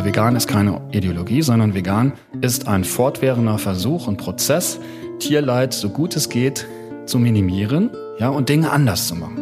[0.00, 4.80] Also vegan ist keine Ideologie, sondern vegan ist ein fortwährender Versuch und Prozess,
[5.18, 6.66] Tierleid so gut es geht
[7.04, 9.36] zu minimieren, ja, und Dinge anders zu machen.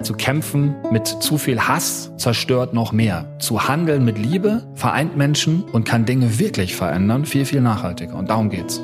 [0.00, 3.26] Zu kämpfen mit zu viel Hass zerstört noch mehr.
[3.40, 8.14] Zu handeln mit Liebe vereint Menschen und kann Dinge wirklich verändern, viel, viel nachhaltiger.
[8.14, 8.80] Und darum geht's.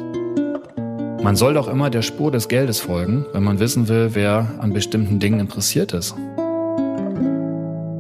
[1.23, 4.73] Man soll doch immer der Spur des Geldes folgen, wenn man wissen will, wer an
[4.73, 6.17] bestimmten Dingen interessiert ist.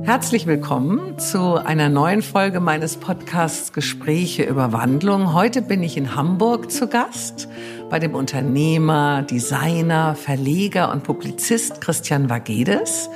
[0.04, 5.32] Herzlich willkommen zu einer neuen Folge meines Podcasts Gespräche über Wandlung.
[5.32, 7.48] Heute bin ich in Hamburg zu Gast
[7.88, 13.08] bei dem Unternehmer, Designer, Verleger und Publizist Christian Vagedes,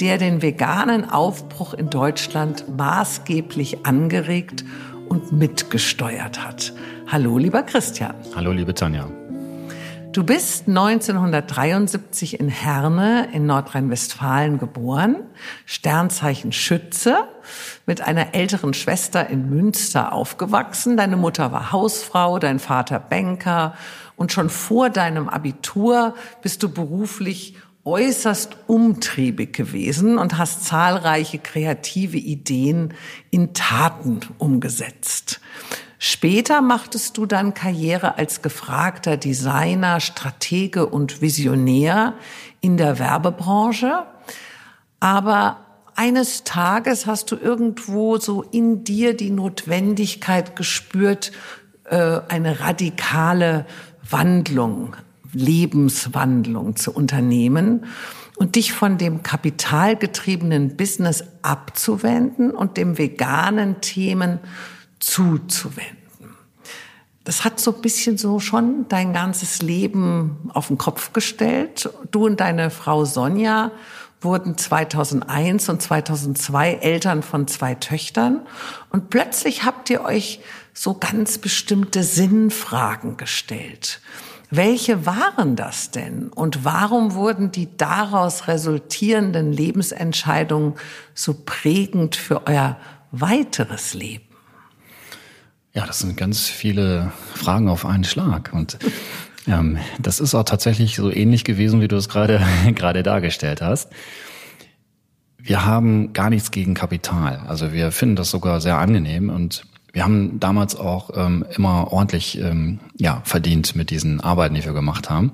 [0.00, 4.64] der den veganen Aufbruch in Deutschland maßgeblich angeregt
[5.08, 6.72] und mitgesteuert hat.
[7.06, 8.16] Hallo, lieber Christian.
[8.34, 9.06] Hallo, liebe Tanja.
[10.14, 15.16] Du bist 1973 in Herne in Nordrhein-Westfalen geboren,
[15.66, 17.24] Sternzeichen Schütze,
[17.84, 20.96] mit einer älteren Schwester in Münster aufgewachsen.
[20.96, 23.74] Deine Mutter war Hausfrau, dein Vater Banker
[24.14, 32.18] und schon vor deinem Abitur bist du beruflich äußerst umtriebig gewesen und hast zahlreiche kreative
[32.18, 32.94] Ideen
[33.32, 35.40] in Taten umgesetzt.
[35.98, 42.14] Später machtest du dann Karriere als gefragter Designer, Stratege und Visionär
[42.60, 44.04] in der Werbebranche.
[45.00, 45.58] Aber
[45.94, 51.32] eines Tages hast du irgendwo so in dir die Notwendigkeit gespürt,
[51.84, 53.66] äh, eine radikale
[54.08, 54.96] Wandlung,
[55.32, 57.86] Lebenswandlung zu unternehmen
[58.36, 64.40] und dich von dem kapitalgetriebenen Business abzuwenden und dem veganen Themen
[65.04, 66.36] zuzuwenden.
[67.24, 71.88] Das hat so ein bisschen so schon dein ganzes Leben auf den Kopf gestellt.
[72.10, 73.70] Du und deine Frau Sonja
[74.20, 78.46] wurden 2001 und 2002 Eltern von zwei Töchtern
[78.90, 80.40] und plötzlich habt ihr euch
[80.72, 84.00] so ganz bestimmte Sinnfragen gestellt.
[84.50, 90.74] Welche waren das denn und warum wurden die daraus resultierenden Lebensentscheidungen
[91.14, 92.78] so prägend für euer
[93.10, 94.23] weiteres Leben?
[95.74, 98.52] Ja, das sind ganz viele Fragen auf einen Schlag.
[98.52, 98.78] Und
[99.48, 102.40] ähm, das ist auch tatsächlich so ähnlich gewesen, wie du es gerade
[102.74, 103.90] gerade dargestellt hast.
[105.36, 107.38] Wir haben gar nichts gegen Kapital.
[107.48, 112.38] Also wir finden das sogar sehr angenehm und wir haben damals auch ähm, immer ordentlich
[112.38, 115.32] ähm, ja, verdient mit diesen Arbeiten, die wir gemacht haben.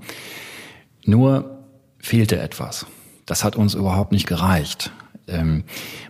[1.05, 1.59] Nur
[1.99, 2.87] fehlte etwas.
[3.27, 4.91] Das hat uns überhaupt nicht gereicht.
[5.29, 5.65] Ähm,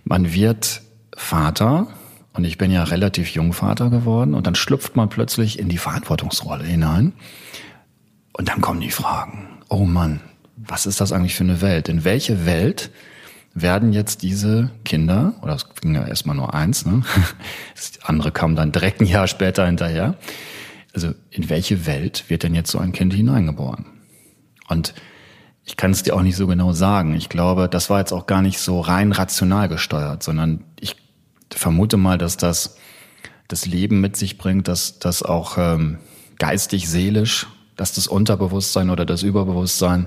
[0.05, 0.83] man wird
[1.17, 1.89] Vater
[2.41, 5.77] und ich bin ja relativ jung Vater geworden und dann schlüpft man plötzlich in die
[5.77, 7.13] Verantwortungsrolle hinein.
[8.33, 9.59] Und dann kommen die Fragen.
[9.69, 10.21] Oh Mann,
[10.57, 11.91] was ist das eigentlich für eine Welt?
[11.91, 12.93] In welche Welt
[13.53, 17.03] werden jetzt diese Kinder, oder es ging ja erstmal nur eins, ne?
[17.75, 20.15] Das andere kam dann direkt ein Jahr später hinterher.
[20.95, 23.85] Also in welche Welt wird denn jetzt so ein Kind hineingeboren?
[24.67, 24.95] Und
[25.67, 27.15] ich kann es dir auch nicht so genau sagen.
[27.15, 30.97] Ich glaube, das war jetzt auch gar nicht so rein rational gesteuert, sondern ich
[31.53, 32.77] vermute mal, dass das
[33.49, 35.99] das Leben mit sich bringt, dass das auch ähm,
[36.39, 40.07] geistig, seelisch, dass das Unterbewusstsein oder das Überbewusstsein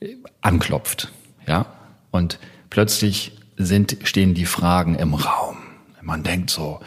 [0.00, 1.12] äh, anklopft,
[1.46, 1.66] ja.
[2.10, 2.38] Und
[2.70, 5.58] plötzlich sind stehen die Fragen im Raum.
[6.02, 6.80] Man denkt so,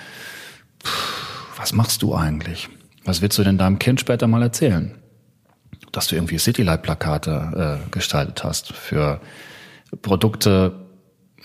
[0.83, 2.69] pff, was machst du eigentlich?
[3.05, 4.97] Was willst du denn deinem Kind später mal erzählen?
[5.91, 9.21] Dass du irgendwie Citylight-Plakate äh, gestaltet hast für
[10.01, 10.82] Produkte,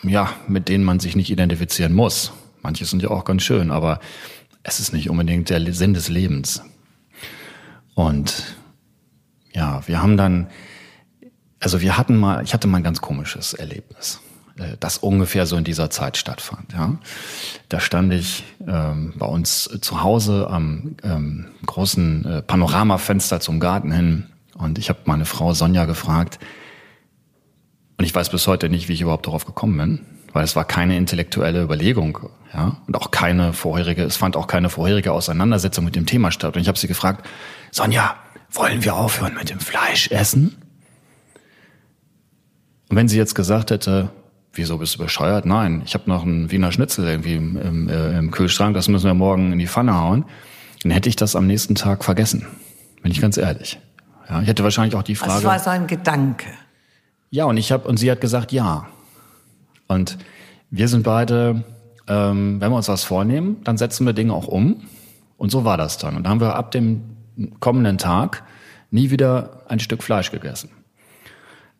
[0.02, 2.32] ja, mit denen man sich nicht identifizieren muss.
[2.62, 4.00] Manche sind ja auch ganz schön, aber
[4.62, 6.62] es ist nicht unbedingt der Sinn des Lebens.
[7.94, 8.56] Und
[9.52, 10.48] ja, wir haben dann,
[11.60, 14.20] also wir hatten mal, ich hatte mal ein ganz komisches Erlebnis,
[14.56, 16.72] äh, das ungefähr so in dieser Zeit stattfand.
[16.72, 16.98] Ja,
[17.68, 23.90] da stand ich ähm, bei uns zu Hause am ähm, großen äh, Panoramafenster zum Garten
[23.90, 26.38] hin und ich habe meine Frau Sonja gefragt,
[27.98, 30.64] und ich weiß bis heute nicht, wie ich überhaupt darauf gekommen bin, weil es war
[30.64, 35.96] keine intellektuelle Überlegung, ja, und auch keine vorherige, es fand auch keine vorherige Auseinandersetzung mit
[35.96, 36.56] dem Thema statt.
[36.56, 37.26] Und ich habe sie gefragt,
[37.72, 38.14] Sonja,
[38.52, 40.56] wollen wir aufhören mit dem Fleischessen?
[42.88, 44.10] Und wenn sie jetzt gesagt hätte,
[44.52, 45.44] wieso bist du bescheuert?
[45.44, 49.06] Nein, ich habe noch einen Wiener Schnitzel irgendwie im, im, äh, im Kühlschrank, das müssen
[49.06, 50.24] wir morgen in die Pfanne hauen,
[50.82, 52.46] dann hätte ich das am nächsten Tag vergessen.
[53.02, 53.78] Bin ich ganz ehrlich.
[54.28, 55.34] Ja, ich hätte wahrscheinlich auch die Frage.
[55.34, 56.46] Das war so ein Gedanke.
[57.30, 58.88] Ja, und ich habe und sie hat gesagt ja.
[59.86, 60.18] Und
[60.70, 61.64] wir sind beide,
[62.06, 64.82] ähm, wenn wir uns was vornehmen, dann setzen wir Dinge auch um.
[65.36, 66.16] Und so war das dann.
[66.16, 67.02] Und dann haben wir ab dem
[67.60, 68.42] kommenden Tag
[68.90, 70.70] nie wieder ein Stück Fleisch gegessen.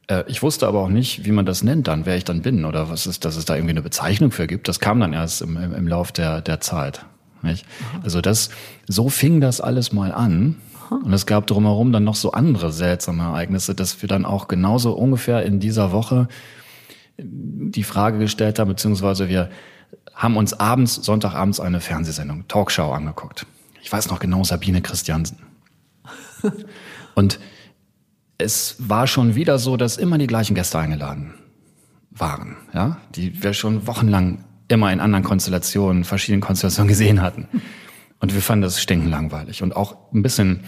[0.09, 2.65] Äh, ich wusste aber auch nicht, wie man das nennt dann, wer ich dann bin
[2.65, 4.69] oder was ist, dass es da irgendwie eine Bezeichnung für gibt.
[4.69, 7.05] Das kam dann erst im, im, im Lauf der, der Zeit.
[7.43, 7.67] Nicht?
[8.03, 8.51] Also das,
[8.89, 10.57] so fing das alles mal an.
[10.91, 14.93] Und es gab drumherum dann noch so andere seltsame Ereignisse, dass wir dann auch genauso
[14.93, 16.29] ungefähr in dieser Woche
[17.19, 19.51] die Frage gestellt haben, beziehungsweise wir
[20.15, 23.47] haben uns abends, Sonntagabends eine Fernsehsendung, Talkshow angeguckt.
[23.83, 25.39] Ich weiß noch genau, Sabine Christiansen.
[27.15, 27.39] Und
[28.39, 31.35] es war schon wieder so, dass immer die gleichen Gäste eingeladen
[32.11, 37.49] waren, ja, die wir schon wochenlang immer in anderen Konstellationen, verschiedenen Konstellationen gesehen hatten.
[38.21, 40.65] Und wir fanden das stinken langweilig und auch ein bisschen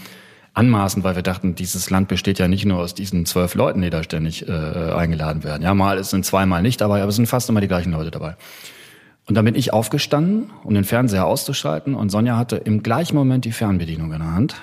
[0.55, 3.91] anmaßend, weil wir dachten, dieses Land besteht ja nicht nur aus diesen zwölf Leuten, die
[3.91, 5.62] da ständig äh, eingeladen werden.
[5.62, 8.37] Ja, mal sind zweimal nicht dabei, aber es sind fast immer die gleichen Leute dabei.
[9.26, 13.44] Und dann bin ich aufgestanden, um den Fernseher auszuschalten und Sonja hatte im gleichen Moment
[13.44, 14.56] die Fernbedienung in der Hand.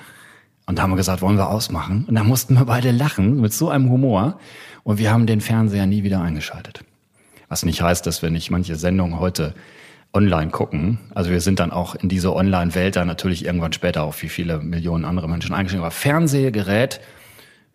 [0.65, 2.05] Und da haben wir gesagt, wollen wir ausmachen?
[2.07, 4.39] Und da mussten wir beide lachen mit so einem Humor.
[4.83, 6.83] Und wir haben den Fernseher nie wieder eingeschaltet.
[7.47, 9.53] Was nicht heißt, dass wir nicht manche Sendungen heute
[10.13, 10.99] online gucken.
[11.13, 14.59] Also wir sind dann auch in diese Online-Welt da natürlich irgendwann später auch wie viele
[14.59, 15.83] Millionen andere Menschen eingestiegen.
[15.83, 16.99] Aber Fernsehgerät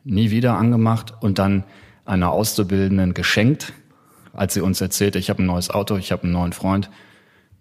[0.04, 1.64] nie wieder angemacht und dann
[2.04, 3.72] einer Auszubildenden geschenkt,
[4.32, 6.90] als sie uns erzählte, ich habe ein neues Auto, ich habe einen neuen Freund,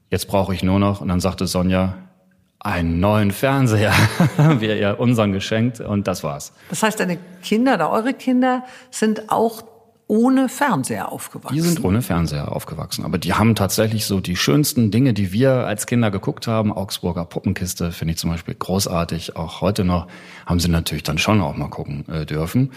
[0.09, 1.01] jetzt brauche ich nur noch.
[1.01, 1.97] Und dann sagte Sonja,
[2.59, 3.93] einen neuen Fernseher
[4.37, 6.53] haben wir ihr unseren geschenkt und das war's.
[6.69, 9.63] Das heißt, deine Kinder oder eure Kinder sind auch
[10.11, 11.55] ohne Fernseher aufgewachsen.
[11.55, 15.65] Die sind ohne Fernseher aufgewachsen, aber die haben tatsächlich so die schönsten Dinge, die wir
[15.65, 16.73] als Kinder geguckt haben.
[16.73, 19.37] Augsburger Puppenkiste finde ich zum Beispiel großartig.
[19.37, 20.07] Auch heute noch
[20.45, 22.71] haben sie natürlich dann schon auch mal gucken äh, dürfen.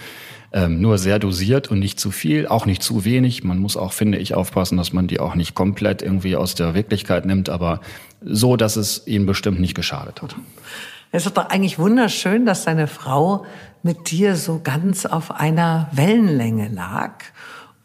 [0.53, 3.43] Ähm, nur sehr dosiert und nicht zu viel, auch nicht zu wenig.
[3.43, 6.75] Man muss auch, finde ich, aufpassen, dass man die auch nicht komplett irgendwie aus der
[6.75, 7.81] Wirklichkeit nimmt, aber
[8.23, 10.37] so, dass es ihnen bestimmt nicht geschadet hat.
[11.11, 13.45] Es ist doch eigentlich wunderschön, dass deine Frau
[13.85, 17.13] mit dir so ganz auf einer Wellenlänge lag.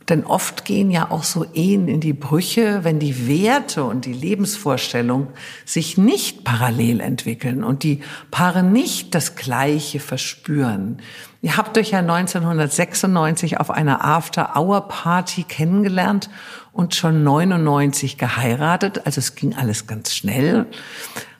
[0.07, 4.13] Denn oft gehen ja auch so Ehen in die Brüche, wenn die Werte und die
[4.13, 5.27] Lebensvorstellung
[5.65, 8.01] sich nicht parallel entwickeln und die
[8.31, 10.99] Paare nicht das Gleiche verspüren.
[11.41, 16.31] Ihr habt euch ja 1996 auf einer After-Hour-Party kennengelernt
[16.71, 19.05] und schon 99 geheiratet.
[19.05, 20.65] Also es ging alles ganz schnell.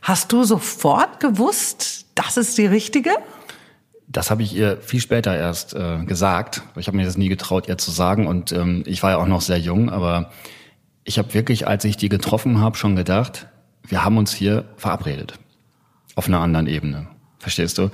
[0.02, 3.12] Hast du sofort gewusst, das ist die richtige?
[4.12, 6.64] Das habe ich ihr viel später erst äh, gesagt.
[6.76, 8.26] Ich habe mir das nie getraut, ihr zu sagen.
[8.26, 10.32] Und ähm, ich war ja auch noch sehr jung, aber
[11.04, 13.48] ich habe wirklich, als ich die getroffen habe, schon gedacht,
[13.88, 15.36] wir haben uns hier verabredet.
[16.16, 17.08] Auf einer anderen Ebene.
[17.38, 17.92] Verstehst du?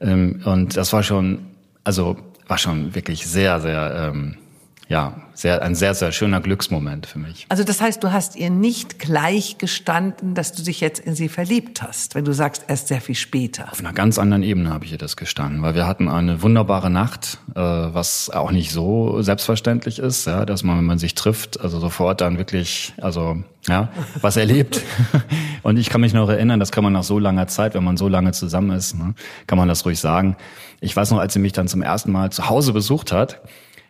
[0.00, 1.46] Ähm, und das war schon,
[1.84, 2.16] also
[2.46, 4.36] war schon wirklich sehr, sehr ähm,
[4.88, 7.46] ja, sehr, ein sehr, sehr schöner Glücksmoment für mich.
[7.48, 11.28] Also das heißt, du hast ihr nicht gleich gestanden, dass du dich jetzt in sie
[11.28, 13.70] verliebt hast, wenn du sagst, erst sehr viel später.
[13.72, 16.88] Auf einer ganz anderen Ebene habe ich ihr das gestanden, weil wir hatten eine wunderbare
[16.88, 21.60] Nacht, äh, was auch nicht so selbstverständlich ist, ja, dass man, wenn man sich trifft,
[21.60, 23.88] also sofort dann wirklich, also ja,
[24.20, 24.82] was erlebt.
[25.62, 27.96] Und ich kann mich noch erinnern, das kann man nach so langer Zeit, wenn man
[27.96, 29.14] so lange zusammen ist, ne,
[29.48, 30.36] kann man das ruhig sagen.
[30.80, 33.40] Ich weiß noch, als sie mich dann zum ersten Mal zu Hause besucht hat,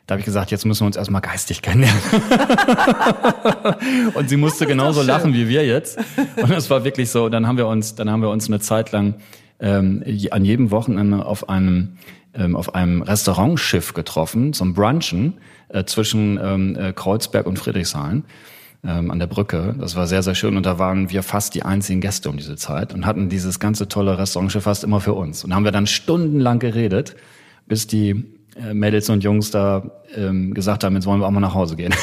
[0.06, 2.00] da habe ich gesagt, jetzt müssen wir uns erstmal geistig kennenlernen.
[4.14, 5.98] und sie musste genauso lachen wie wir jetzt.
[6.40, 8.92] Und es war wirklich so, dann haben wir uns, dann haben wir uns eine Zeit
[8.92, 9.14] lang
[9.58, 11.96] ähm, an jedem Wochenende auf einem
[12.34, 15.34] ähm, auf einem Restaurantschiff getroffen, zum Brunchen
[15.68, 18.24] äh, zwischen ähm, äh, Kreuzberg und Friedrichshain
[18.84, 19.74] ähm, an der Brücke.
[19.80, 20.56] Das war sehr, sehr schön.
[20.56, 23.88] Und da waren wir fast die einzigen Gäste um diese Zeit und hatten dieses ganze
[23.88, 25.44] tolle Restaurantschiff fast immer für uns.
[25.44, 27.16] Und haben wir dann stundenlang geredet,
[27.66, 28.24] bis die
[28.72, 31.94] Mädels und Jungs da ähm, gesagt haben, jetzt wollen wir auch mal nach Hause gehen.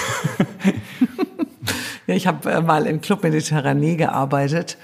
[2.07, 4.77] ja, ich habe äh, mal im Club Mediterranee gearbeitet,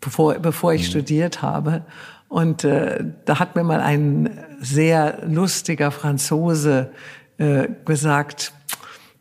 [0.00, 0.90] bevor, bevor ich mhm.
[0.90, 1.82] studiert habe.
[2.28, 6.90] Und äh, da hat mir mal ein sehr lustiger Franzose
[7.38, 8.52] äh, gesagt,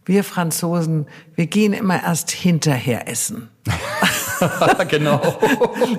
[0.05, 3.49] wir Franzosen, wir gehen immer erst hinterher essen.
[4.89, 5.21] genau.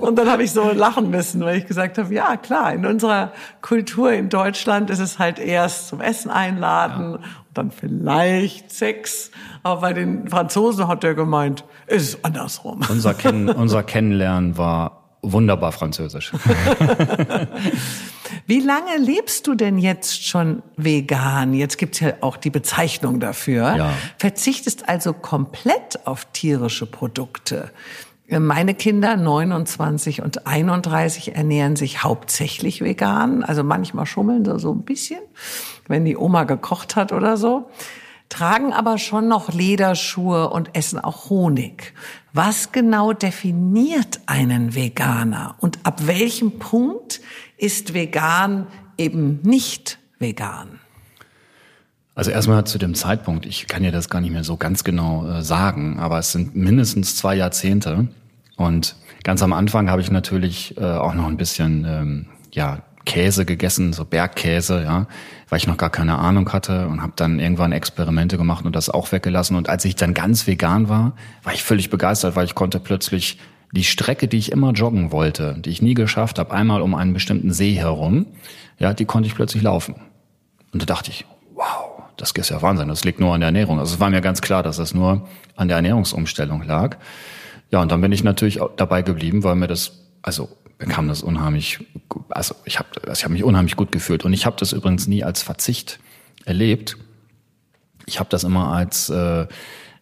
[0.01, 3.33] Und dann habe ich so lachen müssen, weil ich gesagt habe, ja klar, in unserer
[3.63, 7.17] Kultur in Deutschland ist es halt erst zum Essen einladen ja.
[7.17, 9.31] und dann vielleicht Sex.
[9.63, 12.81] Aber bei den Franzosen hat er gemeint, ist es andersrum.
[12.89, 16.33] Unser, Kennen, unser Kennenlernen war wunderbar französisch.
[18.49, 21.53] Wie lange lebst du denn jetzt schon vegan?
[21.53, 23.77] Jetzt gibt's ja auch die Bezeichnung dafür.
[23.77, 23.93] Ja.
[24.17, 27.71] Verzichtest also komplett auf tierische Produkte.
[28.31, 33.45] Meine Kinder 29 und 31 ernähren sich hauptsächlich vegan.
[33.45, 35.21] Also manchmal schummeln sie so ein bisschen,
[35.87, 37.69] wenn die Oma gekocht hat oder so.
[38.31, 41.93] Tragen aber schon noch Lederschuhe und essen auch Honig.
[42.33, 45.57] Was genau definiert einen Veganer?
[45.59, 47.21] Und ab welchem Punkt
[47.59, 50.81] ist vegan eben nicht vegan?
[52.15, 55.29] Also erstmal zu dem Zeitpunkt, ich kann dir das gar nicht mehr so ganz genau
[55.29, 58.09] äh, sagen, aber es sind mindestens zwei Jahrzehnte.
[58.57, 63.45] Und ganz am Anfang habe ich natürlich äh, auch noch ein bisschen ähm, ja, Käse
[63.45, 65.07] gegessen, so Bergkäse, ja,
[65.49, 68.91] weil ich noch gar keine Ahnung hatte und habe dann irgendwann Experimente gemacht und das
[68.91, 69.57] auch weggelassen.
[69.57, 71.13] Und als ich dann ganz vegan war,
[71.45, 73.39] war ich völlig begeistert, weil ich konnte plötzlich
[73.73, 77.13] die Strecke, die ich immer joggen wollte, die ich nie geschafft habe, einmal um einen
[77.13, 78.27] bestimmten See herum,
[78.79, 79.97] ja, die konnte ich plötzlich laufen.
[80.73, 83.79] Und da dachte ich, wow, das ist ja Wahnsinn, das liegt nur an der Ernährung.
[83.79, 86.97] Also es war mir ganz klar, dass das nur an der Ernährungsumstellung lag.
[87.71, 90.49] Ja, und dann bin ich natürlich dabei geblieben, weil mir das, also
[90.79, 91.81] bekam das unheimlich,
[92.31, 94.25] also ich habe also ich hab mich unheimlich gut gefühlt.
[94.25, 95.99] Und ich habe das übrigens nie als Verzicht
[96.45, 96.97] erlebt.
[98.07, 99.47] Ich habe das immer als äh,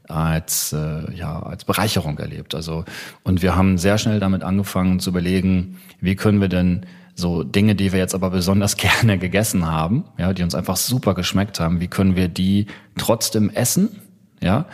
[0.09, 2.55] als äh, ja als Bereicherung erlebt.
[2.55, 2.85] Also
[3.23, 7.75] und wir haben sehr schnell damit angefangen zu überlegen, wie können wir denn so Dinge,
[7.75, 11.81] die wir jetzt aber besonders gerne gegessen haben, ja, die uns einfach super geschmeckt haben,
[11.81, 12.67] wie können wir die
[12.99, 14.01] trotzdem essen,
[14.43, 14.67] ja,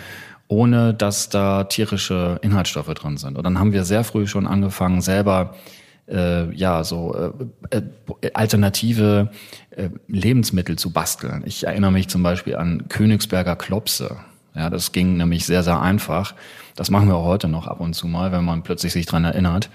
[0.49, 3.39] ohne dass da tierische Inhaltsstoffe drin sind.
[3.39, 5.55] Und dann haben wir sehr früh schon angefangen, selber
[6.09, 7.33] äh, ja so
[7.71, 9.31] äh, äh, alternative
[9.71, 11.43] äh, Lebensmittel zu basteln.
[11.47, 14.17] Ich erinnere mich zum Beispiel an Königsberger Klopse.
[14.55, 16.35] Ja, das ging nämlich sehr, sehr einfach.
[16.77, 19.25] Das machen wir auch heute noch ab und zu mal, wenn man plötzlich sich dran
[19.25, 19.71] erinnert.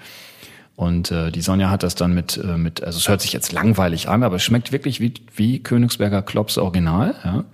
[0.76, 3.52] Und äh, die Sonja hat das dann mit, äh, mit, also es hört sich jetzt
[3.52, 7.16] langweilig an, aber es schmeckt wirklich wie, wie Königsberger Klops Original.
[7.24, 7.46] Ja.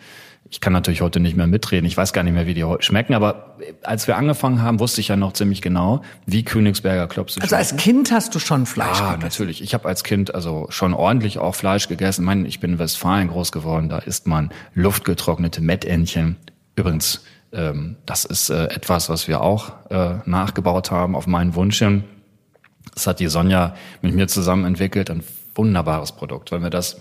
[0.54, 1.88] Ich kann natürlich heute nicht mehr mitreden.
[1.88, 3.16] Ich weiß gar nicht mehr, wie die heute schmecken.
[3.16, 7.56] Aber als wir angefangen haben, wusste ich ja noch ziemlich genau, wie Königsberger Klops Also
[7.56, 9.24] als Kind hast du schon Fleisch ja, gegessen?
[9.24, 9.64] natürlich.
[9.64, 12.22] Ich habe als Kind also schon ordentlich auch Fleisch gegessen.
[12.22, 13.90] Ich, meine, ich bin in Westfalen groß geworden.
[13.90, 16.36] Da isst man luftgetrocknete Mettentchen.
[16.76, 21.80] Übrigens, ähm, das ist äh, etwas, was wir auch äh, nachgebaut haben auf meinen Wunsch
[21.80, 22.04] hin.
[22.94, 25.24] Das hat die Sonja mit mir zusammen entwickelt, ein
[25.56, 26.98] wunderbares Produkt, weil wir das.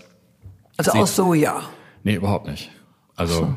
[0.77, 1.61] Also aus Soja?
[2.03, 2.71] Nee, überhaupt nicht.
[3.15, 3.55] Also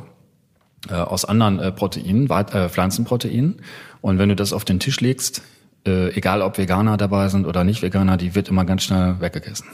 [0.88, 0.94] so.
[0.94, 3.62] äh, aus anderen äh, Proteinen, äh, Pflanzenproteinen.
[4.00, 5.42] Und wenn du das auf den Tisch legst,
[5.86, 9.66] äh, egal ob Veganer dabei sind oder nicht Veganer, die wird immer ganz schnell weggegessen.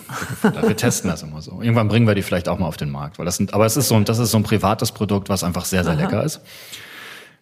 [0.43, 1.61] wir testen das immer so.
[1.61, 3.77] Irgendwann bringen wir die vielleicht auch mal auf den Markt, weil das sind, aber es
[3.77, 6.03] ist so, das ist so ein privates Produkt, was einfach sehr, sehr Aha.
[6.03, 6.41] lecker ist.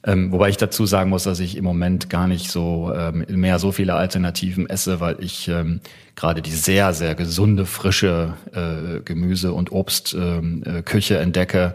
[0.02, 3.58] Ähm, wobei ich dazu sagen muss, dass ich im Moment gar nicht so ähm, mehr
[3.58, 5.80] so viele Alternativen esse, weil ich ähm,
[6.16, 11.74] gerade die sehr, sehr gesunde, frische äh, Gemüse- und Obstküche ähm, äh, entdecke.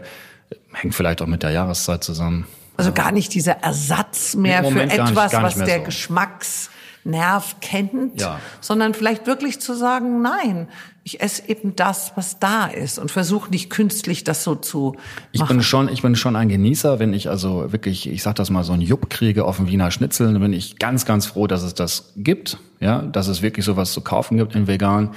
[0.72, 2.46] Hängt vielleicht auch mit der Jahreszeit zusammen.
[2.76, 5.84] Also gar nicht dieser Ersatz mehr für etwas, was der so.
[5.84, 6.70] Geschmacks
[7.06, 8.40] Nerv kennt, ja.
[8.60, 10.68] sondern vielleicht wirklich zu sagen, nein,
[11.04, 15.00] ich esse eben das, was da ist und versuche nicht künstlich das so zu machen.
[15.30, 18.50] Ich bin schon, ich bin schon ein Genießer, wenn ich also wirklich, ich sag das
[18.50, 21.46] mal, so ein Jupp kriege auf dem Wiener Schnitzel, dann bin ich ganz, ganz froh,
[21.46, 25.10] dass es das gibt, ja, dass es wirklich sowas zu kaufen gibt in vegan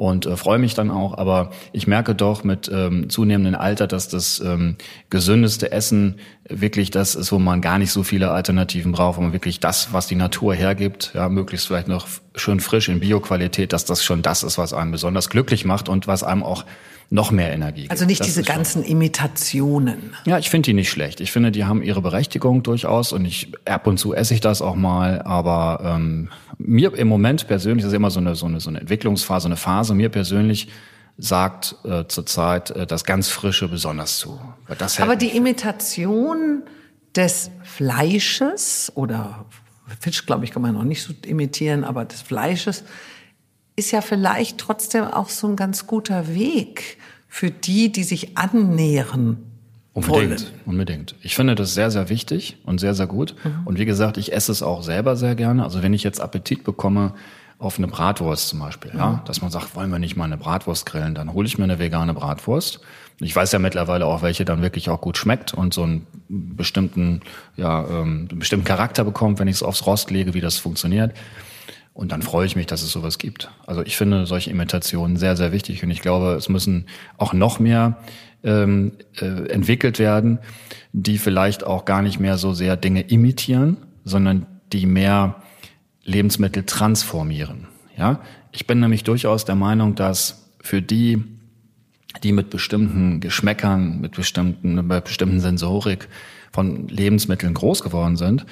[0.00, 1.18] und äh, freue mich dann auch.
[1.18, 4.76] Aber ich merke doch mit ähm, zunehmendem Alter, dass das ähm,
[5.10, 6.16] gesündeste Essen
[6.48, 9.92] wirklich das ist, wo man gar nicht so viele Alternativen braucht, wo man wirklich das,
[9.92, 14.22] was die Natur hergibt, ja, möglichst vielleicht noch schön frisch in Bioqualität, dass das schon
[14.22, 16.64] das ist, was einen besonders glücklich macht und was einem auch
[17.10, 17.90] noch mehr Energie gibt.
[17.90, 18.92] Also nicht das diese ganzen schon.
[18.92, 20.14] Imitationen.
[20.24, 21.20] Ja, ich finde die nicht schlecht.
[21.20, 24.62] Ich finde, die haben ihre Berechtigung durchaus und ich ab und zu esse ich das
[24.62, 26.30] auch mal, aber ähm,
[26.66, 29.56] mir im Moment persönlich, das ist immer so eine, so eine, so eine Entwicklungsphase, eine
[29.56, 30.68] Phase, mir persönlich
[31.18, 34.40] sagt äh, zurzeit äh, das ganz Frische besonders zu.
[34.98, 36.62] aber die Imitation
[37.14, 39.46] des Fleisches oder
[39.98, 42.84] Fisch, glaube ich, kann man noch nicht so imitieren, aber des Fleisches
[43.76, 46.98] ist ja vielleicht trotzdem auch so ein ganz guter Weg
[47.28, 49.49] für die, die sich annähern.
[49.92, 50.60] Unbedingt, wollen.
[50.66, 51.14] unbedingt.
[51.20, 53.34] Ich finde das sehr, sehr wichtig und sehr, sehr gut.
[53.42, 53.66] Mhm.
[53.66, 55.64] Und wie gesagt, ich esse es auch selber sehr gerne.
[55.64, 57.14] Also wenn ich jetzt Appetit bekomme
[57.58, 60.36] auf eine Bratwurst zum Beispiel, ja, ja dass man sagt, wollen wir nicht mal eine
[60.36, 62.80] Bratwurst grillen, dann hole ich mir eine vegane Bratwurst.
[63.18, 67.20] Ich weiß ja mittlerweile auch, welche dann wirklich auch gut schmeckt und so einen bestimmten,
[67.56, 71.12] ja, ähm, einen bestimmten Charakter bekommt, wenn ich es aufs Rost lege, wie das funktioniert.
[71.92, 73.50] Und dann freue ich mich, dass es sowas gibt.
[73.66, 75.82] Also ich finde solche Imitationen sehr, sehr wichtig.
[75.82, 76.86] Und ich glaube, es müssen
[77.18, 77.98] auch noch mehr
[78.42, 80.38] ähm, äh, entwickelt werden,
[80.92, 85.36] die vielleicht auch gar nicht mehr so sehr Dinge imitieren, sondern die mehr
[86.04, 87.68] Lebensmittel transformieren.
[87.96, 88.20] Ja,
[88.52, 91.22] ich bin nämlich durchaus der Meinung, dass für die,
[92.22, 96.08] die mit bestimmten Geschmäckern, mit bestimmten, mit bestimmten Sensorik
[96.52, 98.46] von Lebensmitteln groß geworden sind,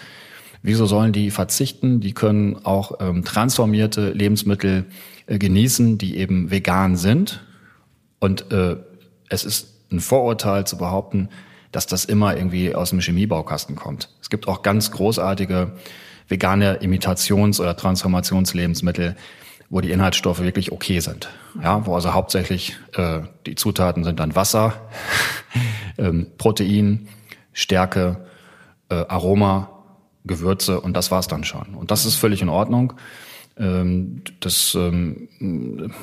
[0.63, 2.01] Wieso sollen die verzichten?
[2.01, 4.87] Die können auch ähm, transformierte Lebensmittel
[5.27, 7.45] äh, genießen, die eben vegan sind.
[8.19, 8.77] Und äh,
[9.29, 11.29] es ist ein Vorurteil zu behaupten,
[11.73, 14.11] dass das immer irgendwie aus dem Chemiebaukasten kommt.
[14.21, 15.73] Es gibt auch ganz großartige
[16.29, 19.17] vegane Imitations- oder Transformationslebensmittel,
[19.71, 21.29] wo die Inhaltsstoffe wirklich okay sind.
[21.63, 24.75] Ja, wo also hauptsächlich äh, die Zutaten sind dann Wasser,
[25.99, 27.09] ähm, Protein,
[27.53, 28.27] Stärke,
[28.89, 29.71] äh, Aroma,
[30.25, 31.75] Gewürze und das war's dann schon.
[31.75, 32.95] Und das ist völlig in Ordnung.
[33.59, 35.29] Ähm, das ähm,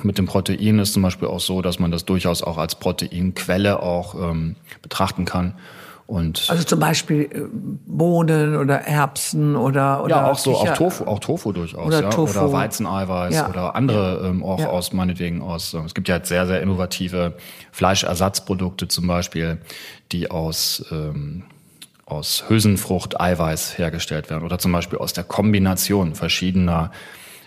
[0.04, 3.82] mit dem Protein ist zum Beispiel auch so, dass man das durchaus auch als Proteinquelle
[3.82, 5.54] auch ähm, betrachten kann.
[6.08, 7.42] Und also zum Beispiel äh,
[7.88, 12.10] Bohnen oder Erbsen oder oder ja auch so auch Tofu auch Tofu durchaus Oder ja
[12.12, 12.38] Tofu.
[12.40, 13.50] oder Weizeneiweiß Ja.
[13.50, 14.68] oder andere ähm, auch Ja.
[14.70, 17.34] aus meinetwegen aus äh, es gibt ja jetzt sehr sehr innovative
[17.72, 19.58] Fleischersatzprodukte zum Beispiel
[20.12, 21.44] die aus ähm,
[22.06, 26.92] aus Hülsenfrucht Eiweiß hergestellt werden oder zum Beispiel aus der Kombination verschiedener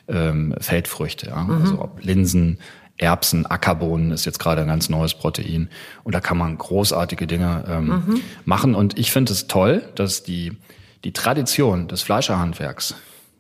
[0.09, 1.61] ähm, Feldfrüchte ja Mhm.
[1.63, 2.59] also ob Linsen
[3.01, 5.69] Erbsen, Ackerbohnen ist jetzt gerade ein ganz neues Protein.
[6.03, 8.21] Und da kann man großartige Dinge ähm, Mhm.
[8.45, 8.75] machen.
[8.75, 10.57] Und ich finde es toll, dass die,
[11.05, 12.97] die Tradition des Fleischerhandwerks,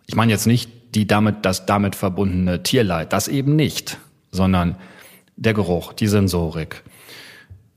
[0.07, 3.99] ich meine jetzt nicht die damit, das damit verbundene Tierleid, das eben nicht,
[4.31, 4.77] sondern
[5.37, 6.85] der Geruch, die Sensorik,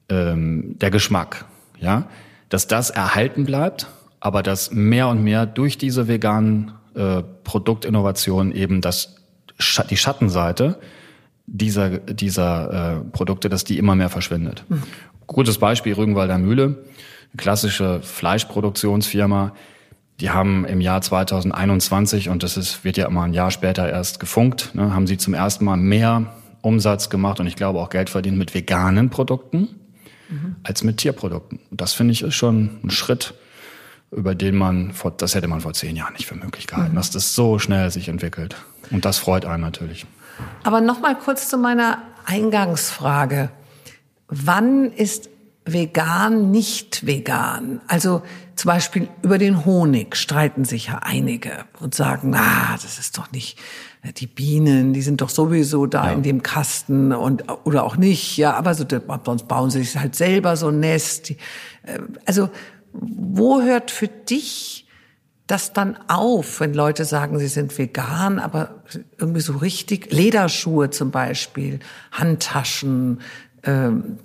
[0.09, 1.45] ähm, der Geschmack,
[1.79, 2.07] ja,
[2.49, 3.87] dass das erhalten bleibt,
[4.19, 9.15] aber dass mehr und mehr durch diese veganen äh, Produktinnovationen eben das,
[9.89, 10.79] die Schattenseite
[11.45, 14.63] dieser, dieser äh, Produkte, dass die immer mehr verschwindet.
[15.27, 19.53] Gutes Beispiel Rügenwalder Mühle, eine klassische Fleischproduktionsfirma.
[20.19, 24.19] Die haben im Jahr 2021, und das ist, wird ja immer ein Jahr später erst
[24.19, 28.09] gefunkt, ne, haben sie zum ersten Mal mehr Umsatz gemacht und ich glaube auch Geld
[28.09, 29.67] verdient mit veganen Produkten
[30.63, 31.59] als mit Tierprodukten.
[31.69, 33.33] Und das finde ich ist schon ein Schritt,
[34.11, 37.11] über den man vor, das hätte man vor zehn Jahren nicht für möglich gehalten, dass
[37.11, 38.55] das so schnell sich entwickelt.
[38.91, 40.05] Und das freut einen natürlich.
[40.63, 43.49] Aber noch mal kurz zu meiner Eingangsfrage.
[44.27, 45.29] Wann ist
[45.65, 47.81] vegan nicht vegan?
[47.87, 48.21] Also
[48.55, 53.31] zum Beispiel über den Honig streiten sich ja einige und sagen, ah, das ist doch
[53.31, 53.57] nicht
[54.17, 56.11] die Bienen, die sind doch sowieso da Ja.
[56.13, 58.83] in dem Kasten und oder auch nicht, ja, aber so,
[59.25, 61.31] sonst bauen sie sich halt selber so ein Nest.
[61.31, 61.35] Äh,
[62.25, 62.49] Also
[62.93, 64.87] wo hört für dich
[65.47, 68.83] das dann auf, wenn Leute sagen, sie sind vegan, aber
[69.17, 71.79] irgendwie so richtig, Lederschuhe zum Beispiel,
[72.11, 73.19] Handtaschen,
[73.63, 74.17] ähm,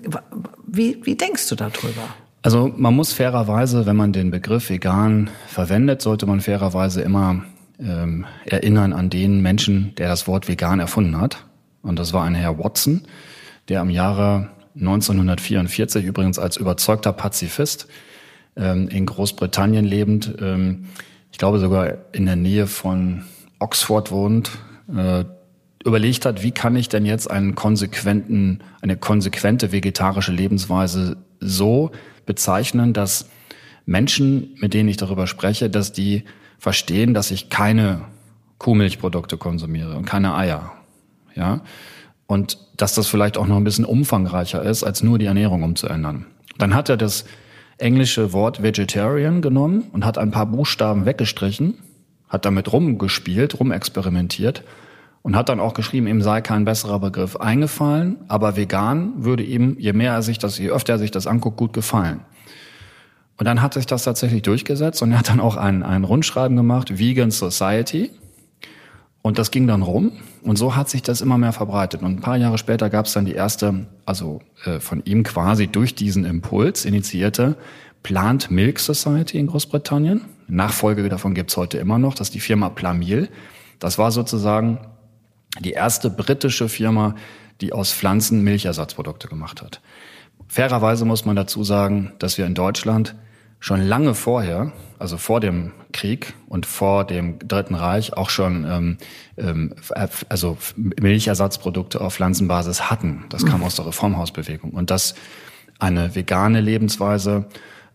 [0.67, 2.09] wie, wie denkst du darüber?
[2.43, 7.43] Also man muss fairerweise, wenn man den Begriff vegan verwendet, sollte man fairerweise immer
[7.81, 11.45] ähm, erinnern an den Menschen, der das Wort vegan erfunden hat.
[11.83, 13.03] Und das war ein Herr Watson,
[13.69, 17.89] der im Jahre 1944 übrigens als überzeugter Pazifist
[18.57, 20.87] ähm, in Großbritannien lebend, ähm,
[21.31, 23.25] ich glaube sogar in der Nähe von
[23.59, 24.51] Oxford wohnt,
[24.95, 25.25] äh,
[25.85, 31.93] überlegt hat, wie kann ich denn jetzt einen konsequenten, eine konsequente vegetarische Lebensweise so
[32.25, 33.29] bezeichnen, dass
[33.85, 36.25] Menschen, mit denen ich darüber spreche, dass die
[36.59, 38.01] verstehen, dass ich keine
[38.59, 40.73] Kuhmilchprodukte konsumiere und keine Eier.
[41.35, 41.61] Ja?
[42.27, 46.27] Und dass das vielleicht auch noch ein bisschen umfangreicher ist, als nur die Ernährung umzuändern.
[46.59, 47.27] Dann hat er das
[47.79, 51.75] englische Wort Vegetarian genommen und hat ein paar Buchstaben weggestrichen,
[52.29, 54.65] hat damit rumgespielt, rumexperimentiert
[55.23, 59.77] und hat dann auch geschrieben, ihm sei kein besserer Begriff eingefallen, aber vegan würde ihm,
[59.79, 62.21] je mehr er sich das, je öfter er sich das anguckt, gut gefallen.
[63.37, 66.57] Und dann hat sich das tatsächlich durchgesetzt und er hat dann auch ein, ein Rundschreiben
[66.57, 68.11] gemacht, Vegan Society.
[69.27, 70.13] Und das ging dann rum
[70.45, 72.01] und so hat sich das immer mehr verbreitet.
[72.01, 75.67] Und ein paar Jahre später gab es dann die erste, also äh, von ihm quasi
[75.67, 77.57] durch diesen Impuls initiierte
[78.05, 80.21] Plant Milk Society in Großbritannien.
[80.47, 83.29] Nachfolge davon gibt's heute immer noch, das ist die Firma Plamil.
[83.81, 84.79] Das war sozusagen
[85.59, 87.17] die erste britische Firma,
[87.61, 89.81] die aus Pflanzen Milchersatzprodukte gemacht hat.
[90.47, 93.17] Fairerweise muss man dazu sagen, dass wir in Deutschland
[93.67, 98.97] schon lange vorher, also vor dem Krieg und vor dem Dritten Reich, auch schon ähm,
[99.37, 99.75] ähm,
[100.29, 103.25] also Milchersatzprodukte auf Pflanzenbasis hatten.
[103.29, 104.71] Das kam aus der Reformhausbewegung.
[104.71, 105.17] Und dass
[105.81, 107.47] eine vegane Lebensweise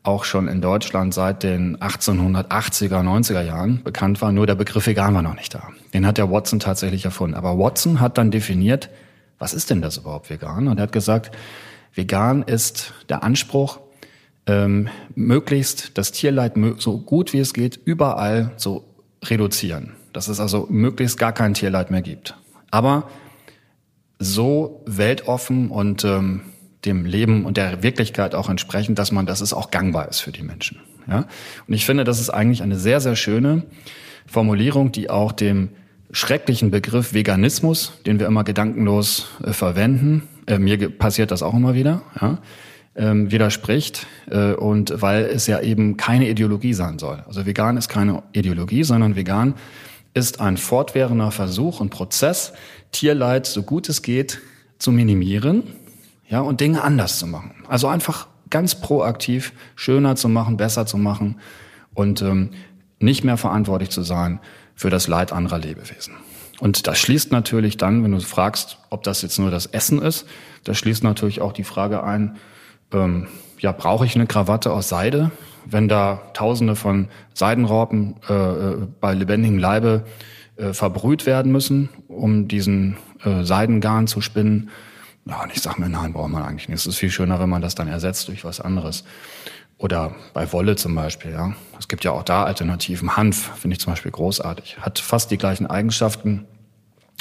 [0.04, 5.14] auch schon in Deutschland seit den 1880er, 90er Jahren bekannt war, nur der Begriff vegan
[5.14, 5.70] war noch nicht da.
[5.94, 7.38] Den hat der Watson tatsächlich erfunden.
[7.38, 8.90] Aber Watson hat dann definiert,
[9.40, 10.68] was ist denn das überhaupt vegan?
[10.68, 11.32] Und er hat gesagt,
[11.96, 13.80] vegan ist der Anspruch,
[14.48, 18.86] ähm, möglichst das Tierleid so gut wie es geht überall so
[19.24, 19.94] reduzieren.
[20.14, 22.36] Dass es also möglichst gar kein Tierleid mehr gibt.
[22.70, 23.10] Aber
[24.20, 26.42] so weltoffen und ähm,
[26.86, 30.32] dem Leben und der Wirklichkeit auch entsprechend, dass man, dass es auch gangbar ist für
[30.32, 30.80] die Menschen.
[31.08, 31.28] Ja?
[31.68, 33.64] Und ich finde, das ist eigentlich eine sehr, sehr schöne
[34.26, 35.70] Formulierung, die auch dem
[36.12, 41.74] schrecklichen Begriff Veganismus, den wir immer gedankenlos äh, verwenden, äh, mir passiert das auch immer
[41.74, 42.40] wieder, ja,
[42.96, 47.24] ähm, widerspricht äh, und weil es ja eben keine Ideologie sein soll.
[47.28, 49.56] Also vegan ist keine Ideologie, sondern vegan
[50.14, 52.54] ist ein fortwährender Versuch und Prozess,
[52.92, 54.42] Tierleid so gut es geht
[54.78, 55.64] zu minimieren,
[56.28, 57.54] ja, und Dinge anders zu machen.
[57.68, 61.40] Also einfach ganz proaktiv schöner zu machen, besser zu machen
[61.94, 62.50] und ähm,
[63.00, 64.40] nicht mehr verantwortlich zu sein
[64.76, 66.16] für das Leid anderer Lebewesen.
[66.60, 70.26] Und das schließt natürlich dann, wenn du fragst, ob das jetzt nur das Essen ist,
[70.64, 72.38] das schließt natürlich auch die Frage ein,
[72.94, 73.28] ähm,
[73.60, 75.32] ja, brauche ich eine Krawatte aus Seide?
[75.66, 80.06] Wenn da Tausende von Seidenraupen äh, äh bei lebendigem Leibe
[80.58, 84.70] äh, verbrüht werden müssen, um diesen äh, Seidengarn zu spinnen,
[85.26, 86.80] ja, und ich sag mir, nein, braucht man eigentlich nicht.
[86.80, 89.04] Es ist viel schöner, wenn man das dann ersetzt durch was anderes.
[89.78, 91.54] Oder bei Wolle zum Beispiel, ja.
[91.80, 93.18] Es gibt ja auch da Alternativen.
[93.18, 94.78] Hanf finde ich zum Beispiel großartig.
[94.80, 96.46] Hat fast die gleichen Eigenschaften.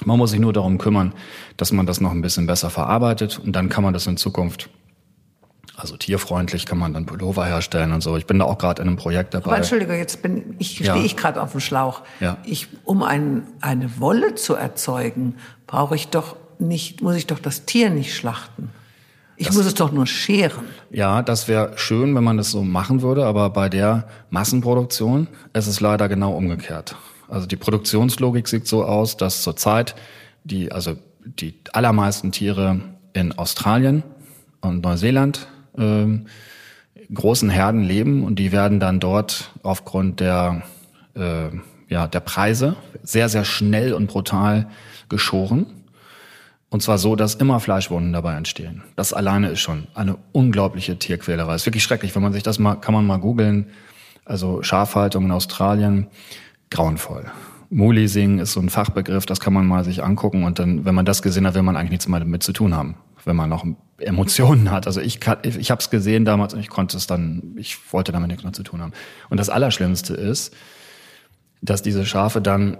[0.04, 1.14] Man muss sich nur darum kümmern,
[1.56, 4.70] dass man das noch ein bisschen besser verarbeitet und dann kann man das in Zukunft
[5.80, 8.16] also tierfreundlich kann man dann Pullover herstellen und so.
[8.16, 9.46] Ich bin da auch gerade in einem Projekt dabei.
[9.46, 10.92] Aber Entschuldige, jetzt bin ich Ja.
[10.92, 12.02] stehe ich gerade auf dem Schlauch.
[12.20, 12.36] Ja.
[12.44, 17.64] Ich, um ein, eine Wolle zu erzeugen, brauche ich doch nicht, muss ich doch das
[17.64, 18.70] Tier nicht schlachten.
[19.36, 20.66] Ich muss es doch nur scheren.
[20.90, 25.66] Ja, das wäre schön, wenn man das so machen würde, aber bei der Massenproduktion ist
[25.66, 26.94] es leider genau umgekehrt.
[27.26, 29.94] Also die Produktionslogik sieht so aus, dass zurzeit
[30.44, 32.80] die, also die allermeisten Tiere
[33.14, 34.02] in Australien
[34.60, 35.46] und Neuseeland
[35.80, 36.26] ähm,
[37.12, 40.62] großen Herden leben und die werden dann dort aufgrund der,
[41.14, 41.48] äh,
[41.88, 44.68] ja, der Preise sehr, sehr schnell und brutal
[45.08, 45.66] geschoren.
[46.68, 48.84] Und zwar so, dass immer Fleischwunden dabei entstehen.
[48.94, 51.56] Das alleine ist schon eine unglaubliche Tierquälerei.
[51.56, 52.14] Ist wirklich schrecklich.
[52.14, 53.66] Wenn man sich das mal, kann man mal googeln.
[54.24, 56.06] Also Schafhaltung in Australien,
[56.70, 57.24] grauenvoll.
[57.70, 61.04] Mooleasing ist so ein Fachbegriff, das kann man mal sich angucken und dann, wenn man
[61.04, 63.64] das gesehen hat, will man eigentlich nichts mehr damit zu tun haben, wenn man noch
[63.98, 64.86] Emotionen hat.
[64.88, 67.78] Also ich, kann- ich, ich habe es gesehen damals und ich konnte es dann, ich
[67.92, 68.92] wollte damit nichts mehr zu tun haben.
[69.28, 70.52] Und das Allerschlimmste ist,
[71.62, 72.76] dass diese Schafe dann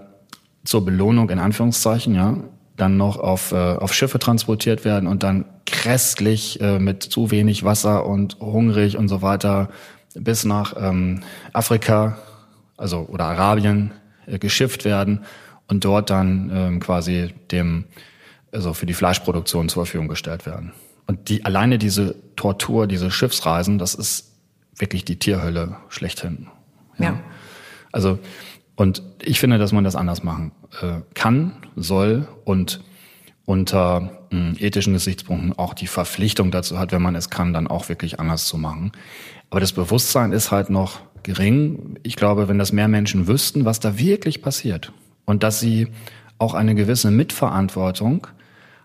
[0.65, 2.35] zur Belohnung in Anführungszeichen, ja,
[2.75, 7.63] dann noch auf, äh, auf Schiffe transportiert werden und dann grässlich äh, mit zu wenig
[7.63, 9.69] Wasser und hungrig und so weiter
[10.15, 11.21] bis nach ähm,
[11.53, 12.17] Afrika,
[12.77, 13.91] also oder Arabien
[14.39, 15.21] geschifft werden
[15.67, 17.85] und dort dann ähm, quasi dem
[18.51, 20.73] also für die Fleischproduktion zur Verfügung gestellt werden.
[21.07, 24.31] Und die alleine diese Tortur, diese Schiffsreisen, das ist
[24.77, 26.47] wirklich die Tierhölle schlechthin.
[26.97, 27.19] Ja.
[27.91, 28.19] Also,
[28.75, 32.81] und ich finde, dass man das anders machen äh, kann, soll und
[33.45, 37.89] unter mh, ethischen Gesichtspunkten auch die Verpflichtung dazu hat, wenn man es kann, dann auch
[37.89, 38.91] wirklich anders zu machen.
[39.49, 41.99] Aber das Bewusstsein ist halt noch gering.
[42.03, 44.91] Ich glaube, wenn das mehr Menschen wüssten, was da wirklich passiert
[45.25, 45.87] und dass sie
[46.37, 48.27] auch eine gewisse Mitverantwortung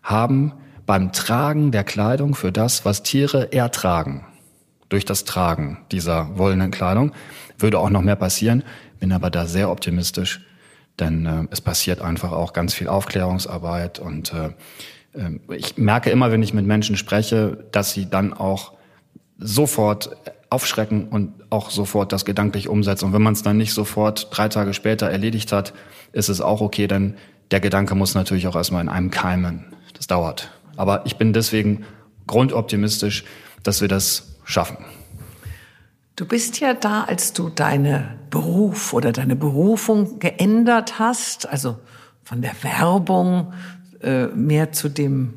[0.03, 0.53] haben
[0.85, 4.25] beim Tragen der Kleidung für das, was Tiere ertragen
[4.89, 7.13] durch das Tragen dieser wollenen Kleidung
[7.59, 8.63] würde auch noch mehr passieren.
[9.01, 10.41] Bin aber da sehr optimistisch,
[10.99, 14.51] denn äh, es passiert einfach auch ganz viel Aufklärungsarbeit und äh,
[15.19, 18.75] äh, ich merke immer, wenn ich mit Menschen spreche, dass sie dann auch
[19.39, 20.17] sofort
[20.57, 23.05] aufschrecken und auch sofort das gedanklich umsetzen.
[23.05, 25.75] Und wenn man es dann nicht sofort drei Tage später erledigt hat,
[26.13, 27.15] ist es auch okay, denn
[27.51, 29.67] der Gedanke muss natürlich auch erstmal in einem keimen.
[29.93, 30.51] Das dauert.
[30.79, 31.85] Aber ich bin deswegen
[32.27, 33.25] grundoptimistisch,
[33.63, 34.79] dass wir das schaffen.
[36.17, 41.77] Du bist ja da, als du deine Beruf oder deine Berufung geändert hast, also
[42.25, 43.53] von der Werbung
[44.01, 45.35] äh, mehr zu dem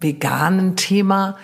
[0.00, 1.36] veganen Thema,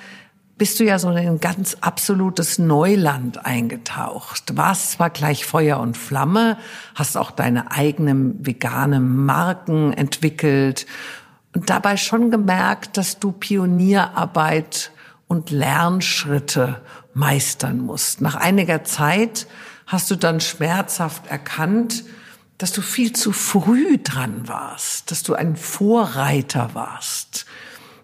[0.58, 4.56] bist du ja so in ein ganz absolutes Neuland eingetaucht.
[4.56, 6.58] Warst zwar gleich Feuer und Flamme,
[6.94, 10.86] hast auch deine eigenen veganen Marken entwickelt
[11.54, 14.92] und dabei schon gemerkt, dass du Pionierarbeit
[15.26, 16.80] und Lernschritte
[17.14, 18.20] meistern musst.
[18.20, 19.46] Nach einiger Zeit
[19.86, 22.04] hast du dann schmerzhaft erkannt,
[22.58, 27.46] dass du viel zu früh dran warst, dass du ein Vorreiter warst.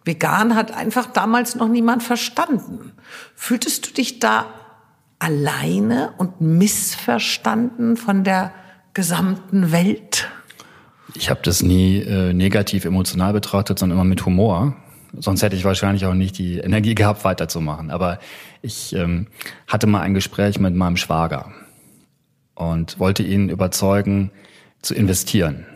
[0.08, 2.92] Vegan hat einfach damals noch niemand verstanden.
[3.36, 4.46] Fühltest du dich da
[5.18, 8.52] alleine und missverstanden von der
[8.94, 10.28] gesamten Welt?
[11.14, 14.76] Ich habe das nie äh, negativ emotional betrachtet, sondern immer mit Humor.
[15.12, 17.90] Sonst hätte ich wahrscheinlich auch nicht die Energie gehabt, weiterzumachen.
[17.90, 18.18] Aber
[18.62, 19.26] ich ähm,
[19.66, 21.52] hatte mal ein Gespräch mit meinem Schwager
[22.54, 24.30] und wollte ihn überzeugen,
[24.80, 25.66] zu investieren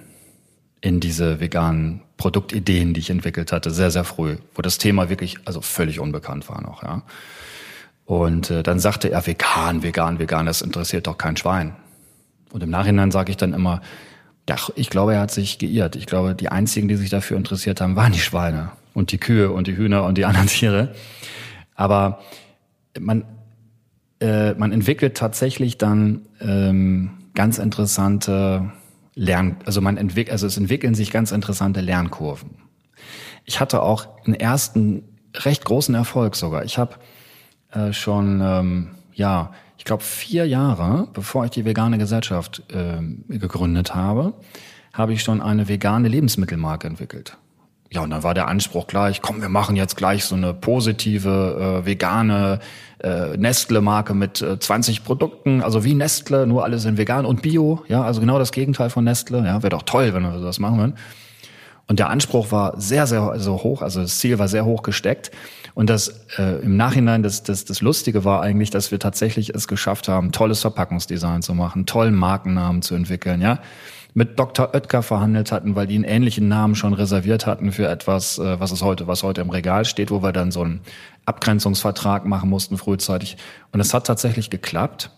[0.82, 5.38] in diese veganen Produktideen, die ich entwickelt hatte, sehr, sehr früh, wo das Thema wirklich
[5.44, 6.82] also völlig unbekannt war noch.
[6.82, 7.02] Ja.
[8.04, 11.74] Und äh, dann sagte er, vegan, vegan, vegan, das interessiert doch kein Schwein.
[12.52, 13.80] Und im Nachhinein sage ich dann immer,
[14.48, 15.94] ja, ich glaube, er hat sich geirrt.
[15.94, 19.50] Ich glaube, die einzigen, die sich dafür interessiert haben, waren die Schweine und die Kühe
[19.52, 20.94] und die Hühner und die anderen Tiere.
[21.76, 22.18] Aber
[22.98, 23.24] man,
[24.20, 28.72] äh, man entwickelt tatsächlich dann ähm, ganz interessante
[29.14, 32.56] Lern, also man entwickelt, also es entwickeln sich ganz interessante Lernkurven.
[33.44, 36.64] Ich hatte auch einen ersten recht großen Erfolg sogar.
[36.64, 36.96] Ich habe
[37.72, 43.00] äh, schon, ähm, ja, ich glaube vier Jahre, bevor ich die vegane Gesellschaft äh,
[43.36, 44.34] gegründet habe,
[44.92, 47.36] habe ich schon eine vegane Lebensmittelmarke entwickelt.
[47.92, 51.82] Ja, und dann war der Anspruch gleich, komm, wir machen jetzt gleich so eine positive,
[51.82, 52.58] äh, vegane
[53.04, 57.84] äh, Nestle-Marke mit äh, 20 Produkten, also wie Nestle, nur alles in vegan und Bio,
[57.88, 60.78] ja, also genau das Gegenteil von Nestle, ja, wäre doch toll, wenn wir das machen
[60.78, 60.94] würden.
[61.86, 65.30] Und der Anspruch war sehr, sehr also hoch, also das Ziel war sehr hoch gesteckt.
[65.74, 69.68] Und das äh, im Nachhinein, das, das, das Lustige war eigentlich, dass wir tatsächlich es
[69.68, 73.58] geschafft haben, tolles Verpackungsdesign zu machen, tollen Markennamen zu entwickeln, ja
[74.14, 74.74] mit Dr.
[74.74, 78.70] Oetker verhandelt hatten, weil die einen ähnlichen Namen schon reserviert hatten für etwas, äh, was
[78.72, 80.80] es heute, was heute im Regal steht, wo wir dann so einen
[81.24, 83.36] Abgrenzungsvertrag machen mussten frühzeitig.
[83.72, 85.10] Und es hat tatsächlich geklappt.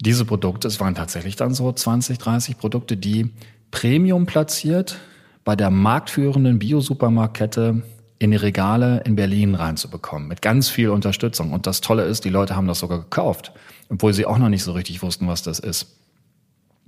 [0.00, 3.30] Diese Produkte, es waren tatsächlich dann so 20, 30 Produkte, die
[3.70, 4.98] Premium platziert
[5.44, 7.82] bei der marktführenden Bio-Supermarktkette
[8.18, 11.52] in die Regale in Berlin reinzubekommen, mit ganz viel Unterstützung.
[11.52, 13.52] Und das Tolle ist, die Leute haben das sogar gekauft,
[13.88, 15.98] obwohl sie auch noch nicht so richtig wussten, was das ist.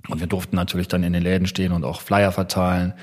[0.07, 2.93] Und wir durften natürlich dann in den Läden stehen und auch Flyer verteilen.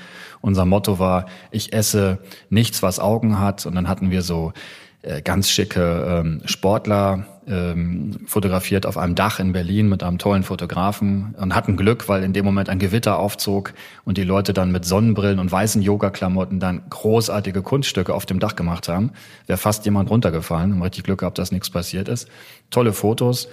[0.41, 3.65] Unser Motto war, ich esse nichts, was Augen hat.
[3.65, 4.53] Und dann hatten wir so
[5.01, 10.43] äh, ganz schicke ähm, Sportler ähm, fotografiert auf einem Dach in Berlin mit einem tollen
[10.43, 14.71] Fotografen und hatten Glück, weil in dem Moment ein Gewitter aufzog und die Leute dann
[14.71, 19.11] mit Sonnenbrillen und weißen Yoga-Klamotten dann großartige Kunststücke auf dem Dach gemacht haben.
[19.47, 22.27] Wäre fast jemand runtergefallen, haben richtig Glück gehabt, dass nichts passiert ist.
[22.69, 23.47] Tolle Fotos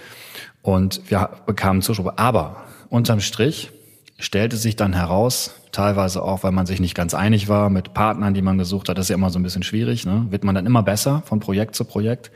[0.61, 2.19] und wir bekamen Zuschauer.
[2.19, 3.71] Aber unterm Strich
[4.19, 8.33] stellte sich dann heraus, teilweise auch, weil man sich nicht ganz einig war mit Partnern,
[8.33, 10.25] die man gesucht hat, das ist ja immer so ein bisschen schwierig, ne?
[10.29, 12.31] wird man dann immer besser von Projekt zu Projekt,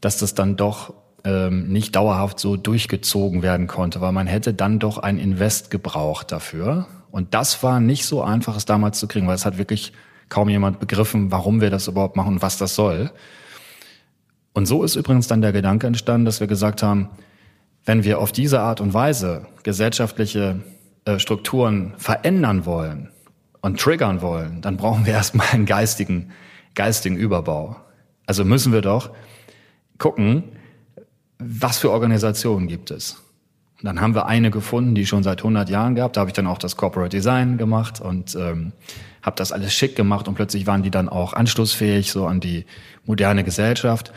[0.00, 0.94] dass das dann doch
[1.24, 6.32] ähm, nicht dauerhaft so durchgezogen werden konnte, weil man hätte dann doch ein Invest gebraucht
[6.32, 6.86] dafür.
[7.10, 9.92] Und das war nicht so einfach, es damals zu kriegen, weil es hat wirklich
[10.28, 13.10] kaum jemand begriffen, warum wir das überhaupt machen und was das soll.
[14.52, 17.10] Und so ist übrigens dann der Gedanke entstanden, dass wir gesagt haben,
[17.88, 20.60] wenn wir auf diese Art und Weise gesellschaftliche
[21.06, 23.08] äh, Strukturen verändern wollen
[23.62, 26.30] und triggern wollen, dann brauchen wir erstmal einen geistigen,
[26.74, 27.76] geistigen Überbau.
[28.26, 29.10] Also müssen wir doch
[29.96, 30.44] gucken,
[31.38, 33.22] was für Organisationen gibt es.
[33.78, 36.12] Und dann haben wir eine gefunden, die schon seit 100 Jahren gab.
[36.12, 38.72] Da habe ich dann auch das Corporate Design gemacht und ähm,
[39.22, 42.66] habe das alles schick gemacht und plötzlich waren die dann auch anschlussfähig so an die
[43.06, 44.12] moderne Gesellschaft.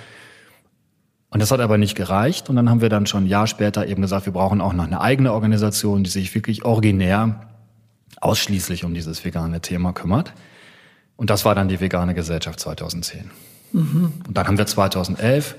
[1.31, 2.49] Und das hat aber nicht gereicht.
[2.49, 4.85] Und dann haben wir dann schon ein Jahr später eben gesagt, wir brauchen auch noch
[4.85, 7.47] eine eigene Organisation, die sich wirklich originär
[8.19, 10.33] ausschließlich um dieses vegane Thema kümmert.
[11.15, 13.31] Und das war dann die vegane Gesellschaft 2010.
[13.71, 14.13] Mhm.
[14.27, 15.55] Und dann haben wir 2011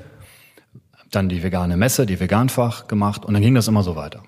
[1.11, 4.23] dann die vegane Messe, die Veganfach gemacht und dann ging das immer so weiter.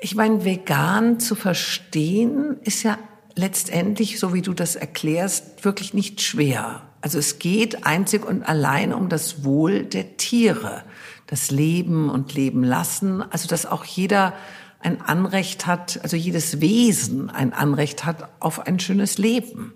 [0.00, 2.98] Ich meine, vegan zu verstehen ist ja
[3.34, 6.82] letztendlich, so wie du das erklärst, wirklich nicht schwer.
[7.04, 10.84] Also es geht einzig und allein um das Wohl der Tiere,
[11.26, 14.32] das Leben und Leben lassen, also dass auch jeder
[14.80, 19.74] ein Anrecht hat, also jedes Wesen ein Anrecht hat auf ein schönes Leben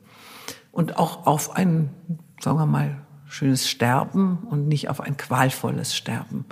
[0.72, 1.90] und auch auf ein,
[2.40, 6.46] sagen wir mal, schönes Sterben und nicht auf ein qualvolles Sterben.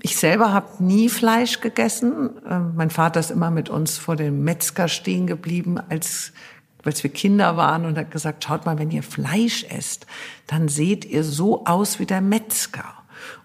[0.00, 2.30] Ich selber habe nie Fleisch gegessen.
[2.48, 6.32] Ähm, mein Vater ist immer mit uns vor dem Metzger stehen geblieben, als
[6.88, 10.06] als wir Kinder waren und hat gesagt, schaut mal, wenn ihr Fleisch esst,
[10.46, 12.84] dann seht ihr so aus wie der Metzger.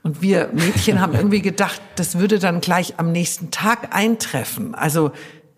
[0.02, 4.76] Und wir Mädchen haben irgendwie gedacht, das würde dann gleich am nächsten Tag eintreffen.
[4.76, 5.12] Also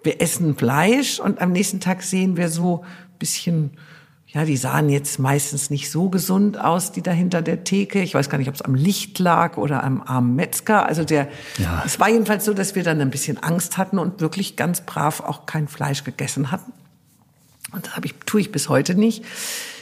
[0.04, 2.84] wir essen Fleisch und am nächsten Tag sehen wir so
[3.20, 3.72] bisschen,
[4.28, 8.02] ja, die sahen jetzt meistens nicht so gesund aus, die da hinter der Theke.
[8.02, 10.86] Ich weiß gar nicht, ob es am Licht lag oder am armen Metzger.
[10.86, 11.84] Also der, ja.
[11.86, 15.22] es war jedenfalls so, dass wir dann ein bisschen Angst hatten und wirklich ganz brav
[15.22, 16.72] auch kein Fleisch gegessen hatten.
[17.72, 19.24] Und das habe ich, tue ich bis heute nicht.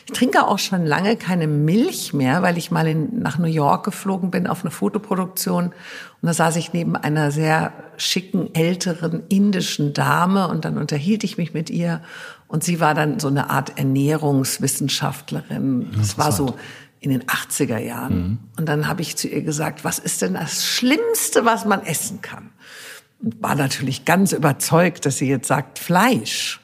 [0.06, 3.86] Ich trinke auch schon lange keine Milch mehr, weil ich mal in, nach New York
[3.86, 5.68] geflogen bin auf eine Fotoproduktion.
[5.68, 5.74] Und
[6.22, 11.54] da saß ich neben einer sehr schicken, älteren indischen Dame und dann unterhielt ich mich
[11.54, 12.02] mit ihr.
[12.48, 15.88] Und sie war dann so eine Art Ernährungswissenschaftlerin.
[15.98, 16.56] Das war so
[17.00, 18.16] in den 80er Jahren.
[18.16, 18.38] Mhm.
[18.58, 22.22] Und dann habe ich zu ihr gesagt, was ist denn das Schlimmste, was man essen
[22.22, 22.52] kann?
[23.22, 26.62] Und war natürlich ganz überzeugt, dass sie jetzt sagt Fleisch.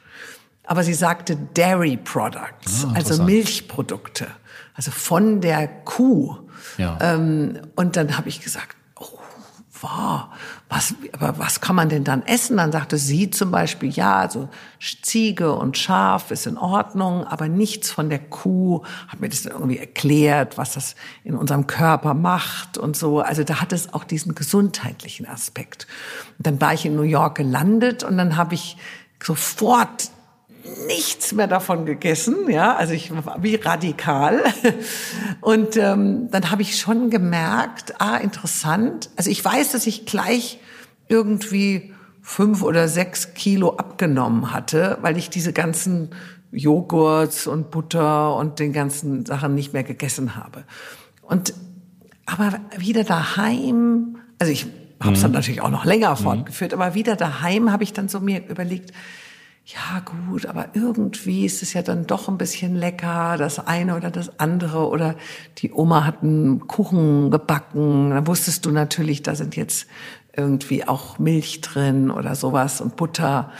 [0.70, 4.28] Aber sie sagte Dairy Products, ah, also Milchprodukte,
[4.76, 6.38] also von der Kuh.
[6.78, 6.96] Ja.
[7.02, 9.18] Ähm, und dann habe ich gesagt, oh,
[9.82, 10.26] wow,
[10.70, 12.58] was, aber was kann man denn dann essen?
[12.58, 14.48] Dann sagte sie zum Beispiel, ja, also
[15.02, 18.84] Ziege und Schaf ist in Ordnung, aber nichts von der Kuh.
[19.08, 23.22] Hat mir das irgendwie erklärt, was das in unserem Körper macht und so.
[23.22, 25.88] Also da hat es auch diesen gesundheitlichen Aspekt.
[26.38, 28.78] Und dann war ich in New York gelandet und dann habe ich
[29.20, 30.12] sofort
[30.88, 34.44] nichts mehr davon gegessen, ja, also ich war wie radikal.
[35.42, 39.10] Und ähm, dann habe ich schon gemerkt, ah, interessant.
[39.16, 40.60] Also ich weiß, dass ich gleich
[41.08, 46.10] irgendwie fünf oder sechs Kilo abgenommen hatte, weil ich diese ganzen
[46.52, 50.64] Joghurts und Butter und den ganzen Sachen nicht mehr gegessen habe.
[51.22, 51.54] Und
[52.26, 54.68] aber wieder daheim, also ich
[55.02, 55.36] habe es dann mhm.
[55.36, 56.18] natürlich auch noch länger mhm.
[56.18, 58.92] fortgeführt, aber wieder daheim habe ich dann so mir überlegt,
[59.72, 64.10] ja gut, aber irgendwie ist es ja dann doch ein bisschen lecker, das eine oder
[64.10, 64.88] das andere.
[64.88, 65.16] Oder
[65.60, 69.86] die Oma hat einen Kuchen gebacken, dann wusstest du natürlich, da sind jetzt
[70.36, 73.52] irgendwie auch Milch drin oder sowas und Butter.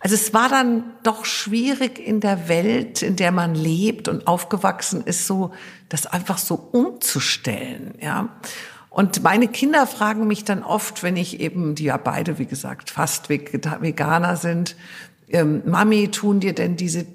[0.00, 5.02] Also es war dann doch schwierig in der Welt, in der man lebt und aufgewachsen
[5.04, 5.52] ist, so
[5.90, 8.28] das einfach so umzustellen, ja.
[8.88, 12.90] Und meine Kinder fragen mich dann oft, wenn ich eben, die ja beide, wie gesagt,
[12.90, 14.76] fast Veganer sind,
[15.32, 17.06] ähm, Mami, tun dir denn diese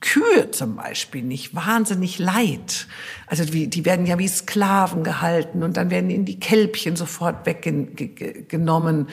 [0.00, 2.88] Kühe zum Beispiel nicht wahnsinnig leid.
[3.26, 7.46] Also wie, die werden ja wie Sklaven gehalten und dann werden ihnen die Kälbchen sofort
[7.46, 9.08] weggenommen.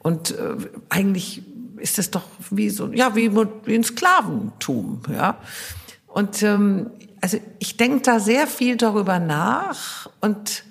[0.00, 0.56] Und äh,
[0.88, 1.42] eigentlich
[1.76, 5.38] ist das doch wie so, ja, wie, wie ein Sklaventum, ja.
[6.06, 10.64] Und ähm, also ich denke da sehr viel darüber nach und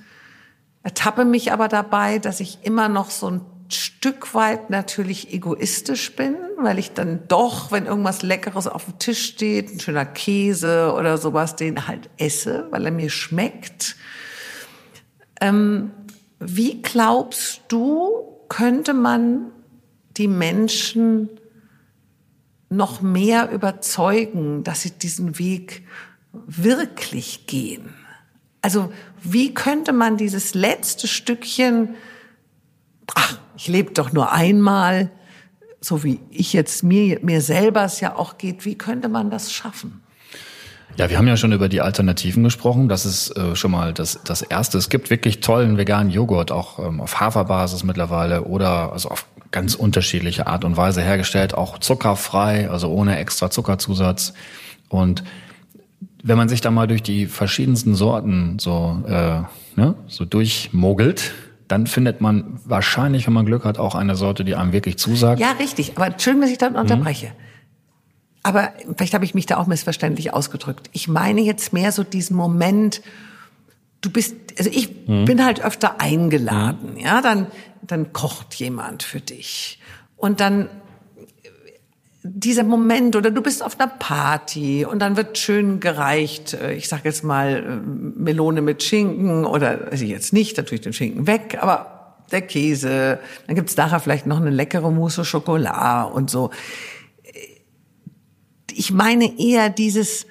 [0.84, 3.42] ertappe mich aber dabei, dass ich immer noch so ein
[3.72, 9.26] Stück weit natürlich egoistisch bin, weil ich dann doch, wenn irgendwas Leckeres auf dem Tisch
[9.26, 13.96] steht, ein schöner Käse oder sowas, den halt esse, weil er mir schmeckt.
[15.40, 15.92] Ähm,
[16.40, 19.52] wie glaubst du, könnte man
[20.18, 21.30] die Menschen
[22.70, 25.86] noch mehr überzeugen, dass sie diesen Weg
[26.32, 27.94] wirklich gehen?
[28.62, 28.92] Also
[29.24, 31.96] wie könnte man dieses letzte Stückchen
[33.16, 35.12] ach, ich lebe doch nur einmal,
[35.80, 39.52] so wie ich jetzt mir, mir selber es ja auch geht, wie könnte man das
[39.52, 40.02] schaffen?
[40.98, 42.90] Ja, wir haben ja schon über die Alternativen gesprochen.
[42.90, 44.78] Das ist äh, schon mal das, das Erste.
[44.78, 49.76] Es gibt wirklich tollen veganen Joghurt, auch ähm, auf Haferbasis mittlerweile oder also auf ganz
[49.76, 54.34] unterschiedliche Art und Weise hergestellt, auch zuckerfrei, also ohne extra Zuckerzusatz.
[54.90, 55.24] Und
[56.24, 59.42] wenn man sich da mal durch die verschiedensten Sorten so, äh,
[59.76, 61.32] ne, so durchmogelt,
[61.72, 65.40] dann findet man wahrscheinlich, wenn man Glück hat, auch eine Sorte, die einem wirklich zusagt.
[65.40, 65.94] Ja, richtig.
[65.96, 67.28] Aber schön, dass ich dann unterbreche.
[67.28, 67.32] Mhm.
[68.44, 70.90] Aber vielleicht habe ich mich da auch missverständlich ausgedrückt.
[70.92, 73.02] Ich meine jetzt mehr so diesen Moment,
[74.02, 75.26] du bist, also ich mhm.
[75.26, 77.00] bin halt öfter eingeladen, mhm.
[77.00, 77.48] ja, dann,
[77.82, 79.80] dann kocht jemand für dich.
[80.18, 80.70] Und dann
[82.24, 86.88] dieser Moment oder du bist auf einer Party und dann wird schön gereicht, äh, ich
[86.88, 91.58] sag jetzt mal äh, Melone mit Schinken oder also jetzt nicht, natürlich den Schinken weg,
[91.60, 96.52] aber der Käse, dann gibt's nachher vielleicht noch eine leckere Mousse au Chocolat und so.
[98.72, 100.26] Ich meine eher dieses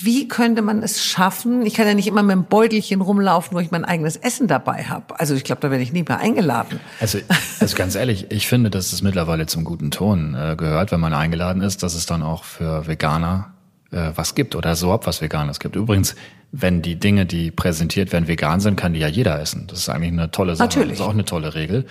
[0.00, 1.66] wie könnte man es schaffen?
[1.66, 4.84] Ich kann ja nicht immer mit einem Beutelchen rumlaufen, wo ich mein eigenes Essen dabei
[4.84, 5.18] habe.
[5.18, 6.80] Also ich glaube, da werde ich nie mehr eingeladen.
[7.00, 7.18] Also,
[7.60, 11.12] also ganz ehrlich, ich finde, dass es mittlerweile zum guten Ton äh, gehört, wenn man
[11.12, 13.52] eingeladen ist, dass es dann auch für Veganer
[13.90, 15.76] äh, was gibt oder so ab was Veganes gibt.
[15.76, 16.14] Übrigens,
[16.52, 19.66] wenn die Dinge, die präsentiert werden, vegan sind, kann die ja jeder essen.
[19.68, 20.68] Das ist eigentlich eine tolle Sache.
[20.68, 20.98] Natürlich.
[20.98, 21.86] Das ist auch eine tolle Regel.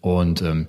[0.00, 0.68] Und ähm,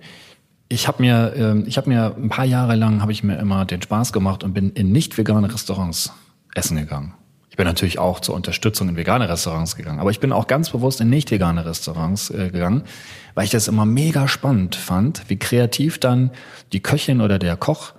[0.69, 3.65] ich habe mir, ähm, ich habe mir ein paar Jahre lang habe ich mir immer
[3.65, 6.13] den Spaß gemacht und bin in nicht vegane Restaurants
[6.55, 7.13] essen gegangen.
[7.49, 10.71] Ich bin natürlich auch zur Unterstützung in vegane Restaurants gegangen, aber ich bin auch ganz
[10.71, 12.81] bewusst in nicht vegane Restaurants äh, gegangen,
[13.35, 16.31] weil ich das immer mega spannend fand, wie kreativ dann
[16.71, 17.93] die Köchin oder der Koch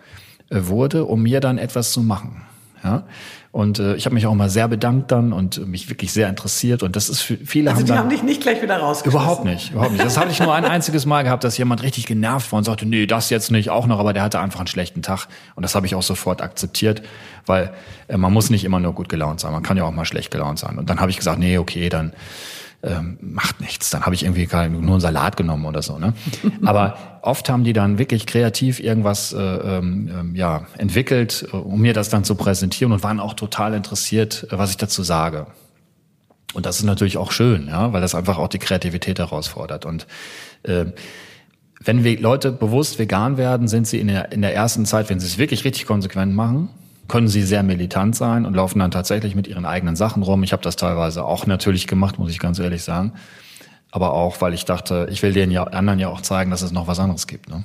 [0.51, 2.43] äh, wurde, um mir dann etwas zu machen.
[2.83, 3.07] Ja?
[3.55, 6.83] Und äh, ich habe mich auch mal sehr bedankt dann und mich wirklich sehr interessiert.
[6.83, 9.25] Und das ist für viele also haben die haben dich nicht gleich wieder rausgeschmissen.
[9.25, 10.05] Überhaupt nicht, überhaupt nicht.
[10.05, 12.85] Das hatte ich nur ein einziges Mal gehabt, dass jemand richtig genervt war und sagte,
[12.85, 15.29] nee, das jetzt nicht auch noch, aber der hatte einfach einen schlechten Tag.
[15.55, 17.03] Und das habe ich auch sofort akzeptiert,
[17.47, 17.73] weil
[18.09, 20.33] äh, man muss nicht immer nur gut gelaunt sein, man kann ja auch mal schlecht
[20.33, 20.77] gelaunt sein.
[20.77, 22.13] Und dann habe ich gesagt, nee, okay, dann
[22.85, 23.91] ähm, macht nichts.
[23.91, 25.99] Dann habe ich irgendwie nur einen Salat genommen oder so.
[25.99, 26.13] Ne?
[26.65, 31.81] Aber oft haben die dann wirklich kreativ irgendwas äh, ähm, ähm ja, entwickelt, äh, um
[31.81, 35.47] mir das dann zu präsentieren und waren auch total interessiert, äh, was ich dazu sage.
[36.53, 39.87] Und das ist natürlich auch schön, ja, weil das einfach auch die Kreativität herausfordert.
[39.87, 40.07] Und
[40.63, 40.87] äh,
[41.81, 45.21] wenn wir Leute bewusst vegan werden, sind sie in der, in der ersten Zeit, wenn
[45.21, 46.69] sie es wirklich richtig konsequent machen,
[47.09, 50.43] können sie sehr militant sein und laufen dann tatsächlich mit ihren eigenen Sachen rum.
[50.43, 53.13] Ich habe das teilweise auch natürlich gemacht, muss ich ganz ehrlich sagen.
[53.91, 56.73] Aber auch, weil ich dachte, ich will den ja, anderen ja auch zeigen, dass es
[56.73, 57.49] noch was anderes gibt.
[57.49, 57.65] Ne?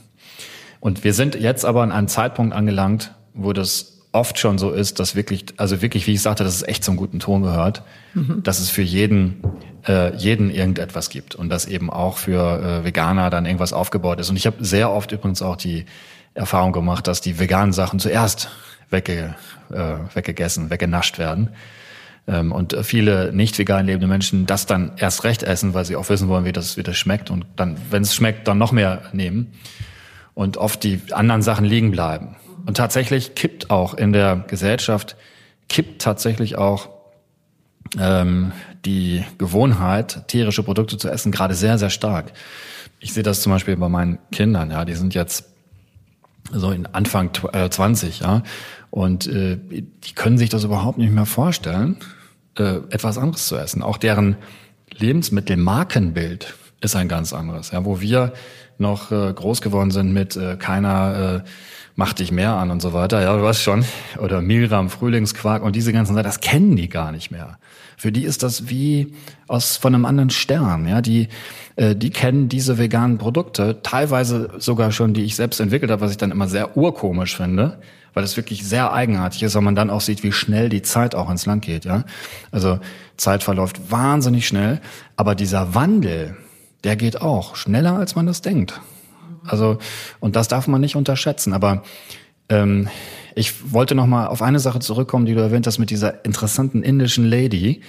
[0.79, 4.99] Und wir sind jetzt aber an einem Zeitpunkt angelangt, wo das oft schon so ist,
[4.99, 7.83] dass wirklich, also wirklich, wie ich sagte, dass es echt zum guten Ton gehört,
[8.13, 8.41] mhm.
[8.43, 9.43] dass es für jeden,
[9.87, 14.29] äh, jeden irgendetwas gibt und dass eben auch für äh, Veganer dann irgendwas aufgebaut ist.
[14.29, 15.85] Und ich habe sehr oft übrigens auch die
[16.33, 18.49] Erfahrung gemacht, dass die veganen Sachen zuerst
[18.89, 19.35] wegge,
[19.71, 21.49] äh, weggegessen, weggenascht werden.
[22.27, 26.09] Ähm, und viele nicht vegan lebende Menschen das dann erst recht essen, weil sie auch
[26.09, 29.03] wissen wollen, wie das, wie das schmeckt und dann, wenn es schmeckt, dann noch mehr
[29.13, 29.53] nehmen
[30.35, 32.35] und oft die anderen Sachen liegen bleiben.
[32.65, 35.15] Und tatsächlich kippt auch in der Gesellschaft,
[35.69, 36.89] kippt tatsächlich auch
[37.97, 38.51] ähm,
[38.85, 42.31] die Gewohnheit, tierische Produkte zu essen, gerade sehr, sehr stark.
[42.99, 45.45] Ich sehe das zum Beispiel bei meinen Kindern, ja, die sind jetzt
[46.51, 48.43] so in Anfang äh, 20, ja,
[48.89, 51.97] und äh, die können sich das überhaupt nicht mehr vorstellen,
[52.57, 53.83] äh, etwas anderes zu essen.
[53.83, 54.35] Auch deren
[54.91, 58.33] Lebensmittelmarkenbild ist ein ganz anderes, ja, wo wir
[58.77, 61.49] noch äh, groß geworden sind mit äh, keiner äh,
[61.95, 63.83] mach dich mehr an und so weiter, ja, du weißt schon,
[64.19, 67.59] oder Milram, Frühlingsquark und diese ganzen Sachen, das kennen die gar nicht mehr.
[67.97, 69.13] Für die ist das wie
[69.49, 71.27] aus von einem anderen Stern, ja, die
[71.75, 76.11] äh, die kennen diese veganen Produkte, teilweise sogar schon, die ich selbst entwickelt habe, was
[76.11, 77.79] ich dann immer sehr urkomisch finde,
[78.19, 81.15] weil es wirklich sehr eigenartig ist, weil man dann auch sieht, wie schnell die Zeit
[81.15, 82.03] auch ins Land geht, ja.
[82.51, 82.81] Also
[83.15, 84.81] Zeit verläuft wahnsinnig schnell,
[85.15, 86.35] aber dieser Wandel,
[86.83, 88.81] der geht auch schneller, als man das denkt.
[89.45, 89.77] Also,
[90.19, 91.53] und das darf man nicht unterschätzen.
[91.53, 91.83] Aber
[92.49, 92.89] ähm,
[93.35, 96.83] ich wollte noch mal auf eine Sache zurückkommen, die du erwähnt hast mit dieser interessanten
[96.83, 97.79] indischen Lady,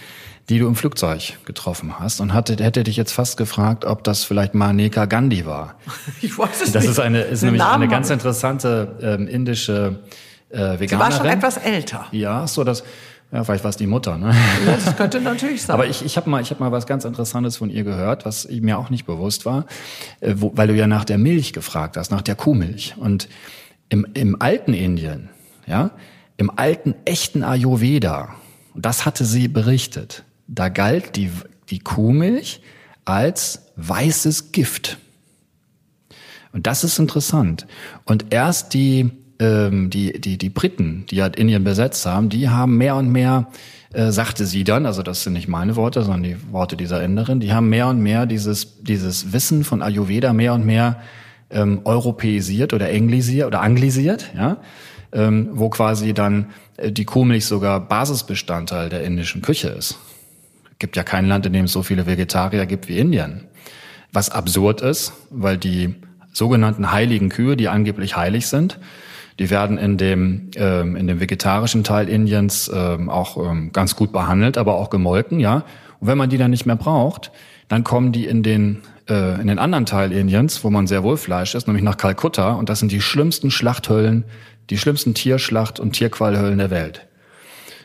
[0.48, 4.24] die du im Flugzeug getroffen hast und hatte, hätte dich jetzt fast gefragt, ob das
[4.24, 5.76] vielleicht Maneka Gandhi war.
[6.22, 6.92] Ich weiß es das nicht.
[6.92, 10.00] ist eine ist Den nämlich Namen eine ganz interessante ähm, indische
[10.50, 10.88] äh, Veganerin.
[10.88, 12.06] Sie war schon etwas älter.
[12.12, 12.82] Ja, so das.
[13.32, 14.18] Ja, vielleicht war es die Mutter.
[14.18, 14.34] Ne?
[14.66, 15.74] Das könnte natürlich sein.
[15.74, 18.48] Aber ich, ich habe mal, ich hab mal was ganz Interessantes von ihr gehört, was
[18.50, 19.66] mir auch nicht bewusst war,
[20.20, 22.96] äh, wo, weil du ja nach der Milch gefragt hast, nach der Kuhmilch.
[22.98, 23.28] Und
[23.88, 25.28] im, im alten Indien,
[25.66, 25.92] ja,
[26.38, 28.34] im alten echten Ayurveda,
[28.74, 31.30] und das hatte sie berichtet, da galt die,
[31.70, 32.60] die Kuhmilch
[33.04, 34.98] als weißes Gift.
[36.52, 37.66] Und das ist interessant.
[38.04, 42.76] Und erst die, ähm, die, die, die Briten, die halt Indien besetzt haben, die haben
[42.76, 43.48] mehr und mehr,
[43.92, 47.38] äh, sagte sie dann, also das sind nicht meine Worte, sondern die Worte dieser Inderin,
[47.40, 51.00] die haben mehr und mehr dieses, dieses Wissen von Ayurveda mehr und mehr
[51.50, 54.58] ähm, europäisiert oder englisiert oder anglisiert, ja,
[55.12, 56.46] ähm, wo quasi dann
[56.76, 59.98] äh, die Kuhmilch sogar Basisbestandteil der indischen Küche ist.
[60.80, 63.46] Gibt ja kein Land, in dem es so viele Vegetarier gibt wie Indien.
[64.12, 65.94] Was absurd ist, weil die
[66.32, 68.80] sogenannten heiligen Kühe, die angeblich heilig sind,
[69.38, 74.10] die werden in dem, ähm, in dem vegetarischen Teil Indiens ähm, auch ähm, ganz gut
[74.10, 75.64] behandelt, aber auch gemolken, ja.
[76.00, 77.30] Und wenn man die dann nicht mehr braucht,
[77.68, 81.18] dann kommen die in den, äh, in den anderen Teil Indiens, wo man sehr wohl
[81.18, 82.52] Fleisch isst, nämlich nach Kalkutta.
[82.52, 84.24] Und das sind die schlimmsten Schlachthöllen,
[84.70, 87.06] die schlimmsten Tierschlacht- und Tierqualhöllen der Welt.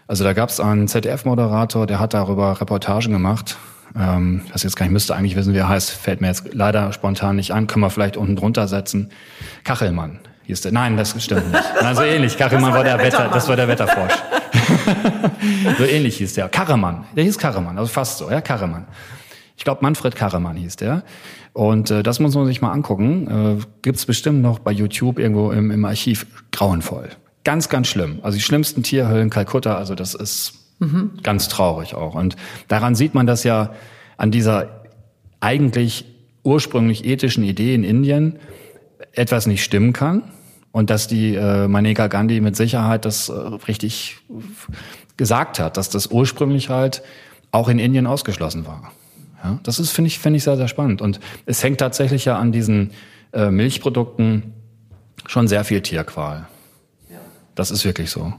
[0.07, 3.57] Also da gab es einen ZDF-Moderator, der hat darüber Reportagen gemacht.
[3.97, 6.91] Ähm, das jetzt gar nicht müsste eigentlich wissen, wie er heißt, fällt mir jetzt leider
[6.93, 7.67] spontan nicht an.
[7.67, 9.09] Können wir vielleicht unten drunter setzen.
[9.63, 10.71] Kachelmann hieß der.
[10.71, 11.63] Nein, das stimmt nicht.
[11.81, 12.37] Nein, so ähnlich.
[12.37, 14.13] Kachelmann war der, Wetter, das war der Wetterforsch.
[15.77, 16.49] so ähnlich hieß der.
[16.49, 17.05] Karremann.
[17.15, 18.85] Der hieß Karremann, also fast so, ja, Karremann.
[19.57, 21.03] Ich glaube, Manfred Karremann hieß der.
[21.53, 23.59] Und äh, das muss man sich mal angucken.
[23.59, 26.27] Äh, gibt's bestimmt noch bei YouTube irgendwo im, im Archiv.
[26.51, 27.09] Grauenvoll.
[27.45, 28.19] Ganz, ganz schlimm.
[28.23, 30.55] Also die schlimmsten Tierhöllen Kalkutta, also das ist
[31.23, 32.15] ganz traurig auch.
[32.15, 32.35] Und
[32.67, 33.73] daran sieht man das ja
[34.17, 34.83] an dieser
[35.39, 36.05] eigentlich
[36.43, 38.39] ursprünglich ethischen Idee in Indien
[39.13, 40.23] etwas nicht stimmen kann
[40.71, 44.17] und dass die äh, Maneka Gandhi mit Sicherheit das äh, richtig
[45.17, 47.01] gesagt hat, dass das ursprünglich halt
[47.51, 48.91] auch in Indien ausgeschlossen war.
[49.43, 52.37] Ja, das ist finde ich finde ich sehr sehr spannend und es hängt tatsächlich ja
[52.37, 52.91] an diesen
[53.31, 54.53] äh, Milchprodukten
[55.25, 56.47] schon sehr viel Tierqual.
[57.55, 58.33] Das ist wirklich so.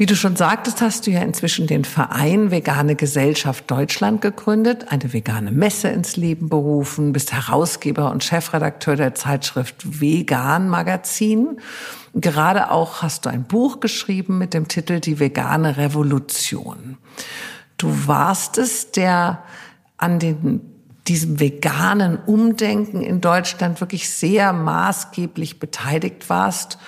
[0.00, 5.12] Wie du schon sagtest, hast du ja inzwischen den Verein Vegane Gesellschaft Deutschland gegründet, eine
[5.12, 11.60] vegane Messe ins Leben berufen, bist Herausgeber und Chefredakteur der Zeitschrift Vegan Magazin.
[12.14, 16.96] Gerade auch hast du ein Buch geschrieben mit dem Titel Die vegane Revolution.
[17.76, 19.42] Du warst es, der
[19.98, 20.62] an den
[21.08, 26.78] diesem veganen Umdenken in Deutschland wirklich sehr maßgeblich beteiligt warst.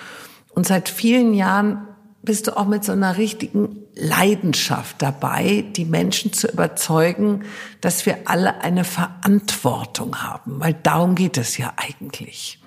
[0.55, 1.87] Und seit vielen Jahren
[2.23, 7.43] bist du auch mit so einer richtigen Leidenschaft dabei, die Menschen zu überzeugen,
[7.81, 12.59] dass wir alle eine Verantwortung haben, weil darum geht es ja eigentlich.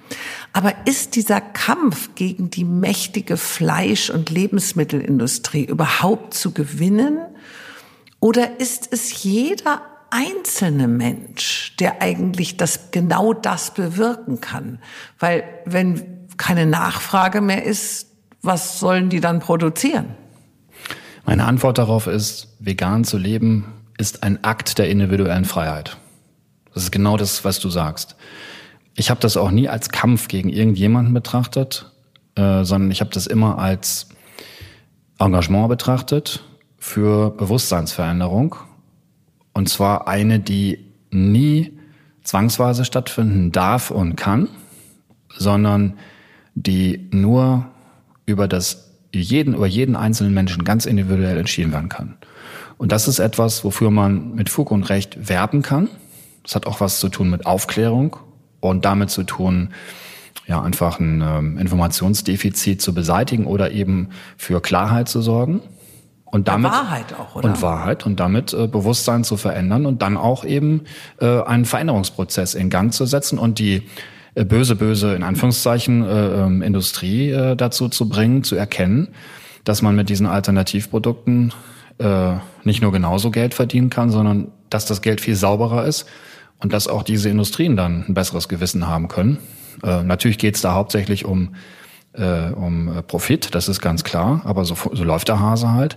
[0.53, 7.19] Aber ist dieser Kampf gegen die mächtige Fleisch- und Lebensmittelindustrie überhaupt zu gewinnen?
[8.21, 14.79] Oder ist es jeder einzelne Mensch, der eigentlich das, genau das bewirken kann?
[15.19, 18.09] Weil wenn keine Nachfrage mehr ist,
[18.43, 20.15] was sollen die dann produzieren?
[21.25, 23.65] Meine Antwort darauf ist, vegan zu leben
[23.99, 25.97] ist ein Akt der individuellen Freiheit.
[26.73, 28.17] Das ist genau das, was du sagst.
[28.95, 31.93] ich habe das auch nie als Kampf gegen irgendjemanden betrachtet,
[32.35, 34.09] äh, sondern ich habe das immer als
[35.19, 36.45] Engagement betrachtet
[36.79, 38.57] für Bewusstseinsveränderung.
[39.53, 41.79] Und zwar eine, die nie
[42.23, 44.49] zwangsweise stattfinden darf und kann,
[45.29, 45.95] sondern
[46.57, 47.67] die nur
[48.25, 52.17] über das jeden, über jeden einzelnen Menschen ganz individuell entschieden werden kann.
[52.79, 55.89] Und das ist etwas, wofür man mit Fug und Recht werben kann.
[56.43, 58.17] Das hat auch was zu tun mit Aufklärung
[58.61, 59.71] und damit zu tun,
[60.47, 65.61] ja, einfach ein ähm, Informationsdefizit zu beseitigen oder eben für Klarheit zu sorgen.
[66.25, 67.49] Und damit, Wahrheit auch, oder?
[67.49, 70.83] Und Wahrheit und damit äh, Bewusstsein zu verändern und dann auch eben
[71.21, 73.83] äh, einen Veränderungsprozess in Gang zu setzen und die
[74.45, 79.09] böse, böse, in Anführungszeichen, äh, ähm, Industrie äh, dazu zu bringen, zu erkennen,
[79.65, 81.53] dass man mit diesen Alternativprodukten
[81.99, 82.35] äh,
[82.65, 86.07] nicht nur genauso Geld verdienen kann, sondern dass das Geld viel sauberer ist
[86.61, 89.39] und dass auch diese Industrien dann ein besseres Gewissen haben können.
[89.83, 91.55] Äh, natürlich geht es da hauptsächlich um,
[92.13, 95.97] äh, um Profit, das ist ganz klar, aber so, so läuft der Hase halt.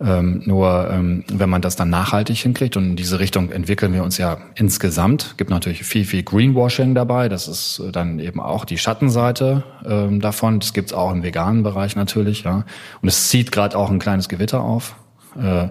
[0.00, 4.04] Ähm, nur ähm, wenn man das dann nachhaltig hinkriegt und in diese Richtung entwickeln wir
[4.04, 7.28] uns ja insgesamt, gibt natürlich viel, viel Greenwashing dabei.
[7.28, 10.60] Das ist dann eben auch die Schattenseite ähm, davon.
[10.60, 12.64] Das gibt's auch im veganen Bereich natürlich, ja.
[13.02, 14.94] Und es zieht gerade auch ein kleines Gewitter auf,
[15.36, 15.68] äh,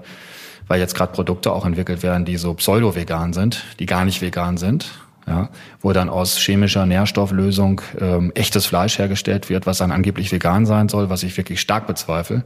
[0.67, 4.57] weil jetzt gerade Produkte auch entwickelt werden, die so pseudo-vegan sind, die gar nicht vegan
[4.57, 4.89] sind
[5.27, 5.49] ja,
[5.81, 10.87] wo dann aus chemischer Nährstofflösung ähm, echtes Fleisch hergestellt wird, was dann angeblich vegan sein
[10.87, 12.43] soll, was ich wirklich stark bezweifle.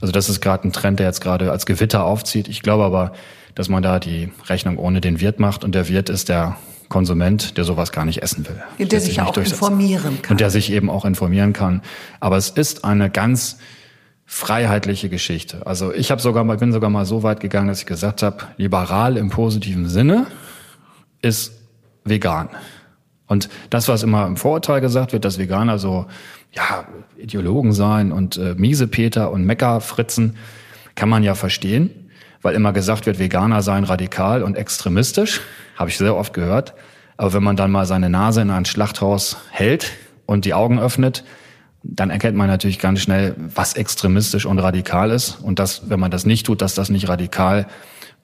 [0.00, 2.48] Also das ist gerade ein Trend, der jetzt gerade als Gewitter aufzieht.
[2.48, 3.12] Ich glaube aber,
[3.54, 6.56] dass man da die Rechnung ohne den Wirt macht und der Wirt ist der
[6.88, 8.62] Konsument, der sowas gar nicht essen will.
[8.78, 10.34] Der, der sich ja auch informieren kann.
[10.34, 11.82] Und der sich eben auch informieren kann.
[12.18, 13.58] Aber es ist eine ganz
[14.24, 15.66] freiheitliche Geschichte.
[15.66, 18.44] Also ich habe sogar mal, bin sogar mal so weit gegangen, dass ich gesagt habe,
[18.56, 20.26] liberal im positiven Sinne
[21.22, 21.57] ist
[22.08, 22.48] vegan.
[23.26, 26.06] Und das, was immer im Vorurteil gesagt wird, dass Veganer so,
[26.52, 26.86] ja,
[27.18, 30.36] Ideologen sein und äh, Miesepeter und Meckerfritzen,
[30.94, 32.10] kann man ja verstehen,
[32.42, 35.40] weil immer gesagt wird, Veganer seien radikal und extremistisch,
[35.76, 36.74] habe ich sehr oft gehört.
[37.16, 39.92] Aber wenn man dann mal seine Nase in ein Schlachthaus hält
[40.26, 41.24] und die Augen öffnet,
[41.82, 45.38] dann erkennt man natürlich ganz schnell, was extremistisch und radikal ist.
[45.42, 47.66] Und dass, wenn man das nicht tut, dass das nicht radikal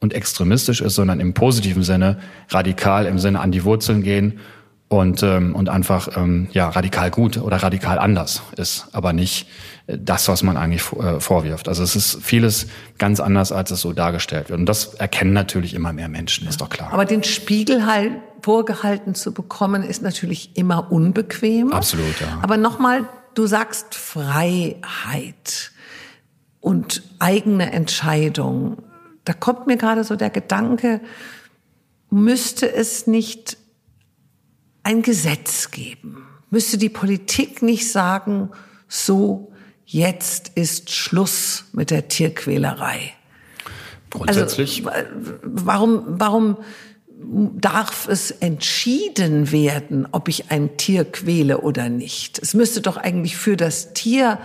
[0.01, 2.19] und extremistisch ist, sondern im positiven Sinne
[2.49, 4.41] radikal im Sinne an die Wurzeln gehen
[4.89, 9.49] und ähm, und einfach ähm, ja radikal gut oder radikal anders ist, aber nicht
[9.87, 11.69] äh, das, was man eigentlich äh, vorwirft.
[11.69, 12.67] Also es ist vieles
[12.99, 14.61] ganz anders, als es so dargestellt wird.
[14.61, 16.93] Und das erkennen natürlich immer mehr Menschen, ist doch klar.
[16.93, 21.73] Aber den Spiegel halt vorgehalten zu bekommen, ist natürlich immer unbequem.
[21.73, 22.39] Absolut, ja.
[22.43, 25.73] Aber nochmal, du sagst Freiheit
[26.61, 28.84] und eigene Entscheidung
[29.25, 31.01] da kommt mir gerade so der Gedanke,
[32.11, 33.57] müsste es nicht
[34.83, 36.27] ein Gesetz geben?
[36.51, 38.51] Müsste die Politik nicht sagen,
[38.87, 39.53] so,
[39.87, 43.13] jetzt ist Schluss mit der Tierquälerei?
[44.11, 44.87] Grundsätzlich.
[44.87, 45.11] Also,
[45.43, 46.59] warum, warum
[47.09, 52.39] darf es entschieden werden, ob ich ein Tier quäle oder nicht?
[52.39, 54.39] Es müsste doch eigentlich für das Tier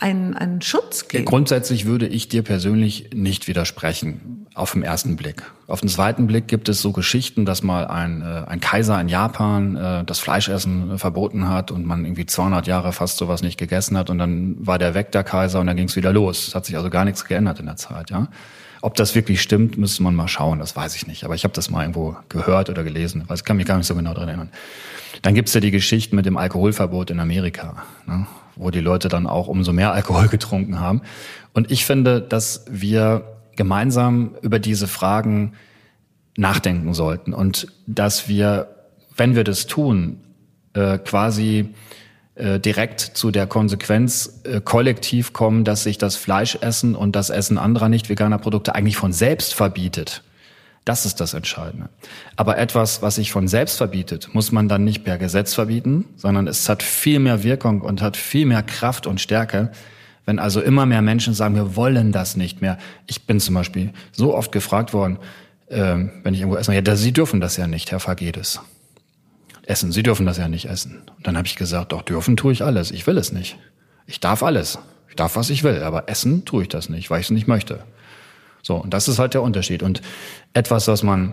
[0.00, 1.24] einen, einen Schutz geben.
[1.24, 5.42] Grundsätzlich würde ich dir persönlich nicht widersprechen, auf den ersten Blick.
[5.66, 9.08] Auf den zweiten Blick gibt es so Geschichten, dass mal ein, äh, ein Kaiser in
[9.08, 13.96] Japan äh, das Fleischessen verboten hat und man irgendwie 200 Jahre fast sowas nicht gegessen
[13.96, 16.48] hat und dann war der weg, der Kaiser, und dann ging es wieder los.
[16.48, 18.28] Es hat sich also gar nichts geändert in der Zeit, ja.
[18.82, 21.24] Ob das wirklich stimmt, müsste man mal schauen, das weiß ich nicht.
[21.24, 23.86] Aber ich habe das mal irgendwo gehört oder gelesen, weil ich kann mich gar nicht
[23.86, 24.50] so genau daran erinnern.
[25.20, 27.82] Dann gibt's ja die Geschichten mit dem Alkoholverbot in Amerika.
[28.06, 28.26] Ne?
[28.60, 31.02] Wo die Leute dann auch umso mehr Alkohol getrunken haben.
[31.52, 33.24] Und ich finde, dass wir
[33.56, 35.52] gemeinsam über diese Fragen
[36.36, 38.68] nachdenken sollten und dass wir,
[39.16, 40.20] wenn wir das tun,
[40.74, 41.74] äh, quasi
[42.36, 47.58] äh, direkt zu der Konsequenz äh, kollektiv kommen, dass sich das Fleischessen und das Essen
[47.58, 50.22] anderer nicht veganer Produkte eigentlich von selbst verbietet.
[50.84, 51.90] Das ist das Entscheidende.
[52.36, 56.46] Aber etwas, was sich von selbst verbietet, muss man dann nicht per Gesetz verbieten, sondern
[56.46, 59.70] es hat viel mehr Wirkung und hat viel mehr Kraft und Stärke,
[60.24, 62.78] wenn also immer mehr Menschen sagen, wir wollen das nicht mehr.
[63.06, 65.18] Ich bin zum Beispiel so oft gefragt worden,
[65.68, 68.60] äh, wenn ich irgendwo esse, ja, Sie dürfen das ja nicht, Herr Fagedes.
[69.66, 71.02] Essen, Sie dürfen das ja nicht essen.
[71.16, 72.90] Und dann habe ich gesagt, doch, dürfen tue ich alles.
[72.90, 73.58] Ich will es nicht.
[74.06, 74.78] Ich darf alles.
[75.08, 75.82] Ich darf, was ich will.
[75.82, 77.84] Aber essen tue ich das nicht, weil ich es nicht möchte.
[78.62, 79.82] So, und das ist halt der Unterschied.
[79.82, 80.02] Und
[80.52, 81.32] etwas, was man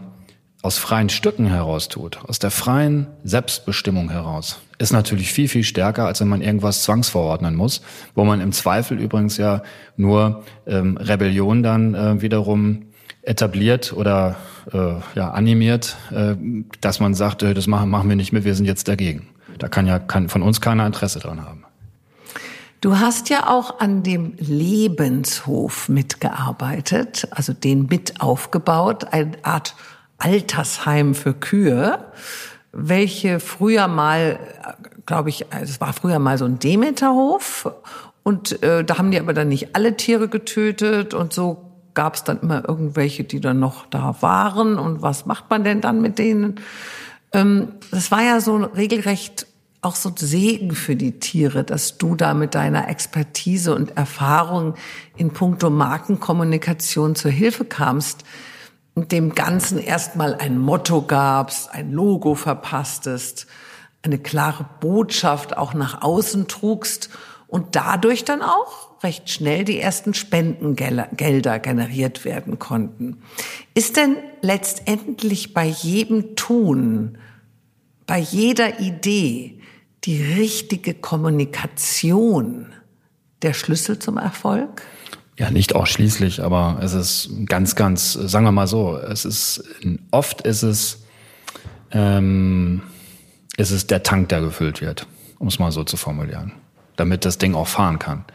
[0.62, 6.06] aus freien Stücken heraus tut, aus der freien Selbstbestimmung heraus, ist natürlich viel, viel stärker,
[6.06, 7.82] als wenn man irgendwas zwangsverordnen muss,
[8.16, 9.62] wo man im Zweifel übrigens ja
[9.96, 12.88] nur ähm, Rebellion dann äh, wiederum
[13.22, 14.38] etabliert oder
[14.72, 16.36] äh, ja, animiert, äh,
[16.82, 19.28] dass man sagt, äh, das machen, machen wir nicht mehr, wir sind jetzt dagegen.
[19.58, 21.67] Da kann ja kann von uns keiner Interesse dran haben.
[22.88, 29.76] Du hast ja auch an dem Lebenshof mitgearbeitet, also den mit aufgebaut, eine Art
[30.18, 32.00] Altersheim für Kühe,
[32.72, 34.40] welche früher mal,
[35.06, 37.70] glaube ich, es war früher mal so ein Demeterhof
[38.24, 42.24] und äh, da haben die aber dann nicht alle Tiere getötet und so gab es
[42.24, 46.20] dann immer irgendwelche, die dann noch da waren und was macht man denn dann mit
[46.20, 46.62] denen?
[47.34, 49.46] Ähm, das war ja so regelrecht
[49.88, 54.74] auch so Segen für die Tiere, dass du da mit deiner Expertise und Erfahrung
[55.16, 58.26] in puncto Markenkommunikation zur Hilfe kamst
[58.96, 63.48] und dem Ganzen erstmal ein Motto gabst, ein Logo verpasstest,
[64.04, 67.10] eine klare Botschaft auch nach außen trugst
[67.48, 73.22] und dadurch dann auch recht schnell die ersten Spendengelder generiert werden konnten.
[73.74, 77.18] Ist denn letztendlich bei jedem Tun,
[78.06, 79.57] bei jeder Idee
[80.04, 82.68] die richtige Kommunikation
[83.42, 84.84] der Schlüssel zum Erfolg?
[85.38, 89.64] Ja, nicht ausschließlich, aber es ist ganz, ganz, sagen wir mal so, es ist
[90.10, 91.04] oft ist es,
[91.92, 92.82] ähm,
[93.56, 95.06] ist es der Tank, der gefüllt wird,
[95.38, 96.54] um es mal so zu formulieren,
[96.96, 98.26] damit das Ding auch fahren kann.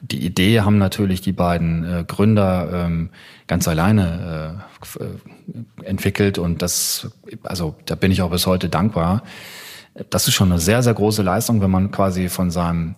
[0.00, 3.10] Die Idee haben natürlich die beiden äh, Gründer ähm,
[3.48, 4.62] ganz alleine
[5.00, 5.08] äh, äh
[5.84, 7.08] entwickelt und das,
[7.44, 9.22] also da bin ich auch bis heute dankbar.
[10.10, 12.96] Das ist schon eine sehr, sehr große Leistung, wenn man quasi von seinem,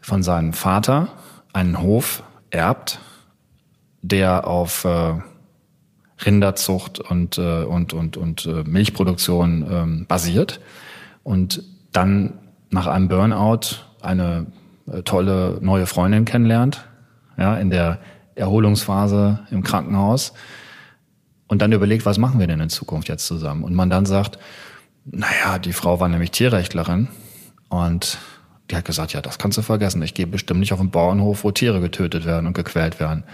[0.00, 1.08] von seinem Vater
[1.52, 3.00] einen Hof erbt,
[4.02, 5.14] der auf äh,
[6.24, 10.60] Rinderzucht und, äh, und, und, und äh, Milchproduktion ähm, basiert
[11.24, 12.34] und dann
[12.70, 14.46] nach einem Burnout eine
[14.90, 16.86] äh, tolle neue Freundin kennenlernt,
[17.36, 17.98] ja, in der
[18.34, 20.32] Erholungsphase im Krankenhaus
[21.48, 23.64] und dann überlegt, was machen wir denn in Zukunft jetzt zusammen?
[23.64, 24.38] Und man dann sagt,
[25.10, 27.08] naja, die Frau war nämlich Tierrechtlerin
[27.68, 28.18] und
[28.70, 30.02] die hat gesagt, ja, das kannst du vergessen.
[30.02, 33.24] Ich gehe bestimmt nicht auf den Bauernhof, wo Tiere getötet werden und gequält werden.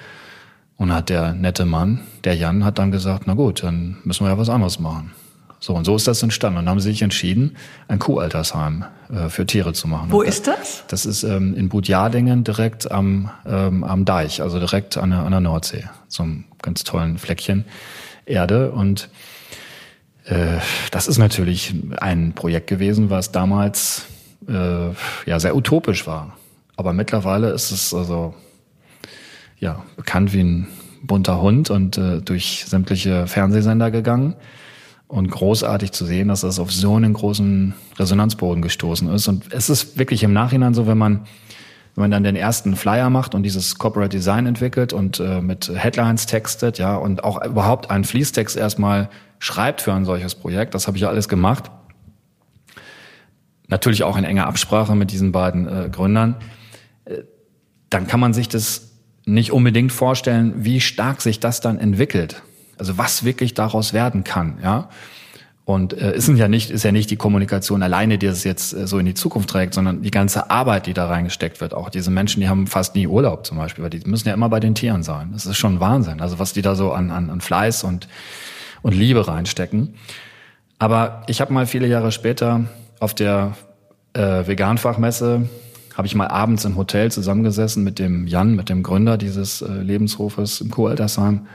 [0.77, 4.31] Und hat der nette Mann, der Jan, hat dann gesagt, na gut, dann müssen wir
[4.31, 5.13] ja was anderes machen.
[5.61, 6.59] So, und so ist das entstanden.
[6.59, 7.57] Und dann haben sie sich entschieden,
[7.87, 10.11] ein Kuhaltersheim äh, für Tiere zu machen.
[10.11, 10.85] Wo und ist das?
[10.89, 15.31] Das ist ähm, in Budjadingen direkt am, ähm, am Deich, also direkt an der, an
[15.31, 15.85] der Nordsee.
[16.09, 17.65] So einem ganz tollen Fleckchen
[18.27, 18.73] Erde.
[18.73, 19.09] Und
[20.91, 24.07] das ist natürlich ein Projekt gewesen, was damals
[24.49, 24.91] äh,
[25.27, 26.37] ja sehr utopisch war.
[26.77, 28.35] Aber mittlerweile ist es also
[29.59, 30.69] ja bekannt wie ein
[31.03, 34.35] bunter Hund und äh, durch sämtliche Fernsehsender gegangen
[35.09, 39.29] und großartig zu sehen, dass das auf so einen großen Resonanzboden gestoßen ist.
[39.29, 41.27] Und es ist wirklich im Nachhinein so, wenn man
[41.95, 45.71] wenn man dann den ersten Flyer macht und dieses Corporate Design entwickelt und äh, mit
[45.75, 49.11] Headlines textet, ja, und auch überhaupt einen Fließtext erstmal
[49.43, 51.69] schreibt für ein solches Projekt, das habe ich ja alles gemacht,
[53.67, 56.37] natürlich auch in enger Absprache mit diesen beiden äh, Gründern,
[57.07, 57.25] äh,
[57.91, 58.93] dann kann man sich das
[59.27, 62.43] nicht unbedingt vorstellen, wie stark sich das dann entwickelt.
[62.79, 64.89] Also was wirklich daraus werden kann, ja.
[65.65, 68.87] Und äh, ist ja nicht, ist ja nicht die Kommunikation alleine, die es jetzt äh,
[68.87, 71.75] so in die Zukunft trägt, sondern die ganze Arbeit, die da reingesteckt wird.
[71.75, 74.49] Auch diese Menschen, die haben fast nie Urlaub zum Beispiel, weil die müssen ja immer
[74.49, 75.31] bei den Tieren sein.
[75.33, 76.21] Das ist schon Wahnsinn.
[76.21, 78.07] Also was die da so an, an, an Fleiß und,
[78.83, 79.95] und Liebe reinstecken.
[80.79, 82.67] Aber ich habe mal viele Jahre später
[83.01, 83.57] auf der
[84.15, 85.49] äh, Veganfachmesse
[85.95, 89.69] habe ich mal abends im Hotel zusammengesessen mit dem Jan, mit dem Gründer dieses äh,
[89.69, 91.47] Lebenshofes im Kuhaltersheim.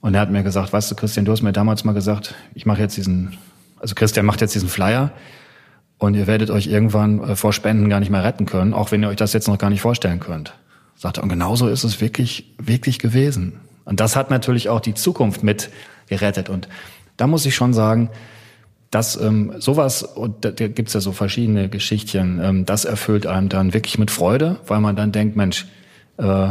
[0.00, 2.66] Und er hat mir gesagt, weißt du, Christian, du hast mir damals mal gesagt, ich
[2.66, 3.36] mache jetzt diesen,
[3.80, 5.12] also Christian macht jetzt diesen Flyer
[5.98, 9.02] und ihr werdet euch irgendwann äh, vor Spenden gar nicht mehr retten können, auch wenn
[9.02, 10.54] ihr euch das jetzt noch gar nicht vorstellen könnt.
[10.96, 13.60] Sagt er, und genauso ist es wirklich, wirklich gewesen.
[13.84, 15.70] Und das hat natürlich auch die Zukunft mit
[16.08, 16.48] gerettet.
[16.48, 16.68] Und
[17.16, 18.10] da muss ich schon sagen,
[18.90, 23.48] dass ähm, sowas, und da, da gibt ja so verschiedene Geschichtchen, ähm, das erfüllt einem
[23.48, 25.66] dann wirklich mit Freude, weil man dann denkt, Mensch,
[26.18, 26.48] äh,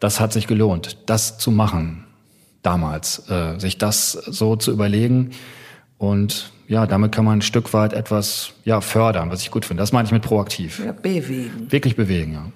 [0.00, 2.04] das hat sich gelohnt, das zu machen
[2.62, 5.30] damals, äh, sich das so zu überlegen.
[5.98, 9.82] Und ja, damit kann man ein Stück weit etwas ja, fördern, was ich gut finde.
[9.82, 10.82] Das meine ich mit proaktiv.
[10.84, 11.70] Ja, bewegen.
[11.70, 12.46] Wirklich bewegen, ja.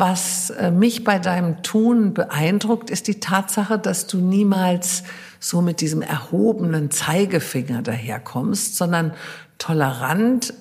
[0.00, 5.02] Was äh, mich bei deinem Tun beeindruckt, ist die Tatsache, dass du niemals
[5.40, 9.12] so mit diesem erhobenen Zeigefinger daherkommst, sondern
[9.58, 10.54] tolerant,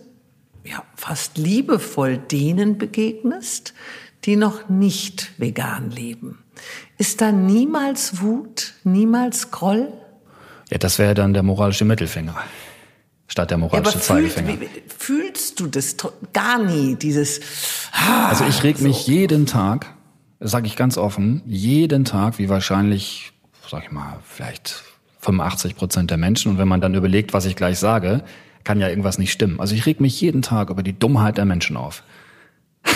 [0.65, 3.73] ja, fast liebevoll denen begegnest,
[4.25, 6.43] die noch nicht vegan leben.
[6.97, 9.87] Ist da niemals Wut, niemals Groll?
[10.69, 12.35] Ja, das wäre dann der moralische Mittelfinger
[13.29, 14.57] statt der moralische ja, Zeigefinger.
[14.57, 15.95] Fühlst, fühlst du das
[16.33, 17.39] gar nie, dieses
[18.27, 19.11] Also ich reg mich so.
[19.11, 19.93] jeden Tag,
[20.41, 23.33] sage ich ganz offen, jeden Tag, wie wahrscheinlich
[23.69, 24.83] sag ich mal, vielleicht
[25.19, 26.51] 85 Prozent der Menschen.
[26.51, 28.23] Und wenn man dann überlegt, was ich gleich sage,
[28.63, 29.59] kann ja irgendwas nicht stimmen.
[29.59, 32.03] Also ich reg mich jeden Tag über die Dummheit der Menschen auf.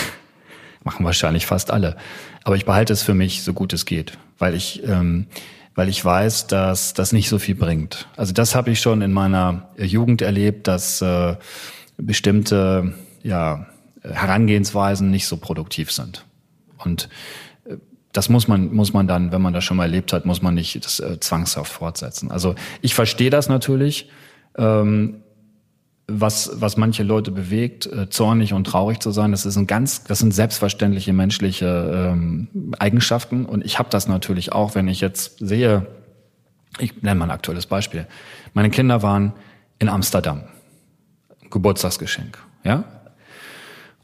[0.84, 1.96] Machen wahrscheinlich fast alle.
[2.44, 5.28] Aber ich behalte es für mich so gut es geht, weil ich, ähm,
[5.76, 8.08] weil ich weiß, dass das nicht so viel bringt.
[8.16, 11.36] Also das habe ich schon in meiner Jugend erlebt, dass äh,
[11.98, 12.94] bestimmte
[13.24, 13.68] ja,
[14.04, 16.26] Herangehensweisen nicht so produktiv sind.
[16.78, 17.10] Und
[17.66, 17.78] äh,
[18.12, 20.54] das muss man, muss man dann, wenn man das schon mal erlebt hat, muss man
[20.54, 22.32] nicht das äh, zwangshaft fortsetzen.
[22.32, 24.10] Also ich verstehe das natürlich.
[24.58, 25.23] Ähm,
[26.08, 30.04] was, was manche Leute bewegt, äh, zornig und traurig zu sein, das ist ein ganz,
[30.04, 33.46] das sind selbstverständliche menschliche ähm, Eigenschaften.
[33.46, 35.88] Und ich habe das natürlich auch, wenn ich jetzt sehe,
[36.80, 38.08] ich nenne mal ein aktuelles Beispiel.
[38.54, 39.34] Meine Kinder waren
[39.80, 40.44] in Amsterdam.
[41.50, 42.84] Geburtstagsgeschenk, ja?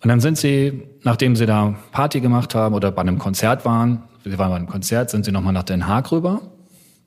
[0.01, 4.03] Und dann sind sie, nachdem sie da Party gemacht haben oder bei einem Konzert waren,
[4.23, 6.41] sie waren bei einem Konzert, sind sie nochmal nach Den Haag rüber.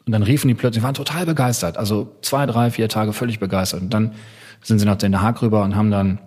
[0.05, 1.79] Und dann riefen die plötzlich, waren total begeistert.
[1.79, 3.81] Also zwei, drei, vier Tage völlig begeistert.
[3.83, 4.13] Und dann
[4.63, 6.19] sind sie nach Den Haag rüber und haben dann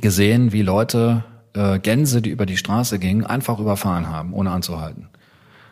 [0.00, 5.08] gesehen, wie Leute äh, Gänse, die über die Straße gingen, einfach überfahren haben, ohne anzuhalten.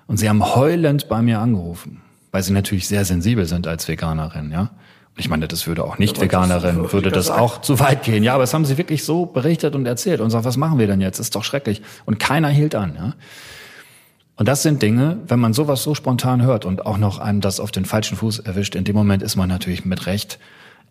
[0.06, 4.50] Und sie haben heulend bei mir angerufen, weil sie natürlich sehr sensibel sind als Veganerin,
[4.50, 4.70] ja.
[5.16, 8.24] Ich meine, das würde auch nicht Veganerin, würde das auch zu weit gehen.
[8.24, 10.88] Ja, aber das haben sie wirklich so berichtet und erzählt und sagt, was machen wir
[10.88, 11.20] denn jetzt?
[11.20, 11.82] Das ist doch schrecklich.
[12.04, 13.14] Und keiner hielt an, ja.
[14.36, 17.60] Und das sind Dinge, wenn man sowas so spontan hört und auch noch einem das
[17.60, 20.40] auf den falschen Fuß erwischt, in dem Moment ist man natürlich mit Recht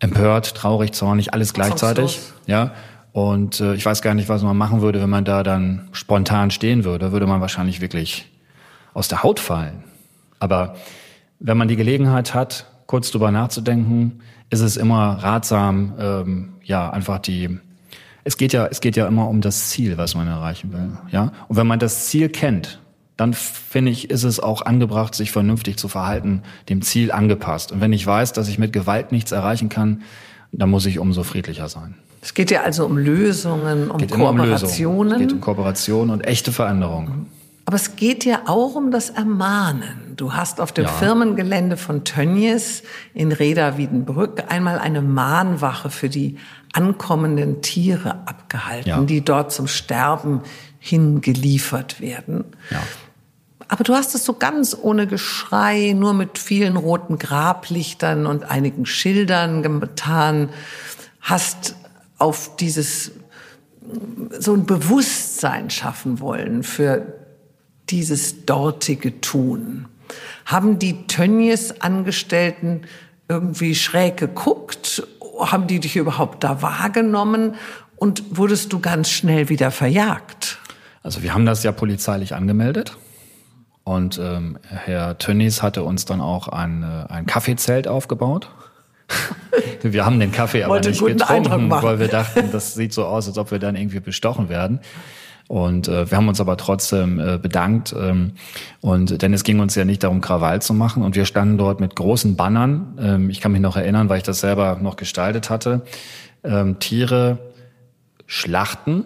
[0.04, 2.20] empört, traurig, zornig, alles gleichzeitig.
[2.46, 2.72] Ja.
[3.12, 6.50] Und äh, ich weiß gar nicht, was man machen würde, wenn man da dann spontan
[6.50, 7.12] stehen würde.
[7.12, 8.30] Würde man wahrscheinlich wirklich
[8.92, 9.84] aus der Haut fallen.
[10.38, 10.74] Aber
[11.38, 17.18] wenn man die Gelegenheit hat, kurz drüber nachzudenken, ist es immer ratsam, ähm, ja, einfach
[17.18, 17.58] die,
[18.24, 21.32] es geht ja, es geht ja immer um das Ziel, was man erreichen will, ja.
[21.48, 22.80] Und wenn man das Ziel kennt,
[23.16, 27.70] dann finde ich, ist es auch angebracht, sich vernünftig zu verhalten, dem Ziel angepasst.
[27.70, 30.02] Und wenn ich weiß, dass ich mit Gewalt nichts erreichen kann,
[30.50, 31.94] dann muss ich umso friedlicher sein.
[32.22, 35.12] Es geht ja also um Lösungen, um geht Kooperationen.
[35.12, 37.26] Um es geht um Kooperation und echte Veränderungen.
[37.66, 40.14] Aber es geht ja auch um das Ermahnen.
[40.16, 40.90] Du hast auf dem ja.
[40.90, 42.82] Firmengelände von Tönnies
[43.14, 46.36] in Reda-Wiedenbrück einmal eine Mahnwache für die
[46.72, 49.00] ankommenden Tiere abgehalten, ja.
[49.00, 50.42] die dort zum Sterben
[50.78, 52.44] hingeliefert werden.
[52.70, 52.82] Ja.
[53.68, 58.86] Aber du hast es so ganz ohne Geschrei, nur mit vielen roten Grablichtern und einigen
[58.86, 60.50] Schildern getan,
[61.20, 61.74] hast
[62.18, 63.12] auf dieses
[64.38, 67.14] so ein Bewusstsein schaffen wollen für
[67.90, 69.86] dieses dortige Tun.
[70.46, 72.82] Haben die Tönnies-Angestellten
[73.28, 75.06] irgendwie schräg geguckt?
[75.38, 77.54] Haben die dich überhaupt da wahrgenommen?
[77.96, 80.58] Und wurdest du ganz schnell wieder verjagt?
[81.02, 82.96] Also wir haben das ja polizeilich angemeldet.
[83.84, 88.50] Und ähm, Herr Tönnies hatte uns dann auch ein, äh, ein Kaffeezelt aufgebaut.
[89.82, 93.36] wir haben den Kaffee aber nicht getrunken, weil wir dachten, das sieht so aus, als
[93.36, 94.80] ob wir dann irgendwie bestochen werden.
[95.46, 97.94] Und äh, wir haben uns aber trotzdem äh, bedankt.
[97.98, 98.32] Ähm,
[98.80, 101.02] und denn es ging uns ja nicht darum, Krawall zu machen.
[101.02, 102.98] Und wir standen dort mit großen Bannern.
[102.98, 105.82] Ähm, ich kann mich noch erinnern, weil ich das selber noch gestaltet hatte.
[106.42, 107.38] Ähm, Tiere
[108.26, 109.04] schlachten.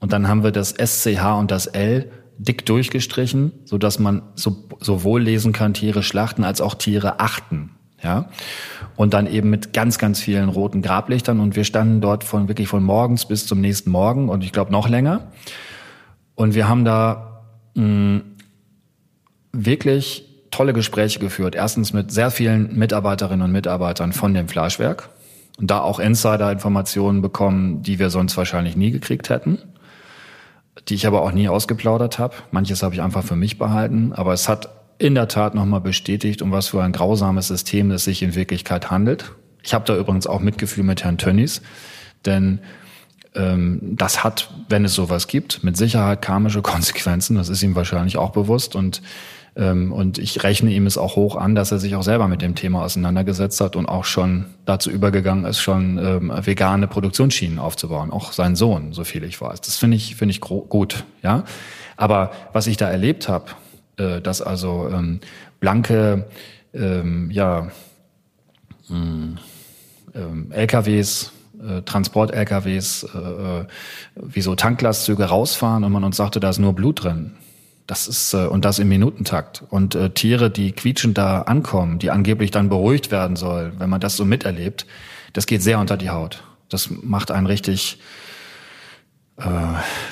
[0.00, 4.68] Und dann haben wir das SCH und das L dick durchgestrichen, so dass man so,
[4.80, 7.70] sowohl lesen kann, Tiere schlachten als auch Tiere achten.
[8.02, 8.28] Ja.
[8.94, 11.40] Und dann eben mit ganz, ganz vielen roten Grablichtern.
[11.40, 14.70] Und wir standen dort von wirklich von morgens bis zum nächsten Morgen und ich glaube
[14.70, 15.28] noch länger.
[16.34, 17.42] Und wir haben da
[17.74, 18.22] mh, mm,
[19.52, 21.54] wirklich tolle Gespräche geführt.
[21.54, 25.08] Erstens mit sehr vielen Mitarbeiterinnen und Mitarbeitern von dem Fleischwerk
[25.58, 29.58] und da auch Insider-Informationen bekommen, die wir sonst wahrscheinlich nie gekriegt hätten,
[30.88, 32.34] die ich aber auch nie ausgeplaudert habe.
[32.50, 34.68] Manches habe ich einfach für mich behalten, aber es hat
[34.98, 38.90] in der Tat nochmal bestätigt, um was für ein grausames System es sich in Wirklichkeit
[38.90, 39.32] handelt.
[39.62, 41.60] Ich habe da übrigens auch Mitgefühl mit Herrn Tönnies,
[42.24, 42.60] denn
[43.34, 47.36] ähm, das hat, wenn es sowas gibt, mit Sicherheit karmische Konsequenzen.
[47.36, 49.02] Das ist ihm wahrscheinlich auch bewusst und
[49.90, 52.54] und ich rechne ihm es auch hoch an, dass er sich auch selber mit dem
[52.54, 58.10] Thema auseinandergesetzt hat und auch schon dazu übergegangen ist, schon ähm, vegane Produktionsschienen aufzubauen.
[58.10, 59.62] Auch sein Sohn, so viel ich weiß.
[59.62, 61.44] Das finde ich finde ich gut, ja.
[61.96, 63.46] Aber was ich da erlebt habe,
[63.96, 65.20] äh, dass also ähm,
[65.58, 66.26] blanke,
[66.74, 67.68] ähm, ja,
[68.88, 69.38] hm,
[70.14, 71.32] ähm, LKWs
[71.66, 73.64] äh, Transport-LKWs äh,
[74.16, 77.32] wie so Tanklastzüge rausfahren und man uns sagte, da ist nur Blut drin.
[77.86, 82.10] Das ist äh, und das im Minutentakt und äh, Tiere, die quietschend da ankommen, die
[82.10, 84.86] angeblich dann beruhigt werden soll, wenn man das so miterlebt,
[85.32, 86.42] das geht sehr unter die Haut.
[86.68, 87.98] Das macht einen richtig
[89.36, 89.44] äh,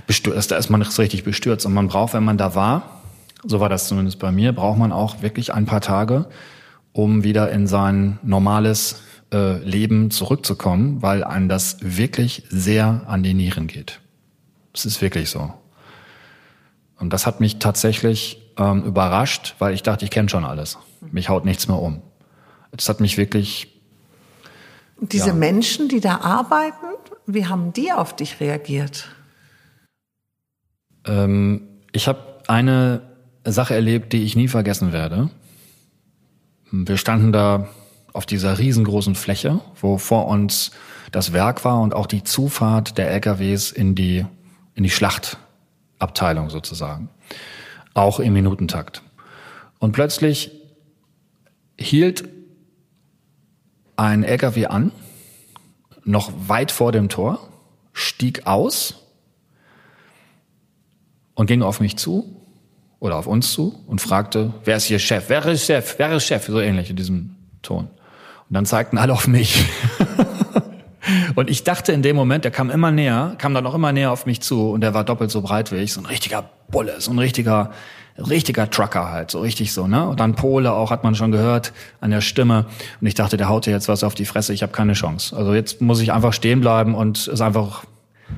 [0.06, 0.50] bestürzt.
[0.50, 3.00] Da ist man richtig bestürzt und man braucht, wenn man da war,
[3.44, 6.26] so war das zumindest bei mir, braucht man auch wirklich ein paar Tage,
[6.92, 9.02] um wieder in sein normales
[9.32, 14.00] äh, Leben zurückzukommen, weil einem das wirklich sehr an die Nieren geht.
[14.72, 15.52] Es ist wirklich so.
[16.98, 20.78] Und das hat mich tatsächlich ähm, überrascht, weil ich dachte, ich kenne schon alles.
[21.00, 22.02] Mich haut nichts mehr um.
[22.72, 23.68] Das hat mich wirklich.
[25.00, 25.34] Diese ja.
[25.34, 26.86] Menschen, die da arbeiten,
[27.26, 29.08] wie haben die auf dich reagiert?
[31.06, 33.02] Ähm, ich habe eine
[33.44, 35.30] Sache erlebt, die ich nie vergessen werde.
[36.70, 37.68] Wir standen da
[38.12, 40.70] auf dieser riesengroßen Fläche, wo vor uns
[41.12, 44.24] das Werk war und auch die Zufahrt der LKWs in die,
[44.74, 44.90] in die
[45.98, 47.08] Schlachtabteilung sozusagen.
[47.94, 49.02] Auch im Minutentakt.
[49.78, 50.50] Und plötzlich
[51.78, 52.28] hielt
[53.96, 54.92] ein LKW an,
[56.04, 57.48] noch weit vor dem Tor,
[57.92, 59.06] stieg aus
[61.34, 62.36] und ging auf mich zu
[62.98, 65.28] oder auf uns zu und fragte, wer ist hier Chef?
[65.28, 65.98] Wer ist Chef?
[65.98, 66.46] Wer ist Chef?
[66.46, 67.84] So ähnlich in diesem Ton.
[68.48, 69.64] Und dann zeigten alle auf mich.
[71.34, 74.10] und ich dachte in dem Moment, der kam immer näher, kam dann auch immer näher
[74.12, 77.00] auf mich zu und der war doppelt so breit wie ich, so ein richtiger Bulle,
[77.00, 77.70] so ein richtiger,
[78.18, 80.08] richtiger Trucker halt, so richtig so, ne?
[80.08, 82.66] Und dann Pole auch, hat man schon gehört an der Stimme.
[83.00, 85.36] Und ich dachte, der haut dir jetzt was auf die Fresse, ich habe keine Chance.
[85.36, 87.84] Also jetzt muss ich einfach stehen bleiben und es einfach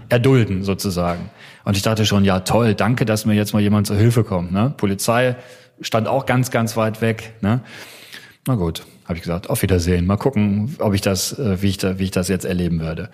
[0.09, 1.31] erdulden sozusagen.
[1.65, 4.53] Und ich dachte schon, ja toll, danke, dass mir jetzt mal jemand zur Hilfe kommt.
[4.53, 4.73] Ne?
[4.77, 5.37] Polizei
[5.81, 7.35] stand auch ganz, ganz weit weg.
[7.41, 7.61] Ne?
[8.47, 10.07] Na gut, habe ich gesagt, auf Wiedersehen.
[10.07, 13.11] Mal gucken, ob ich das, äh, wie ich, da, wie ich das jetzt erleben werde.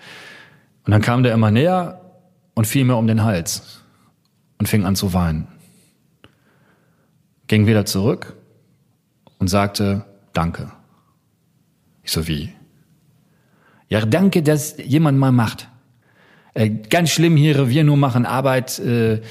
[0.85, 2.01] Und dann kam der immer näher
[2.55, 3.81] und fiel mir um den Hals
[4.57, 5.47] und fing an zu weinen.
[7.47, 8.35] Ging wieder zurück
[9.37, 10.71] und sagte, danke.
[12.03, 12.49] Ich so, wie?
[13.87, 15.69] Ja, danke, dass jemand mal macht.
[16.53, 19.21] Äh, ganz schlimm hier, wir nur machen Arbeit, äh,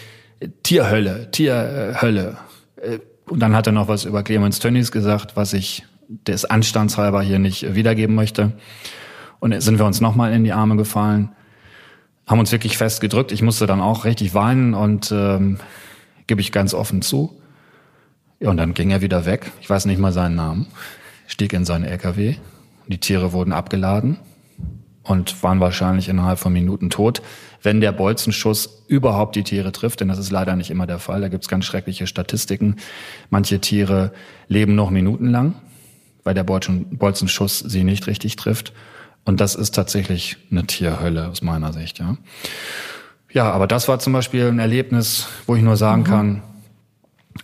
[0.62, 2.36] Tierhölle, Tierhölle.
[2.76, 2.98] Äh,
[3.28, 5.84] und dann hat er noch was über Clemens Tönnies gesagt, was ich
[6.26, 8.52] des Anstandshalber hier nicht wiedergeben möchte.
[9.40, 11.32] Und sind wir uns nochmal in die Arme gefallen,
[12.26, 13.32] haben uns wirklich fest gedrückt.
[13.32, 15.58] Ich musste dann auch richtig weinen und ähm,
[16.26, 17.40] gebe ich ganz offen zu.
[18.38, 19.50] Ja, und dann ging er wieder weg.
[19.60, 20.66] Ich weiß nicht mal seinen Namen.
[21.26, 22.36] Stieg in seinen LKW.
[22.86, 24.18] Die Tiere wurden abgeladen
[25.02, 27.22] und waren wahrscheinlich innerhalb von Minuten tot,
[27.62, 31.20] wenn der Bolzenschuss überhaupt die Tiere trifft, denn das ist leider nicht immer der Fall.
[31.20, 32.76] Da gibt's ganz schreckliche Statistiken.
[33.30, 34.12] Manche Tiere
[34.48, 35.54] leben noch minutenlang,
[36.24, 38.72] weil der Bolzenschuss sie nicht richtig trifft.
[39.24, 42.16] Und das ist tatsächlich eine Tierhölle aus meiner Sicht, ja.
[43.30, 46.06] Ja, aber das war zum Beispiel ein Erlebnis, wo ich nur sagen mhm.
[46.06, 46.42] kann,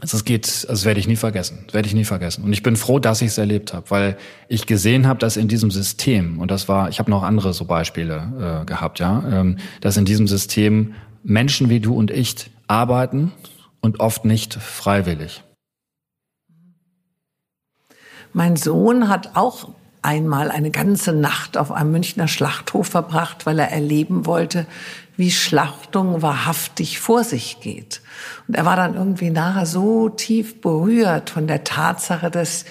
[0.01, 2.45] also es geht, also das werde ich nie vergessen, das werde ich nie vergessen.
[2.45, 4.17] Und ich bin froh, dass ich es erlebt habe, weil
[4.49, 7.65] ich gesehen habe, dass in diesem System und das war, ich habe noch andere so
[7.65, 13.33] Beispiele äh, gehabt, ja, ähm, dass in diesem System Menschen wie du und ich arbeiten
[13.81, 15.43] und oft nicht freiwillig.
[18.39, 19.71] Mein Sohn hat auch
[20.01, 24.65] einmal eine ganze Nacht auf einem Münchner Schlachthof verbracht, weil er erleben wollte,
[25.17, 28.01] wie Schlachtung wahrhaftig vor sich geht.
[28.47, 32.65] Und er war dann irgendwie nachher so tief berührt von der Tatsache, dass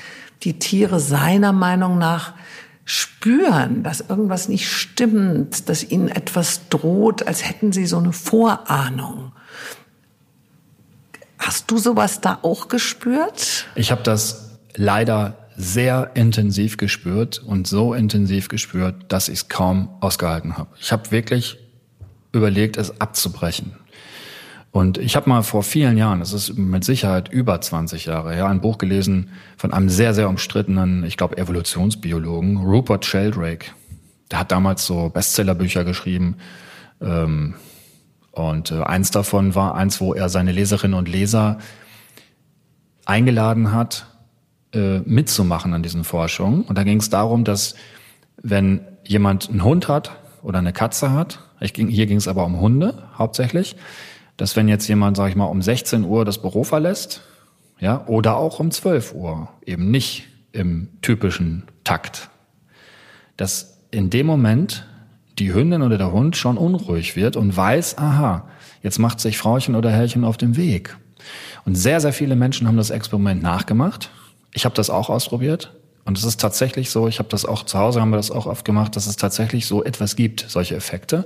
[0.44, 2.32] die Tiere seiner Meinung nach
[2.86, 9.34] spüren, dass irgendwas nicht stimmt, dass ihnen etwas droht, als hätten sie so eine Vorahnung.
[11.38, 13.66] Hast du sowas da auch gespürt?
[13.76, 19.90] Ich habe das leider sehr intensiv gespürt und so intensiv gespürt, dass ich es kaum
[20.00, 20.70] ausgehalten habe.
[20.80, 21.58] Ich habe wirklich
[22.32, 23.74] überlegt, es abzubrechen.
[24.72, 28.46] Und ich habe mal vor vielen Jahren, das ist mit Sicherheit über 20 Jahre her,
[28.48, 33.72] ein Buch gelesen von einem sehr, sehr umstrittenen, ich glaube, Evolutionsbiologen, Rupert Sheldrake.
[34.30, 36.36] Der hat damals so Bestsellerbücher geschrieben.
[37.02, 37.56] Ähm,
[38.32, 41.58] und äh, eins davon war eins, wo er seine Leserinnen und Leser
[43.06, 44.06] eingeladen hat,
[44.78, 46.62] äh, mitzumachen an diesen Forschungen.
[46.62, 47.76] Und da ging es darum, dass
[48.42, 50.12] wenn jemand einen Hund hat
[50.44, 53.76] oder eine Katze hat, ich ging, hier ging es aber um Hunde hauptsächlich,
[54.38, 57.24] dass wenn jetzt jemand, sag ich mal, um 16 Uhr das Büro verlässt,
[57.80, 62.30] ja, oder auch um 12 Uhr, eben nicht im typischen Takt,
[63.36, 64.88] dass in dem Moment
[65.40, 68.48] die Hündin oder der Hund schon unruhig wird und weiß, aha,
[68.84, 70.98] jetzt macht sich Frauchen oder Herrchen auf den Weg.
[71.66, 74.10] Und sehr, sehr viele Menschen haben das Experiment nachgemacht.
[74.54, 75.74] Ich habe das auch ausprobiert.
[76.06, 78.46] Und es ist tatsächlich so, ich habe das auch zu Hause, haben wir das auch
[78.46, 81.26] oft gemacht, dass es tatsächlich so etwas gibt, solche Effekte.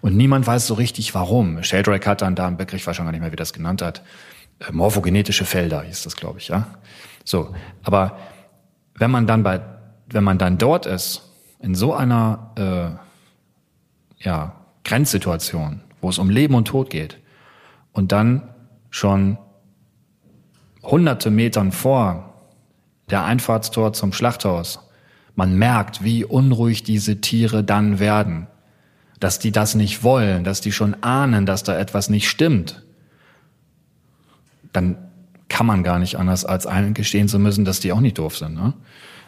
[0.00, 1.62] Und niemand weiß so richtig, warum.
[1.62, 3.80] Sheldrake hat dann da einen Begriff, ich weiß schon gar nicht mehr, wie das genannt
[3.80, 4.02] hat.
[4.58, 6.66] Äh, morphogenetische Felder hieß das, glaube ich, ja.
[7.24, 7.54] So.
[7.84, 8.18] Aber
[8.96, 9.60] wenn man dann bei,
[10.08, 11.22] wenn man dann dort ist,
[11.60, 12.98] in so einer,
[14.18, 17.18] äh, ja, Grenzsituation, wo es um Leben und Tod geht,
[17.92, 18.48] und dann
[18.90, 19.38] schon
[20.82, 22.27] hunderte Metern vor
[23.10, 24.80] der Einfahrtstor zum Schlachthaus,
[25.34, 28.48] man merkt, wie unruhig diese Tiere dann werden,
[29.20, 32.82] dass die das nicht wollen, dass die schon ahnen, dass da etwas nicht stimmt,
[34.72, 34.96] dann
[35.48, 38.54] kann man gar nicht anders, als eingestehen zu müssen, dass die auch nicht doof sind.
[38.54, 38.74] Ne?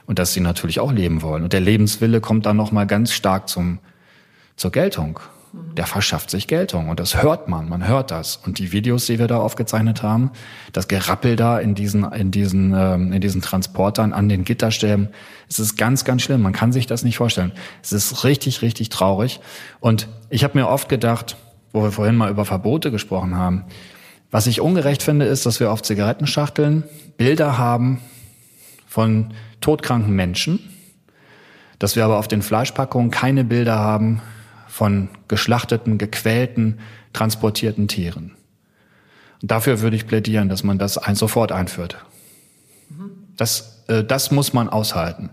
[0.06, 1.44] Und dass sie natürlich auch leben wollen.
[1.44, 3.78] Und der Lebenswille kommt dann nochmal ganz stark zum,
[4.56, 5.20] zur Geltung.
[5.52, 6.88] Der verschafft sich Geltung.
[6.88, 7.68] Und das hört man.
[7.68, 8.36] Man hört das.
[8.36, 10.30] Und die Videos, die wir da aufgezeichnet haben,
[10.72, 15.08] das Gerappel da in diesen, in diesen, ähm, in diesen Transportern an den Gitterstäben,
[15.48, 16.42] es ist ganz, ganz schlimm.
[16.42, 17.52] Man kann sich das nicht vorstellen.
[17.82, 19.40] Es ist richtig, richtig traurig.
[19.80, 21.36] Und ich habe mir oft gedacht,
[21.72, 23.64] wo wir vorhin mal über Verbote gesprochen haben,
[24.30, 26.84] was ich ungerecht finde, ist, dass wir auf Zigarettenschachteln
[27.16, 28.00] Bilder haben
[28.86, 30.60] von todkranken Menschen,
[31.80, 34.22] dass wir aber auf den Fleischpackungen keine Bilder haben
[34.70, 36.78] von geschlachteten, gequälten,
[37.12, 38.36] transportierten Tieren.
[39.42, 41.96] Und dafür würde ich plädieren, dass man das ein, sofort einführt.
[43.36, 45.30] Das, äh, das muss man aushalten.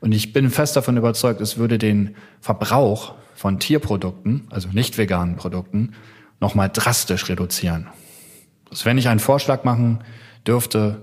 [0.00, 5.36] Und ich bin fest davon überzeugt, es würde den Verbrauch von Tierprodukten, also nicht veganen
[5.36, 5.92] Produkten,
[6.40, 7.86] nochmal drastisch reduzieren.
[8.70, 10.02] Also wenn ich einen Vorschlag machen
[10.44, 11.02] dürfte,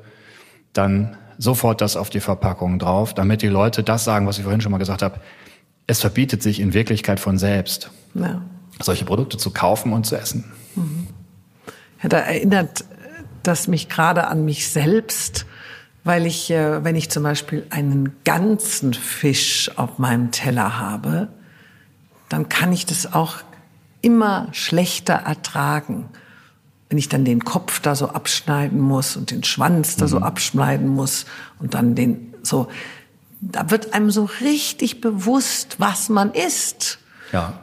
[0.74, 4.60] dann sofort das auf die Verpackung drauf, damit die Leute das sagen, was ich vorhin
[4.60, 5.22] schon mal gesagt habe.
[5.90, 8.44] Es verbietet sich in Wirklichkeit von selbst, ja.
[8.80, 10.46] solche Produkte zu kaufen und zu essen.
[10.76, 11.08] Mhm.
[12.04, 12.86] Ja, da erinnert
[13.42, 15.48] das mich gerade an mich selbst,
[16.04, 21.30] weil ich, äh, wenn ich zum Beispiel einen ganzen Fisch auf meinem Teller habe,
[22.30, 23.38] dann kann ich das auch
[24.02, 26.06] immer schlechter ertragen
[26.90, 30.10] wenn ich dann den Kopf da so abschneiden muss und den Schwanz da mhm.
[30.10, 31.26] so abschneiden muss
[31.60, 32.68] und dann den so,
[33.42, 37.00] da wird einem so richtig bewusst, was man ist.
[37.32, 37.54] Ja.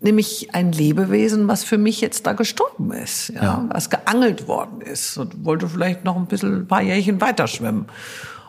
[0.00, 3.66] Nämlich ein Lebewesen, was für mich jetzt da gestorben ist, ja, ja.
[3.68, 7.86] was geangelt worden ist und wollte vielleicht noch ein bisschen ein paar Jährchen weiter schwimmen.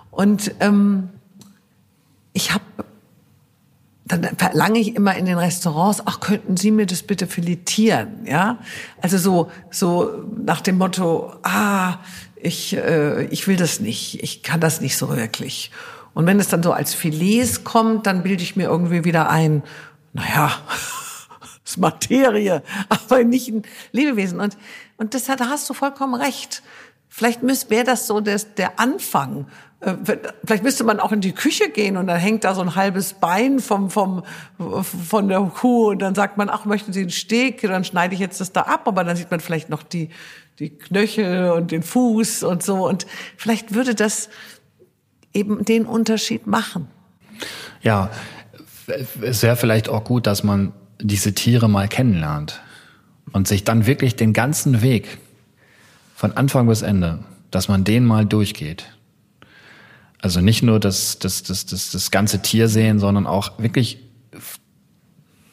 [0.09, 1.09] Und ähm,
[2.33, 2.63] ich habe
[4.05, 8.59] dann verlange ich immer in den Restaurants, ach, könnten Sie mir das bitte filetieren, ja?
[9.01, 11.99] Also so, so nach dem Motto, ah,
[12.35, 15.71] ich, äh, ich will das nicht, ich kann das nicht so wirklich.
[16.13, 19.63] Und wenn es dann so als Filets kommt, dann bilde ich mir irgendwie wieder ein,
[20.13, 20.51] naja,
[21.65, 24.39] ist Materie, aber nicht ein Lebewesen.
[24.39, 24.57] Und,
[24.97, 26.63] und das, da hast du vollkommen recht.
[27.09, 29.47] Vielleicht wäre das so das, der Anfang
[29.83, 29.95] äh,
[30.45, 33.13] vielleicht müsste man auch in die Küche gehen und dann hängt da so ein halbes
[33.13, 34.23] Bein vom, vom,
[34.57, 37.61] von der Kuh und dann sagt man, ach, möchten Sie einen Steak?
[37.61, 40.09] Dann schneide ich jetzt das da ab, aber dann sieht man vielleicht noch die,
[40.59, 43.05] die Knöchel und den Fuß und so und
[43.35, 44.29] vielleicht würde das
[45.33, 46.87] eben den Unterschied machen.
[47.81, 48.09] Ja,
[49.21, 52.61] es wäre vielleicht auch gut, dass man diese Tiere mal kennenlernt
[53.31, 55.17] und sich dann wirklich den ganzen Weg
[56.15, 57.19] von Anfang bis Ende,
[57.51, 58.93] dass man den mal durchgeht
[60.23, 63.97] also nicht nur das, das, das, das, das ganze Tier sehen, sondern auch wirklich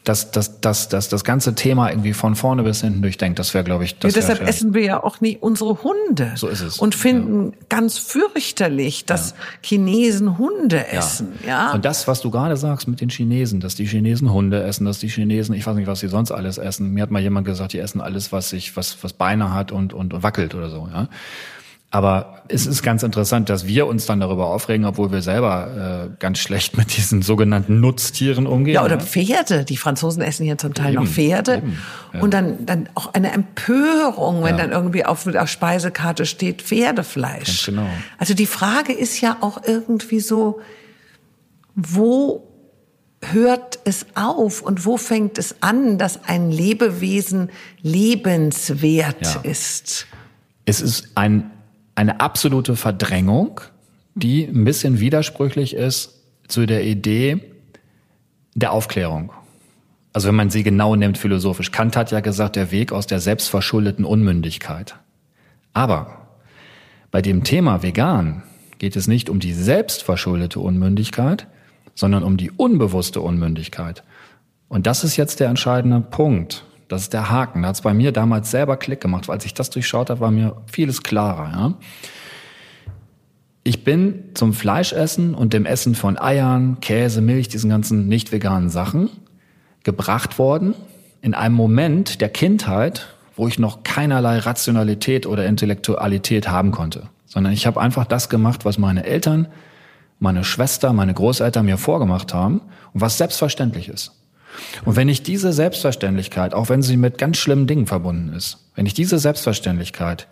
[0.05, 3.39] das, das, das, das, das ganze Thema irgendwie von vorne bis hinten durchdenkt.
[3.39, 6.33] Das wäre, glaube ich, das ja, Deshalb essen wir ja auch nie unsere Hunde.
[6.37, 6.79] So ist es.
[6.79, 7.59] Und finden ja.
[7.69, 9.37] ganz fürchterlich, dass ja.
[9.63, 11.39] Chinesen Hunde essen.
[11.47, 11.73] Ja.
[11.73, 15.01] Und das, was du gerade sagst mit den Chinesen, dass die Chinesen Hunde essen, dass
[15.01, 16.93] die Chinesen, ich weiß nicht, was sie sonst alles essen.
[16.93, 19.93] Mir hat mal jemand gesagt, die essen alles, was sich, was, was Beine hat und,
[19.93, 20.89] und, und wackelt oder so.
[20.91, 21.09] Ja.
[21.93, 26.17] Aber es ist ganz interessant, dass wir uns dann darüber aufregen, obwohl wir selber äh,
[26.21, 28.75] ganz schlecht mit diesen sogenannten Nutztieren umgehen.
[28.75, 29.05] Ja, oder ja?
[29.05, 29.65] Pferde.
[29.65, 31.63] Die Franzosen essen hier zum Teil eben, noch Pferde.
[32.15, 32.21] Ja.
[32.21, 34.63] Und dann, dann auch eine Empörung, wenn ja.
[34.63, 37.47] dann irgendwie auf der Speisekarte steht Pferdefleisch.
[37.47, 37.87] Ganz genau.
[38.19, 40.61] Also die Frage ist ja auch irgendwie so,
[41.75, 42.47] wo
[43.21, 47.51] hört es auf und wo fängt es an, dass ein Lebewesen
[47.83, 50.07] lebenswert ist?
[50.67, 51.51] Es ist ein
[51.95, 53.61] eine absolute Verdrängung,
[54.15, 57.41] die ein bisschen widersprüchlich ist zu der Idee
[58.55, 59.33] der Aufklärung.
[60.13, 61.71] Also wenn man sie genau nimmt philosophisch.
[61.71, 64.97] Kant hat ja gesagt, der Weg aus der selbstverschuldeten Unmündigkeit.
[65.73, 66.29] Aber
[67.11, 68.43] bei dem Thema vegan
[68.79, 71.47] geht es nicht um die selbstverschuldete Unmündigkeit,
[71.95, 74.03] sondern um die unbewusste Unmündigkeit.
[74.69, 76.65] Und das ist jetzt der entscheidende Punkt.
[76.91, 77.63] Das ist der Haken.
[77.63, 79.31] Da hat es bei mir damals selber Klick gemacht.
[79.31, 81.51] Als ich das durchschaut habe, war mir vieles klarer.
[81.53, 81.75] Ja?
[83.63, 88.71] Ich bin zum Fleischessen und dem Essen von Eiern, Käse, Milch, diesen ganzen nicht veganen
[88.71, 89.09] Sachen
[89.85, 90.75] gebracht worden
[91.23, 97.53] in einem Moment der Kindheit, wo ich noch keinerlei Rationalität oder Intellektualität haben konnte, sondern
[97.53, 99.47] ich habe einfach das gemacht, was meine Eltern,
[100.19, 102.61] meine Schwester, meine Großeltern mir vorgemacht haben
[102.93, 104.20] und was selbstverständlich ist.
[104.85, 108.87] Und wenn ich diese Selbstverständlichkeit, auch wenn sie mit ganz schlimmen Dingen verbunden ist, wenn
[108.87, 110.27] ich diese Selbstverständlichkeit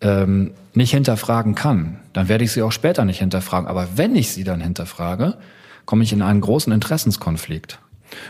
[0.00, 3.68] ähm, nicht hinterfragen kann, dann werde ich sie auch später nicht hinterfragen.
[3.68, 5.36] Aber wenn ich sie dann hinterfrage,
[5.84, 7.78] komme ich in einen großen Interessenskonflikt.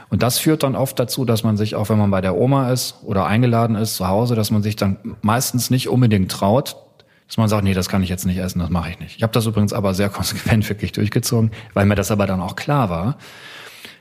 [0.09, 2.71] Und das führt dann oft dazu, dass man sich, auch wenn man bei der Oma
[2.71, 6.77] ist oder eingeladen ist zu Hause, dass man sich dann meistens nicht unbedingt traut,
[7.27, 9.17] dass man sagt, nee, das kann ich jetzt nicht essen, das mache ich nicht.
[9.17, 12.57] Ich habe das übrigens aber sehr konsequent wirklich durchgezogen, weil mir das aber dann auch
[12.57, 13.17] klar war.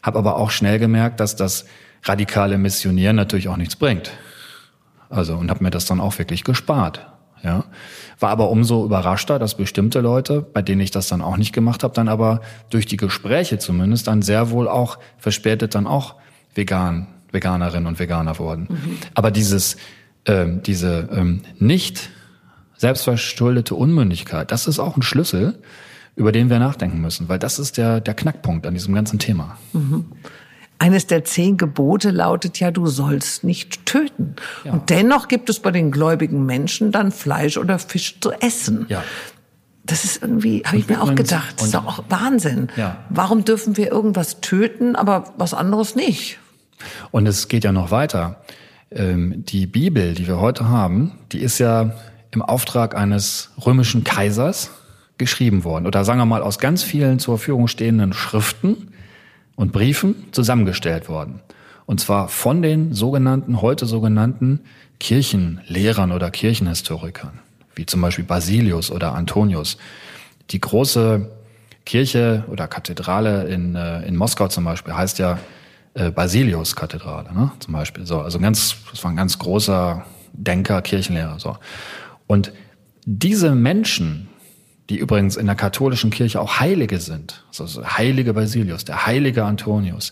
[0.04, 1.66] Habe aber auch schnell gemerkt, dass das
[2.04, 4.12] radikale Missionieren natürlich auch nichts bringt.
[5.10, 7.08] Also und habe mir das dann auch wirklich gespart.
[7.44, 7.66] Ja,
[8.20, 11.84] war aber umso überraschter, dass bestimmte Leute, bei denen ich das dann auch nicht gemacht
[11.84, 16.16] habe, dann aber durch die Gespräche zumindest dann sehr wohl auch verspätet dann auch
[16.54, 18.68] vegan, Veganerinnen und Veganer wurden.
[18.70, 18.98] Mhm.
[19.16, 19.78] Aber dieses,
[20.26, 22.10] ähm, diese ähm, nicht
[22.78, 25.58] selbstverschuldete Unmündigkeit, das ist auch ein Schlüssel,
[26.16, 29.58] über den wir nachdenken müssen, weil das ist der, der Knackpunkt an diesem ganzen Thema.
[29.74, 30.06] Mhm.
[30.78, 34.36] Eines der zehn Gebote lautet ja, du sollst nicht töten.
[34.64, 34.74] Ja.
[34.74, 38.88] Und dennoch gibt es bei den gläubigen Menschen dann Fleisch oder Fisch zu essen.
[38.90, 39.04] Ja.
[39.84, 42.70] Das ist irgendwie, habe ich mir auch gedacht, das ist doch auch Wahnsinn.
[42.78, 42.98] Ja.
[43.10, 46.40] Warum dürfen wir irgendwas töten, aber was anderes nicht?
[47.12, 48.42] Und es geht ja noch weiter.
[48.90, 51.94] Ähm, die Bibel, die wir heute haben, die ist ja
[52.32, 54.72] im Auftrag eines römischen Kaisers
[55.22, 55.86] geschrieben worden.
[55.86, 58.92] Oder sagen wir mal aus ganz vielen zur Verfügung stehenden Schriften
[59.56, 61.42] und Briefen zusammengestellt worden.
[61.86, 64.62] Und zwar von den sogenannten, heute sogenannten
[65.00, 67.40] Kirchenlehrern oder Kirchenhistorikern,
[67.76, 69.78] wie zum Beispiel Basilius oder Antonius.
[70.50, 71.30] Die große
[71.86, 75.38] Kirche oder Kathedrale in, äh, in Moskau zum Beispiel heißt ja
[75.94, 77.52] äh, Basilius-Kathedrale, ne?
[77.60, 78.08] zum Beispiel.
[78.08, 80.04] So, also ganz, das war ein ganz großer
[80.34, 81.40] Denker, Kirchenlehrer.
[81.40, 81.58] So.
[82.26, 82.54] Und
[83.06, 84.28] diese Menschen,
[84.92, 90.12] die übrigens in der katholischen Kirche auch Heilige sind, also heilige Basilius, der heilige Antonius,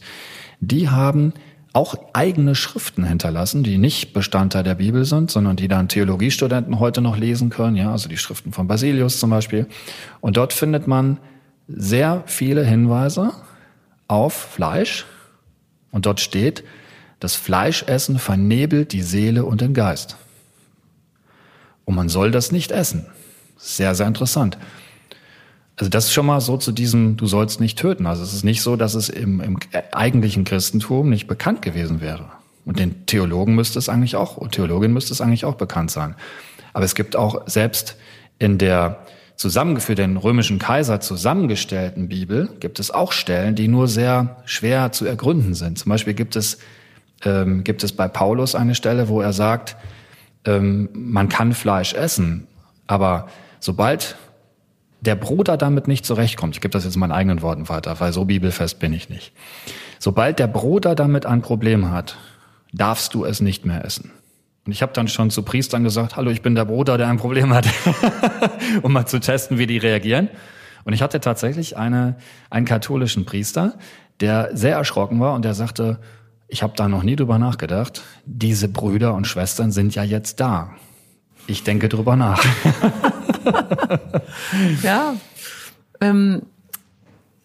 [0.62, 1.34] die haben
[1.74, 7.02] auch eigene Schriften hinterlassen, die nicht Bestandteil der Bibel sind, sondern die dann Theologiestudenten heute
[7.02, 9.68] noch lesen können, ja, also die Schriften von Basilius zum Beispiel.
[10.22, 11.20] Und dort findet man
[11.68, 13.34] sehr viele Hinweise
[14.08, 15.06] auf Fleisch.
[15.92, 16.64] Und dort steht,
[17.20, 20.16] das Fleischessen vernebelt die Seele und den Geist.
[21.84, 23.08] Und man soll das nicht essen.
[23.60, 24.58] Sehr, sehr interessant.
[25.76, 28.06] Also das ist schon mal so zu diesem, du sollst nicht töten.
[28.06, 29.60] Also es ist nicht so, dass es im, im
[29.92, 32.26] eigentlichen Christentum nicht bekannt gewesen wäre.
[32.66, 36.16] Und den Theologen müsste es eigentlich auch, und Theologin müsste es eigentlich auch bekannt sein.
[36.74, 37.96] Aber es gibt auch selbst
[38.40, 39.06] in der
[39.36, 45.06] zusammengeführt, den römischen Kaiser zusammengestellten Bibel, gibt es auch Stellen, die nur sehr schwer zu
[45.06, 45.80] ergründen sind.
[45.80, 46.58] Zum Beispiel gibt es,
[47.24, 49.78] ähm, gibt es bei Paulus eine Stelle, wo er sagt,
[50.44, 52.48] ähm, man kann Fleisch essen,
[52.86, 53.30] aber
[53.60, 54.16] sobald
[55.02, 58.12] der Bruder damit nicht zurechtkommt, ich gebe das jetzt in meinen eigenen Worten weiter, weil
[58.12, 59.34] so bibelfest bin ich nicht.
[59.98, 62.18] Sobald der Bruder damit ein Problem hat,
[62.74, 64.12] darfst du es nicht mehr essen.
[64.66, 67.18] Und ich habe dann schon zu Priestern gesagt, hallo, ich bin der Bruder, der ein
[67.18, 67.68] Problem hat,
[68.82, 70.30] um mal zu testen, wie die reagieren.
[70.84, 72.18] Und ich hatte tatsächlich eine,
[72.50, 73.78] einen katholischen Priester,
[74.20, 76.00] der sehr erschrocken war und der sagte,
[76.48, 80.72] ich habe da noch nie drüber nachgedacht, diese Brüder und Schwestern sind ja jetzt da.
[81.48, 82.44] Ich denke drüber nach.
[84.84, 85.16] ja.
[86.02, 86.44] Ähm,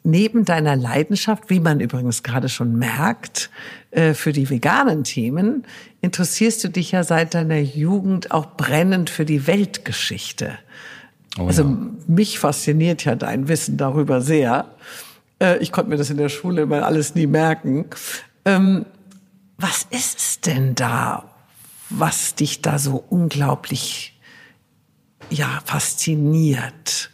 [0.04, 3.50] neben deiner Leidenschaft, wie man übrigens gerade schon merkt,
[3.90, 5.64] äh, für die veganen Themen,
[6.02, 10.58] interessierst du dich ja seit deiner Jugend auch brennend für die Weltgeschichte.
[11.38, 11.76] Oh, also ja.
[12.06, 14.66] mich fasziniert ja dein Wissen darüber sehr.
[15.40, 17.86] Äh, ich konnte mir das in der Schule immer alles nie merken.
[18.44, 18.84] Ähm,
[19.56, 21.24] was ist es denn da,
[21.88, 24.13] was dich da so unglaublich
[25.30, 27.10] ja fasziniert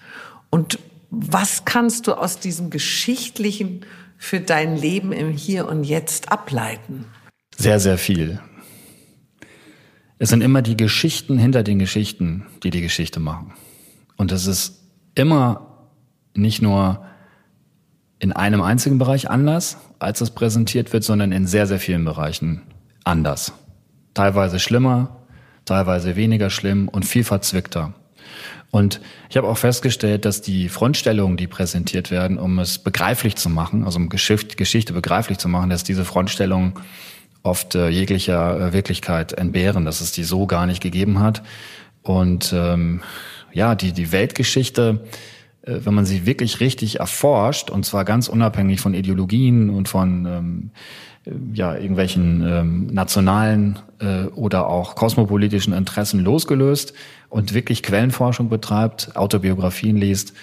[0.51, 0.79] und
[1.11, 3.85] was kannst du aus diesem geschichtlichen
[4.17, 7.05] für dein Leben im Hier und Jetzt ableiten?
[7.57, 8.41] Sehr, sehr viel.
[10.19, 13.53] Es sind immer die Geschichten hinter den Geschichten, die die Geschichte machen.
[14.17, 14.83] Und es ist
[15.15, 15.89] immer
[16.35, 17.05] nicht nur
[18.19, 22.63] in einem einzigen Bereich anders, als es präsentiert wird, sondern in sehr, sehr vielen Bereichen
[23.03, 23.53] anders
[24.15, 25.17] teilweise schlimmer,
[25.65, 27.95] teilweise weniger schlimm und viel verzwickter.
[28.71, 33.49] Und ich habe auch festgestellt, dass die Frontstellungen, die präsentiert werden, um es begreiflich zu
[33.49, 36.75] machen, also um Geschichte begreiflich zu machen, dass diese Frontstellungen
[37.43, 41.43] oft äh, jeglicher äh, Wirklichkeit entbehren, dass es die so gar nicht gegeben hat.
[42.03, 43.01] Und ähm,
[43.53, 45.01] ja, die, die Weltgeschichte,
[45.63, 50.27] äh, wenn man sie wirklich richtig erforscht, und zwar ganz unabhängig von Ideologien und von
[50.27, 50.71] ähm,
[51.53, 56.95] ja, irgendwelchen ähm, nationalen äh, oder auch kosmopolitischen Interessen losgelöst
[57.31, 60.35] und wirklich Quellenforschung betreibt, Autobiografien liest,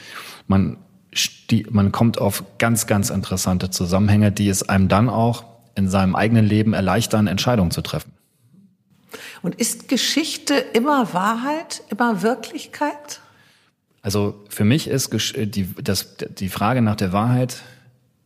[0.48, 0.78] man,
[1.70, 5.44] man kommt auf ganz, ganz interessante Zusammenhänge, die es einem dann auch
[5.76, 8.12] in seinem eigenen Leben erleichtern, Entscheidungen zu treffen.
[9.42, 13.22] Und ist Geschichte immer Wahrheit, immer Wirklichkeit?
[14.02, 17.62] Also für mich ist die, das, die Frage nach der Wahrheit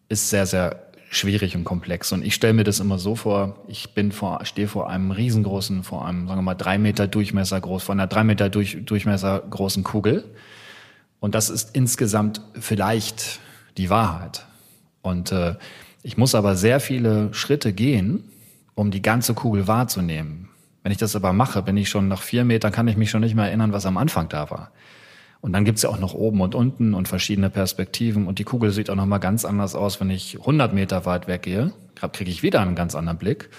[0.09, 2.13] ist sehr, sehr schwierig und komplex.
[2.13, 5.83] Und ich stelle mir das immer so vor, ich bin vor, stehe vor einem riesengroßen,
[5.83, 9.43] vor einem, sagen wir mal, drei Meter Durchmesser groß, vor einer drei Meter durch, Durchmesser
[9.49, 10.23] großen Kugel.
[11.19, 13.41] Und das ist insgesamt vielleicht
[13.77, 14.45] die Wahrheit.
[15.01, 15.55] Und äh,
[16.01, 18.23] ich muss aber sehr viele Schritte gehen,
[18.73, 20.47] um die ganze Kugel wahrzunehmen.
[20.81, 23.21] Wenn ich das aber mache, bin ich schon nach vier Metern, kann ich mich schon
[23.21, 24.71] nicht mehr erinnern, was am Anfang da war.
[25.41, 28.27] Und dann gibt's ja auch noch oben und unten und verschiedene Perspektiven.
[28.27, 31.27] Und die Kugel sieht auch noch mal ganz anders aus, wenn ich 100 Meter weit
[31.27, 31.73] weggehe.
[32.13, 33.49] Kriege ich wieder einen ganz anderen Blick.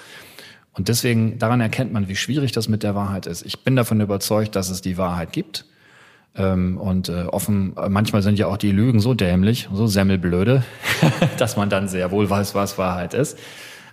[0.74, 3.44] Und deswegen, daran erkennt man, wie schwierig das mit der Wahrheit ist.
[3.44, 5.66] Ich bin davon überzeugt, dass es die Wahrheit gibt.
[6.34, 10.62] Ähm, und äh, offen, manchmal sind ja auch die Lügen so dämlich, so semmelblöde,
[11.38, 13.38] dass man dann sehr wohl weiß, was Wahrheit ist.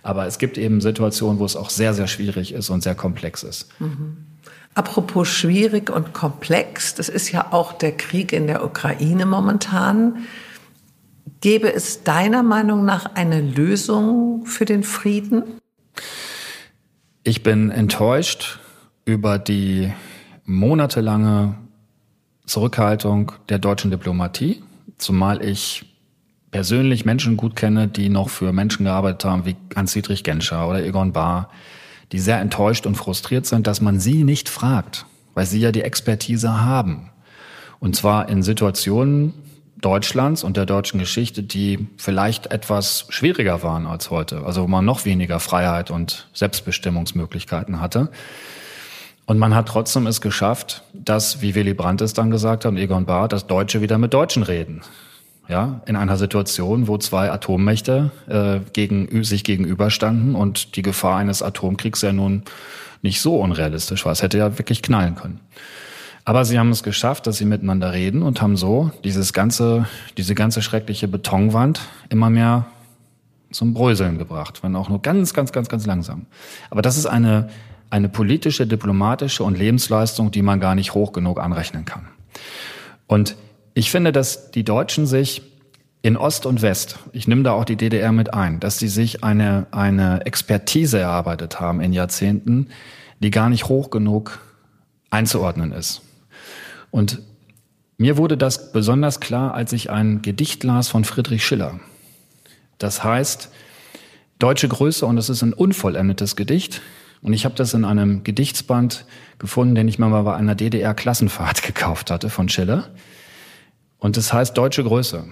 [0.02, 3.42] Aber es gibt eben Situationen, wo es auch sehr, sehr schwierig ist und sehr komplex
[3.42, 3.68] ist.
[3.80, 4.29] Mhm.
[4.74, 10.26] Apropos schwierig und komplex, das ist ja auch der Krieg in der Ukraine momentan.
[11.40, 15.42] Gäbe es deiner Meinung nach eine Lösung für den Frieden?
[17.24, 18.60] Ich bin enttäuscht
[19.04, 19.92] über die
[20.44, 21.56] monatelange
[22.46, 24.62] Zurückhaltung der deutschen Diplomatie,
[24.98, 25.84] zumal ich
[26.50, 31.12] persönlich Menschen gut kenne, die noch für Menschen gearbeitet haben, wie Hans-Dietrich Genscher oder Egon
[31.12, 31.50] Bahr,
[32.12, 35.82] die sehr enttäuscht und frustriert sind, dass man sie nicht fragt, weil sie ja die
[35.82, 37.10] Expertise haben.
[37.78, 39.32] Und zwar in Situationen
[39.80, 44.84] Deutschlands und der deutschen Geschichte, die vielleicht etwas schwieriger waren als heute, also wo man
[44.84, 48.10] noch weniger Freiheit und Selbstbestimmungsmöglichkeiten hatte.
[49.24, 52.78] Und man hat trotzdem es geschafft, dass, wie Willy Brandt es dann gesagt hat und
[52.78, 54.82] Egon Bahr, dass Deutsche wieder mit Deutschen reden
[55.50, 61.42] ja, in einer Situation, wo zwei Atommächte äh, gegen, sich gegenüberstanden und die Gefahr eines
[61.42, 62.44] Atomkriegs ja nun
[63.02, 64.12] nicht so unrealistisch war.
[64.12, 65.40] Es hätte ja wirklich knallen können.
[66.24, 69.86] Aber sie haben es geschafft, dass sie miteinander reden und haben so dieses ganze,
[70.16, 72.66] diese ganze schreckliche Betonwand immer mehr
[73.50, 76.26] zum Bröseln gebracht, wenn auch nur ganz, ganz, ganz, ganz langsam.
[76.68, 77.48] Aber das ist eine,
[77.88, 82.06] eine politische, diplomatische und Lebensleistung, die man gar nicht hoch genug anrechnen kann.
[83.08, 83.34] Und
[83.80, 85.40] ich finde, dass die Deutschen sich
[86.02, 89.24] in Ost und West, ich nehme da auch die DDR mit ein, dass sie sich
[89.24, 92.68] eine, eine Expertise erarbeitet haben in Jahrzehnten,
[93.20, 94.38] die gar nicht hoch genug
[95.08, 96.02] einzuordnen ist.
[96.90, 97.22] Und
[97.96, 101.80] mir wurde das besonders klar, als ich ein Gedicht las von Friedrich Schiller.
[102.76, 103.50] Das heißt,
[104.38, 106.82] deutsche Größe und es ist ein unvollendetes Gedicht.
[107.22, 109.06] Und ich habe das in einem Gedichtsband
[109.38, 112.90] gefunden, den ich mal bei einer DDR-Klassenfahrt gekauft hatte von Schiller.
[114.00, 115.26] Und es heißt deutsche Größe.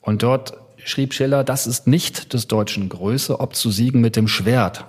[0.00, 0.54] Und dort
[0.84, 4.86] schrieb Schiller, das ist nicht des Deutschen Größe, ob zu siegen mit dem Schwert,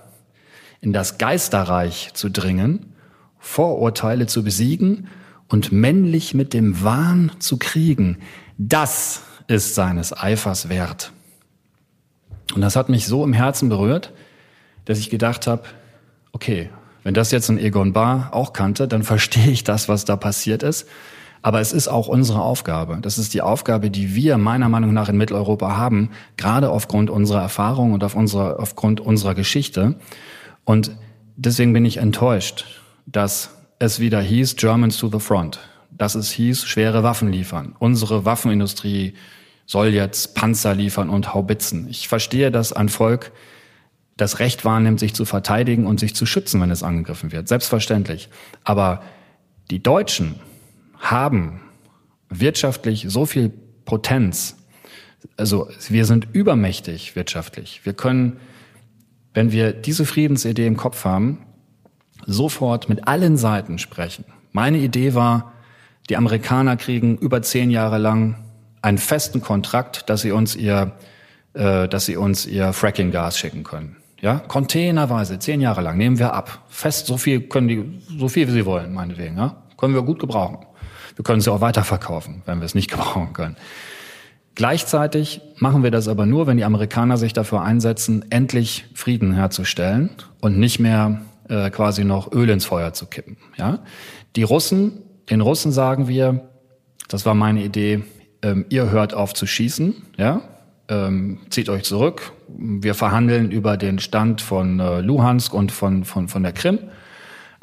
[0.80, 2.94] in das Geisterreich zu dringen,
[3.40, 5.07] Vorurteile zu besiegen
[5.48, 8.20] und männlich mit dem Wahn zu kriegen.
[8.57, 11.11] Das ist seines Eifers wert.
[12.56, 14.14] Und das hat mich so im Herzen berührt,
[14.86, 15.64] dass ich gedacht habe,
[16.32, 16.70] okay,
[17.03, 20.64] wenn das jetzt ein Egon Bar auch kannte, dann verstehe ich das, was da passiert
[20.64, 20.88] ist.
[21.44, 22.98] Aber es ist auch unsere Aufgabe.
[23.02, 27.41] Das ist die Aufgabe, die wir meiner Meinung nach in Mitteleuropa haben, gerade aufgrund unserer
[27.41, 29.95] Erfahrung und auf unserer, aufgrund unserer Geschichte.
[30.64, 30.91] Und
[31.36, 32.65] deswegen bin ich enttäuscht,
[33.06, 35.60] dass es wieder hieß, Germans to the front.
[35.91, 37.76] Dass es hieß, schwere Waffen liefern.
[37.78, 39.14] Unsere Waffenindustrie
[39.65, 41.90] soll jetzt Panzer liefern und Haubitzen.
[41.90, 43.34] Ich verstehe, dass ein Volk
[44.15, 47.49] das Recht wahrnimmt, sich zu verteidigen und sich zu schützen, wenn es angegriffen wird.
[47.49, 48.30] Selbstverständlich.
[48.64, 49.02] Aber
[49.72, 50.36] die Deutschen,
[51.03, 51.59] haben
[52.30, 53.51] wirtschaftlich so viel
[53.85, 54.55] Potenz.
[55.38, 57.81] Also wir sind übermächtig wirtschaftlich.
[57.84, 58.38] Wir können,
[59.34, 61.39] wenn wir diese Friedensidee im Kopf haben,
[62.25, 64.25] sofort mit allen Seiten sprechen.
[64.53, 65.53] Meine Idee war,
[66.09, 68.35] die Amerikaner kriegen über zehn Jahre lang
[68.81, 70.93] einen festen Kontrakt, dass sie uns ihr,
[71.53, 73.97] äh, dass sie uns ihr Fracking-Gas schicken können.
[74.21, 76.63] Ja, containerweise, zehn Jahre lang nehmen wir ab.
[76.69, 79.63] Fest, so viel können die, so viel wie sie wollen, meinetwegen, ja.
[79.77, 80.65] Können wir gut gebrauchen.
[81.15, 83.56] Wir können sie auch weiterverkaufen, wenn wir es nicht gebrauchen können.
[84.56, 90.11] Gleichzeitig machen wir das aber nur, wenn die Amerikaner sich dafür einsetzen, endlich Frieden herzustellen
[90.41, 93.38] und nicht mehr äh, quasi noch Öl ins Feuer zu kippen.
[93.57, 93.80] Ja?
[94.35, 96.49] Die Russen, den Russen sagen wir,
[97.07, 98.03] das war meine Idee,
[98.44, 100.41] ähm, ihr hört auf zu schießen, ja?
[100.88, 102.34] ähm, zieht euch zurück.
[102.48, 106.77] Wir verhandeln über den Stand von äh, Luhansk und von, von, von der Krim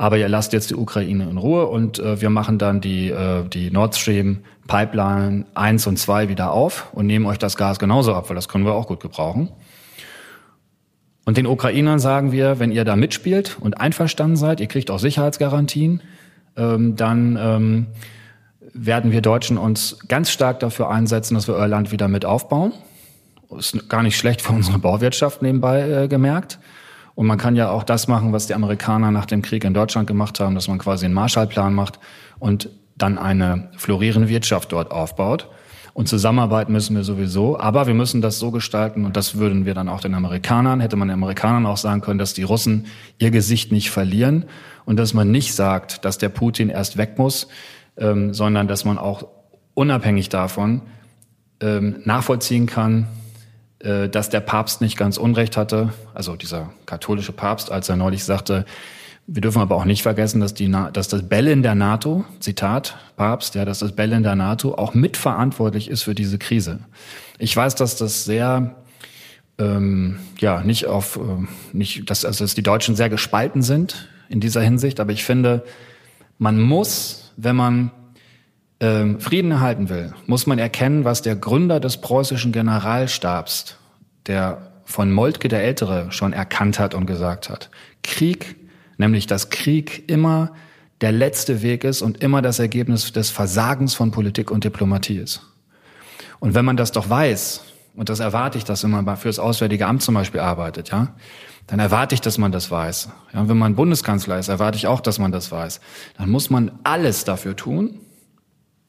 [0.00, 3.46] aber ihr lasst jetzt die Ukraine in Ruhe und äh, wir machen dann die, äh,
[3.46, 8.14] die Nord Stream Pipeline 1 und 2 wieder auf und nehmen euch das Gas genauso
[8.14, 9.50] ab, weil das können wir auch gut gebrauchen.
[11.26, 14.98] Und den Ukrainern sagen wir, wenn ihr da mitspielt und einverstanden seid, ihr kriegt auch
[14.98, 16.00] Sicherheitsgarantien,
[16.56, 17.86] ähm, dann ähm,
[18.72, 22.72] werden wir Deutschen uns ganz stark dafür einsetzen, dass wir euer Land wieder mit aufbauen.
[23.54, 26.58] Ist gar nicht schlecht für unsere Bauwirtschaft nebenbei äh, gemerkt.
[27.14, 30.06] Und man kann ja auch das machen, was die Amerikaner nach dem Krieg in Deutschland
[30.06, 31.98] gemacht haben, dass man quasi einen Marshallplan macht
[32.38, 35.48] und dann eine florierende Wirtschaft dort aufbaut.
[35.92, 39.74] Und zusammenarbeiten müssen wir sowieso, aber wir müssen das so gestalten und das würden wir
[39.74, 42.86] dann auch den Amerikanern, hätte man den Amerikanern auch sagen können, dass die Russen
[43.18, 44.44] ihr Gesicht nicht verlieren
[44.84, 47.48] und dass man nicht sagt, dass der Putin erst weg muss,
[47.96, 49.26] ähm, sondern dass man auch
[49.74, 50.82] unabhängig davon
[51.60, 53.08] ähm, nachvollziehen kann,
[53.82, 58.66] dass der Papst nicht ganz Unrecht hatte, also dieser katholische Papst, als er neulich sagte,
[59.32, 63.54] wir dürfen aber auch nicht vergessen, dass, die, dass das Bellen der NATO, Zitat Papst,
[63.54, 66.80] ja, dass das Bellen der NATO auch mitverantwortlich ist für diese Krise.
[67.38, 68.74] Ich weiß, dass das sehr
[69.58, 74.40] ähm, ja nicht auf äh, nicht, dass, also dass die Deutschen sehr gespalten sind in
[74.40, 75.62] dieser Hinsicht, aber ich finde,
[76.38, 77.92] man muss, wenn man
[78.80, 83.76] ähm, Frieden erhalten will, muss man erkennen, was der Gründer des preußischen Generalstabs,
[84.26, 87.70] der von Moltke der Ältere schon erkannt hat und gesagt hat.
[88.02, 88.56] Krieg
[89.00, 90.52] nämlich dass Krieg immer
[91.00, 95.40] der letzte Weg ist und immer das Ergebnis des Versagens von Politik und Diplomatie ist.
[96.38, 97.62] Und wenn man das doch weiß,
[97.96, 101.14] und das erwarte ich, dass wenn man fürs Auswärtige Amt zum Beispiel arbeitet, ja,
[101.66, 103.08] dann erwarte ich, dass man das weiß.
[103.32, 105.80] Ja, wenn man Bundeskanzler ist, erwarte ich auch, dass man das weiß.
[106.18, 108.00] Dann muss man alles dafür tun,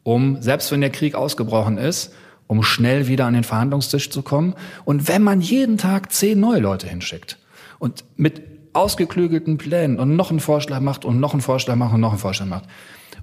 [0.03, 2.14] um, selbst wenn der Krieg ausgebrochen ist,
[2.48, 4.56] um schnell wieder an den Verhandlungstisch zu kommen.
[4.84, 7.38] Und wenn man jeden Tag zehn neue Leute hinschickt
[7.80, 8.41] und mit
[8.73, 12.19] ausgeklügelten Plänen und noch einen Vorschlag macht und noch einen Vorschlag macht und noch einen
[12.19, 12.65] Vorschlag macht.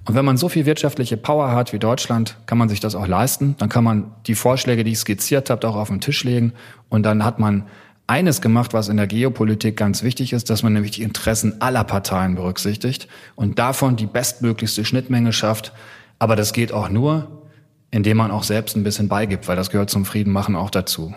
[0.05, 3.07] Und wenn man so viel wirtschaftliche Power hat wie Deutschland, kann man sich das auch
[3.07, 3.55] leisten.
[3.57, 6.53] Dann kann man die Vorschläge, die ich skizziert habe, auch auf den Tisch legen.
[6.87, 7.65] Und dann hat man
[8.07, 11.83] eines gemacht, was in der Geopolitik ganz wichtig ist, dass man nämlich die Interessen aller
[11.83, 15.73] Parteien berücksichtigt und davon die bestmöglichste Schnittmenge schafft.
[16.19, 17.47] Aber das geht auch nur,
[17.91, 21.15] indem man auch selbst ein bisschen beigibt, weil das gehört zum Frieden machen auch dazu.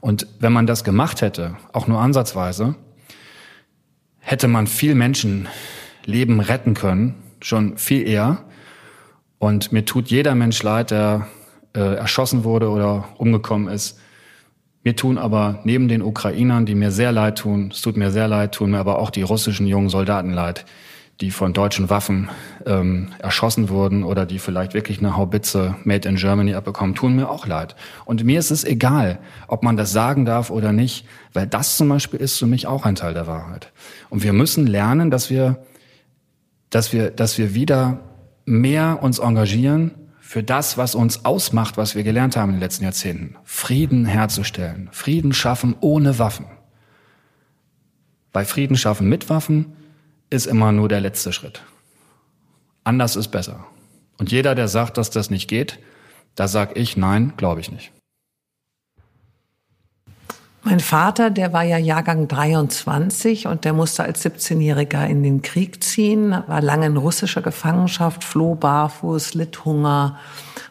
[0.00, 2.76] Und wenn man das gemacht hätte, auch nur ansatzweise,
[4.20, 8.44] hätte man viel Menschenleben retten können, schon viel eher.
[9.38, 11.26] Und mir tut jeder Mensch leid, der
[11.74, 13.98] äh, erschossen wurde oder umgekommen ist.
[14.84, 18.28] Mir tun aber neben den Ukrainern, die mir sehr leid tun, es tut mir sehr
[18.28, 20.64] leid, tun mir aber auch die russischen jungen Soldaten leid,
[21.20, 22.28] die von deutschen Waffen
[22.64, 27.28] ähm, erschossen wurden oder die vielleicht wirklich eine Haubitze made in Germany abbekommen, tun mir
[27.28, 27.74] auch leid.
[28.04, 29.18] Und mir ist es egal,
[29.48, 32.84] ob man das sagen darf oder nicht, weil das zum Beispiel ist für mich auch
[32.84, 33.72] ein Teil der Wahrheit.
[34.10, 35.58] Und wir müssen lernen, dass wir,
[36.70, 38.00] dass wir, dass wir wieder
[38.44, 42.84] mehr uns engagieren für das, was uns ausmacht, was wir gelernt haben in den letzten
[42.84, 43.36] Jahrzehnten.
[43.44, 44.88] Frieden herzustellen.
[44.92, 46.46] Frieden schaffen ohne Waffen.
[48.32, 49.72] Bei Frieden schaffen mit Waffen
[50.30, 51.62] ist immer nur der letzte Schritt.
[52.84, 53.66] Anders ist besser.
[54.18, 55.78] Und jeder, der sagt, dass das nicht geht,
[56.34, 57.92] da sag ich, nein, glaube ich nicht.
[60.64, 65.82] Mein Vater, der war ja Jahrgang 23 und der musste als 17-Jähriger in den Krieg
[65.82, 70.18] ziehen, war lange in russischer Gefangenschaft, floh barfuß, litt Hunger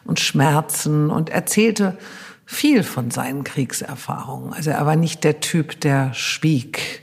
[0.04, 1.98] und Schmerzen und erzählte
[2.44, 4.52] viel von seinen Kriegserfahrungen.
[4.52, 7.02] Also er war nicht der Typ, der schwieg.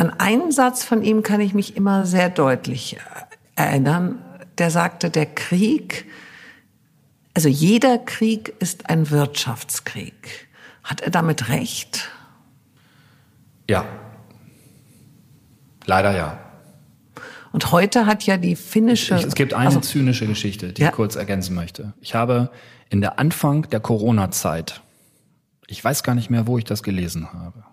[0.00, 2.96] An einen Satz von ihm kann ich mich immer sehr deutlich
[3.54, 4.18] erinnern.
[4.56, 6.06] Der sagte, der Krieg,
[7.34, 10.48] also jeder Krieg ist ein Wirtschaftskrieg.
[10.82, 12.08] Hat er damit recht?
[13.68, 13.84] Ja.
[15.84, 16.38] Leider ja.
[17.52, 19.16] Und heute hat ja die finnische.
[19.16, 20.88] Es gibt eine also, zynische Geschichte, die ja.
[20.88, 21.92] ich kurz ergänzen möchte.
[22.00, 22.50] Ich habe
[22.88, 24.80] in der Anfang der Corona-Zeit,
[25.66, 27.64] ich weiß gar nicht mehr, wo ich das gelesen habe,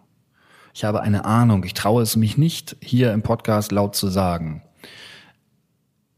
[0.77, 4.61] ich habe eine Ahnung, ich traue es mich nicht, hier im Podcast laut zu sagen.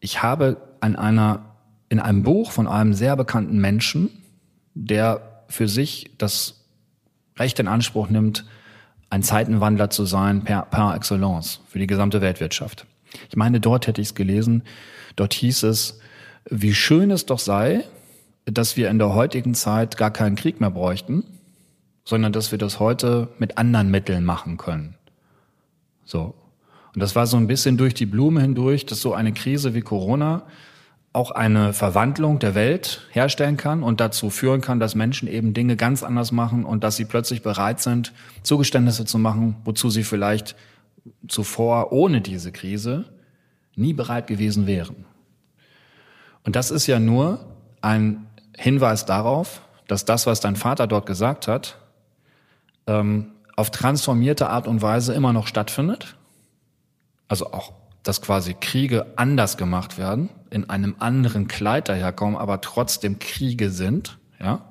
[0.02, 1.56] Ich habe an einer,
[1.88, 4.10] in einem Buch von einem sehr bekannten Menschen,
[4.73, 6.65] der für sich das
[7.38, 8.44] Recht in Anspruch nimmt,
[9.10, 12.86] ein Zeitenwandler zu sein per, par excellence für die gesamte Weltwirtschaft.
[13.30, 14.64] Ich meine, dort hätte ich es gelesen,
[15.15, 16.02] dort hieß es,
[16.49, 17.86] wie schön es doch sei,
[18.44, 21.23] dass wir in der heutigen Zeit gar keinen Krieg mehr bräuchten,
[22.10, 24.95] sondern dass wir das heute mit anderen Mitteln machen können.
[26.06, 26.34] So.
[26.95, 29.81] Und das war so ein bisschen durch die Blume hindurch, dass so eine Krise wie
[29.81, 30.41] Corona
[31.14, 35.76] auch eine Verwandlung der Welt herstellen kann und dazu führen kann, dass Menschen eben Dinge
[35.76, 38.11] ganz anders machen und dass sie plötzlich bereit sind,
[38.41, 40.56] Zugeständnisse zu machen, wozu sie vielleicht
[41.27, 43.06] zuvor ohne diese Krise
[43.76, 45.06] nie bereit gewesen wären.
[46.44, 47.45] Und das ist ja nur
[47.81, 48.26] ein
[48.57, 51.79] Hinweis darauf, dass das, was dein Vater dort gesagt hat,
[52.90, 56.16] ähm, auf transformierte Art und Weise immer noch stattfindet.
[57.28, 63.20] Also auch, dass quasi Kriege anders gemacht werden, in einem anderen Kleid daherkommen, aber trotzdem
[63.20, 64.66] Kriege sind, ja.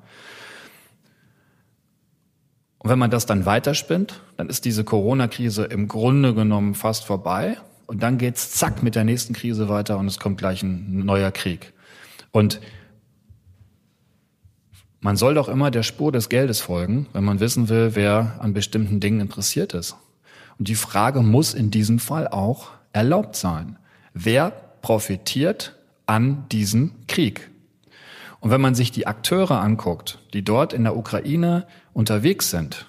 [2.79, 7.57] Und wenn man das dann weiterspinnt, dann ist diese Corona-Krise im Grunde genommen fast vorbei.
[7.87, 11.31] Und dann geht's zack mit der nächsten Krise weiter und es kommt gleich ein neuer
[11.31, 11.73] Krieg.
[12.31, 12.61] Und
[15.01, 18.53] man soll doch immer der Spur des Geldes folgen, wenn man wissen will, wer an
[18.53, 19.95] bestimmten Dingen interessiert ist.
[20.57, 23.77] Und die Frage muss in diesem Fall auch erlaubt sein.
[24.13, 24.51] Wer
[24.81, 27.49] profitiert an diesem Krieg?
[28.41, 32.85] Und wenn man sich die Akteure anguckt, die dort in der Ukraine unterwegs sind,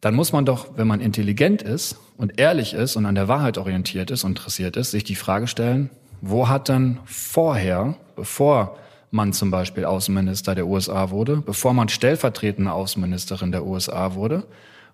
[0.00, 3.56] dann muss man doch, wenn man intelligent ist und ehrlich ist und an der Wahrheit
[3.56, 5.90] orientiert ist und interessiert ist, sich die Frage stellen,
[6.20, 8.76] wo hat denn vorher, bevor
[9.14, 14.44] man zum Beispiel Außenminister der USA wurde, bevor man stellvertretende Außenministerin der USA wurde,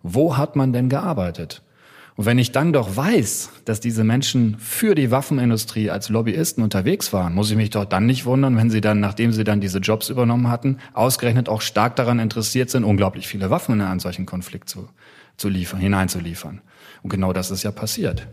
[0.02, 1.62] wo hat man denn gearbeitet?
[2.16, 7.14] Und wenn ich dann doch weiß, dass diese Menschen für die Waffenindustrie als Lobbyisten unterwegs
[7.14, 9.78] waren, muss ich mich doch dann nicht wundern, wenn sie dann, nachdem sie dann diese
[9.78, 14.26] Jobs übernommen hatten, ausgerechnet auch stark daran interessiert sind, unglaublich viele Waffen in einen solchen
[14.26, 14.88] Konflikt zu,
[15.38, 16.60] zu liefern, hineinzuliefern.
[17.02, 18.26] Und genau das ist ja passiert.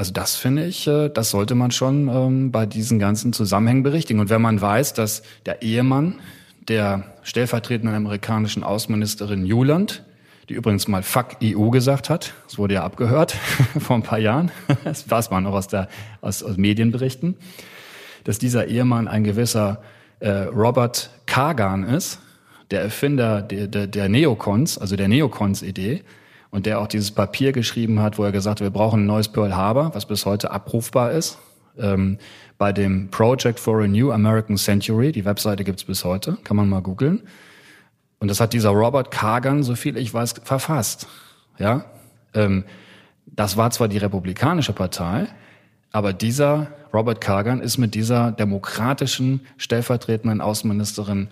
[0.00, 4.18] Also das finde ich, äh, das sollte man schon ähm, bei diesen ganzen Zusammenhängen berichtigen.
[4.18, 6.20] Und wenn man weiß, dass der Ehemann
[6.68, 10.02] der stellvertretenden amerikanischen Außenministerin Juland
[10.48, 12.32] die übrigens mal Fuck EU gesagt hat.
[12.46, 13.32] Das wurde ja abgehört
[13.78, 14.50] vor ein paar Jahren.
[14.84, 15.86] Das weiß man auch aus, der,
[16.22, 17.36] aus, aus Medienberichten.
[18.24, 19.82] Dass dieser Ehemann ein gewisser
[20.20, 22.20] äh, Robert Kagan ist,
[22.70, 26.02] der Erfinder der, der, der Neocons, also der Neocons-Idee,
[26.50, 29.28] und der auch dieses Papier geschrieben hat, wo er gesagt hat, wir brauchen ein neues
[29.28, 31.38] Pearl Harbor, was bis heute abrufbar ist.
[31.78, 32.18] Ähm,
[32.58, 36.68] bei dem Project for a New American Century, die Webseite gibt's bis heute, kann man
[36.68, 37.22] mal googeln.
[38.18, 41.06] Und das hat dieser Robert Kagan, so viel ich weiß, verfasst.
[41.58, 41.84] Ja,
[42.34, 42.64] ähm,
[43.26, 45.26] das war zwar die Republikanische Partei,
[45.92, 51.28] aber dieser Robert Kagan ist mit dieser demokratischen stellvertretenden Außenministerin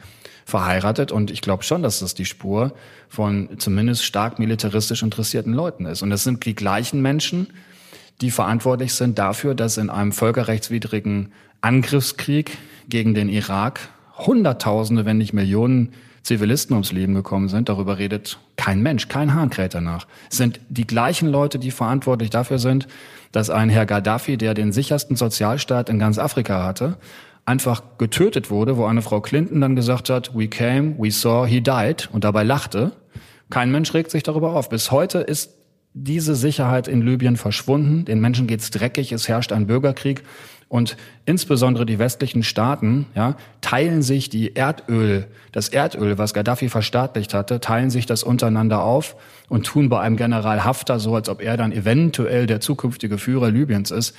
[0.49, 2.73] verheiratet und ich glaube schon, dass das die Spur
[3.11, 6.01] von zumindest stark militaristisch interessierten Leuten ist.
[6.01, 7.49] Und das sind die gleichen Menschen,
[8.23, 12.57] die verantwortlich sind dafür, dass in einem völkerrechtswidrigen Angriffskrieg
[12.89, 15.93] gegen den Irak Hunderttausende, wenn nicht Millionen
[16.23, 20.07] Zivilisten ums Leben gekommen sind, darüber redet kein Mensch, kein Hahn kräht danach.
[20.31, 22.89] Es sind die gleichen Leute, die verantwortlich dafür sind,
[23.33, 26.97] dass ein Herr Gaddafi, der den sichersten Sozialstaat in ganz Afrika hatte,
[27.49, 31.61] einfach getötet wurde, wo eine Frau Clinton dann gesagt hat, we came, we saw, he
[31.61, 32.93] died und dabei lachte.
[33.51, 34.69] Kein Mensch regt sich darüber auf.
[34.69, 35.55] Bis heute ist
[35.95, 38.05] diese Sicherheit in Libyen verschwunden.
[38.05, 40.23] Den Menschen geht's dreckig, es herrscht ein Bürgerkrieg
[40.69, 47.33] und insbesondere die westlichen Staaten ja, teilen sich die Erdöl, das Erdöl, was Gaddafi verstaatlicht
[47.33, 49.17] hatte, teilen sich das untereinander auf
[49.49, 53.51] und tun bei einem General Haftar so, als ob er dann eventuell der zukünftige Führer
[53.51, 54.15] Libyens ist.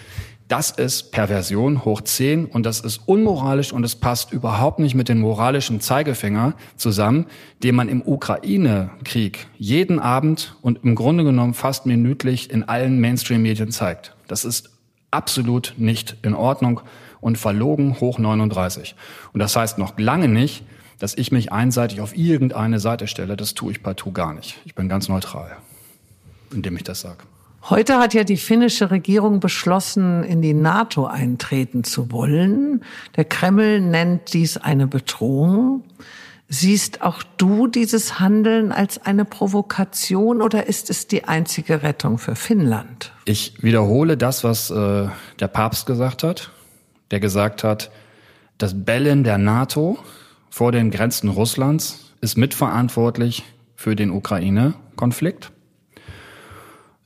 [0.50, 5.08] Das ist Perversion hoch zehn und das ist unmoralisch und es passt überhaupt nicht mit
[5.08, 7.28] dem moralischen Zeigefinger zusammen,
[7.62, 13.70] den man im Ukraine-Krieg jeden Abend und im Grunde genommen fast minütlich in allen Mainstream-Medien
[13.70, 14.16] zeigt.
[14.28, 14.72] Das ist
[15.12, 16.82] absolut nicht in Ordnung
[17.22, 18.96] und verlogen hoch 39.
[19.34, 20.64] Und das heißt noch lange nicht,
[20.98, 23.38] dass ich mich einseitig auf irgendeine Seite stelle.
[23.38, 24.58] Das tue ich partout gar nicht.
[24.66, 25.58] Ich bin ganz neutral,
[26.52, 27.20] indem ich das sage.
[27.64, 32.84] Heute hat ja die finnische Regierung beschlossen, in die NATO eintreten zu wollen.
[33.18, 35.84] Der Kreml nennt dies eine Bedrohung.
[36.48, 42.36] Siehst auch du dieses Handeln als eine Provokation oder ist es die einzige Rettung für
[42.36, 43.12] Finnland?
[43.26, 45.08] Ich wiederhole das, was äh,
[45.40, 46.50] der Papst gesagt hat,
[47.12, 47.92] der gesagt hat,
[48.58, 50.00] das Bellen der NATO
[50.50, 53.44] vor den Grenzen Russlands ist mitverantwortlich
[53.76, 55.52] für den Ukraine-Konflikt.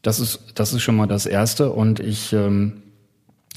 [0.03, 1.71] Das ist, das ist schon mal das Erste.
[1.71, 2.83] Und ich, ähm,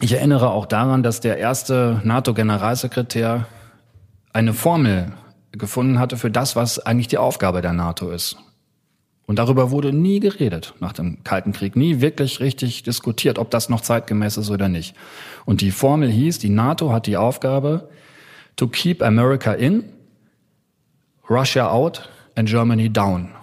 [0.01, 3.47] ich erinnere auch daran, dass der erste NATO-Generalsekretär
[4.33, 5.13] eine Formel
[5.53, 8.37] gefunden hatte für das, was eigentlich die Aufgabe der NATO ist.
[9.27, 13.69] Und darüber wurde nie geredet nach dem Kalten Krieg, nie wirklich richtig diskutiert, ob das
[13.69, 14.95] noch zeitgemäß ist oder nicht.
[15.45, 17.89] Und die Formel hieß, die NATO hat die Aufgabe,
[18.55, 19.85] to keep America in,
[21.29, 23.36] Russia out and Germany down.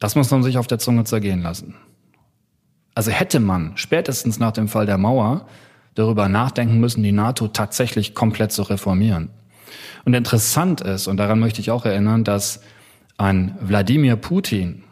[0.00, 1.76] Das muss man sich auf der Zunge zergehen lassen.
[2.94, 5.46] Also hätte man spätestens nach dem Fall der Mauer
[5.94, 9.30] darüber nachdenken müssen, die NATO tatsächlich komplett zu reformieren.
[10.04, 12.60] Und interessant ist, und daran möchte ich auch erinnern, dass
[13.18, 14.82] ein Wladimir Putin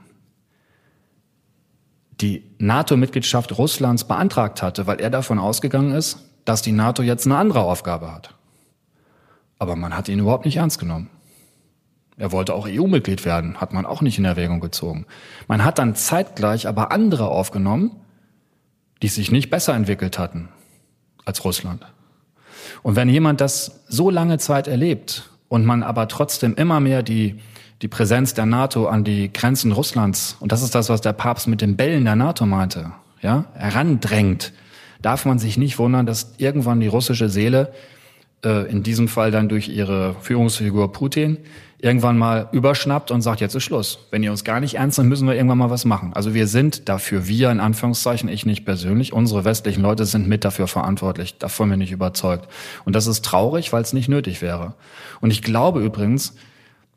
[2.21, 7.37] die NATO-Mitgliedschaft Russlands beantragt hatte, weil er davon ausgegangen ist, dass die NATO jetzt eine
[7.37, 8.35] andere Aufgabe hat.
[9.59, 11.11] Aber man hat ihn überhaupt nicht ernst genommen.
[12.19, 15.07] Er wollte auch EU-Mitglied werden, hat man auch nicht in Erwägung gezogen.
[15.47, 17.93] Man hat dann zeitgleich aber andere aufgenommen,
[19.03, 20.49] die sich nicht besser entwickelt hatten
[21.25, 21.87] als Russland.
[22.83, 27.41] Und wenn jemand das so lange Zeit erlebt und man aber trotzdem immer mehr die,
[27.83, 31.47] die Präsenz der NATO an die Grenzen Russlands, und das ist das, was der Papst
[31.47, 32.93] mit den Bällen der NATO meinte,
[33.23, 34.53] ja, herandrängt,
[35.01, 37.73] darf man sich nicht wundern, dass irgendwann die russische Seele,
[38.45, 41.39] äh, in diesem Fall dann durch ihre Führungsfigur Putin,
[41.81, 44.09] irgendwann mal überschnappt und sagt, jetzt ist Schluss.
[44.11, 46.13] Wenn ihr uns gar nicht ernst nimmt, müssen wir irgendwann mal was machen.
[46.13, 50.45] Also wir sind dafür, wir in Anführungszeichen, ich nicht persönlich, unsere westlichen Leute sind mit
[50.45, 51.39] dafür verantwortlich.
[51.39, 52.49] Davon bin ich überzeugt.
[52.85, 54.75] Und das ist traurig, weil es nicht nötig wäre.
[55.21, 56.35] Und ich glaube übrigens,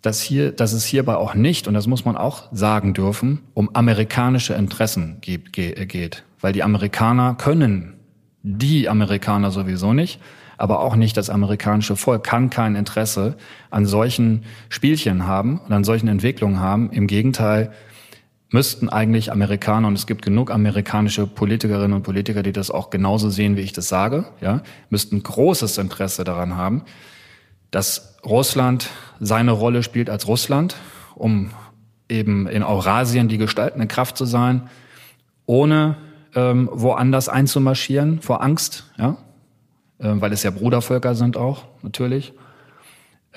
[0.02, 3.70] dass hier, dass es hierbei auch nicht, und das muss man auch sagen dürfen, um
[3.76, 6.24] amerikanische Interessen geht, geht.
[6.40, 8.00] Weil die Amerikaner können,
[8.42, 10.20] die Amerikaner sowieso nicht,
[10.62, 13.36] aber auch nicht das amerikanische Volk kann kein Interesse
[13.70, 16.92] an solchen Spielchen haben und an solchen Entwicklungen haben.
[16.92, 17.72] Im Gegenteil,
[18.52, 23.30] müssten eigentlich Amerikaner, und es gibt genug amerikanische Politikerinnen und Politiker, die das auch genauso
[23.30, 26.84] sehen, wie ich das sage, ja, müssten großes Interesse daran haben,
[27.72, 28.90] dass Russland
[29.22, 30.76] seine Rolle spielt als Russland,
[31.16, 31.52] um
[32.10, 34.70] eben in Eurasien die gestaltende Kraft zu sein,
[35.46, 35.96] ohne
[36.36, 39.16] ähm, woanders einzumarschieren vor Angst, ja,
[40.02, 42.34] weil es ja Brudervölker sind auch, natürlich.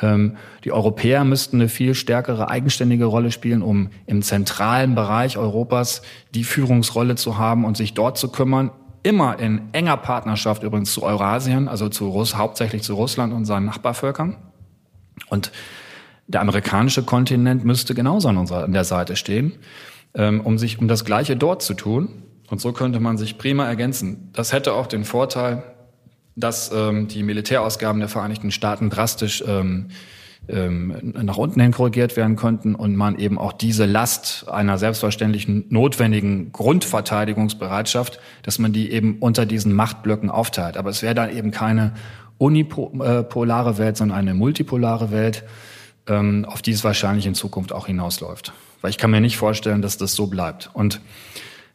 [0.01, 6.03] Ähm, die Europäer müssten eine viel stärkere eigenständige Rolle spielen, um im zentralen Bereich Europas
[6.35, 8.71] die Führungsrolle zu haben und sich dort zu kümmern.
[9.03, 13.67] Immer in enger Partnerschaft übrigens zu Eurasien, also zu Russ, hauptsächlich zu Russland und seinen
[13.67, 14.37] Nachbarvölkern.
[15.29, 15.53] Und
[16.27, 19.53] der amerikanische Kontinent müsste genauso an, unserer, an der Seite stehen,
[20.15, 22.23] ähm, um sich um das Gleiche dort zu tun.
[22.51, 24.31] Und so könnte man sich prima ergänzen.
[24.33, 25.63] Das hätte auch den Vorteil,
[26.37, 29.89] dass ähm, die Militärausgaben der Vereinigten Staaten drastisch ähm,
[30.49, 35.65] ähm, nach unten hin korrigiert werden konnten und man eben auch diese Last einer selbstverständlichen
[35.71, 40.77] notwendigen Grundverteidigungsbereitschaft, dass man die eben unter diesen Machtblöcken aufteilt.
[40.77, 41.95] Aber es wäre dann eben keine
[42.37, 45.45] unipolare Welt, sondern eine multipolare Welt,
[46.09, 48.53] ähm, auf die es wahrscheinlich in Zukunft auch hinausläuft.
[48.83, 50.69] Weil ich kann mir nicht vorstellen, dass das so bleibt.
[50.75, 51.01] Und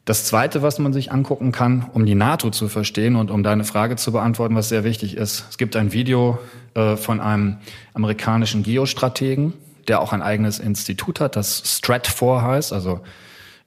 [0.10, 3.64] das Zweite, was man sich angucken kann, um die NATO zu verstehen und um deine
[3.64, 5.45] Frage zu beantworten, was sehr wichtig ist.
[5.52, 6.40] Es gibt ein Video
[6.73, 7.57] äh, von einem
[7.94, 9.53] amerikanischen Geostrategen,
[9.88, 13.02] der auch ein eigenes Institut hat, das Stratfor heißt, also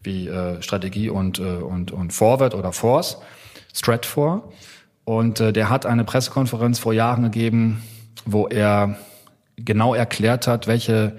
[0.02, 3.18] wie äh, Strategie und, äh, und, und Forward oder Force,
[3.72, 4.50] Stratfor.
[5.04, 7.84] Und äh, der hat eine Pressekonferenz vor Jahren gegeben,
[8.24, 8.96] wo er
[9.54, 11.16] genau erklärt hat, welche,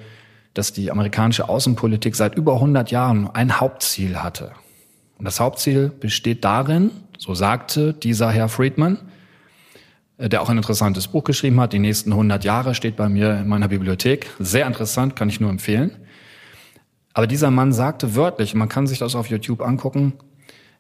[0.53, 4.51] dass die amerikanische Außenpolitik seit über 100 Jahren ein Hauptziel hatte.
[5.23, 8.97] Und das Hauptziel besteht darin, so sagte dieser Herr Friedman,
[10.17, 13.37] äh, der auch ein interessantes Buch geschrieben hat, die nächsten 100 Jahre steht bei mir
[13.37, 14.29] in meiner Bibliothek.
[14.39, 15.95] Sehr interessant, kann ich nur empfehlen.
[17.13, 20.11] Aber dieser Mann sagte wörtlich, man kann sich das auf YouTube angucken,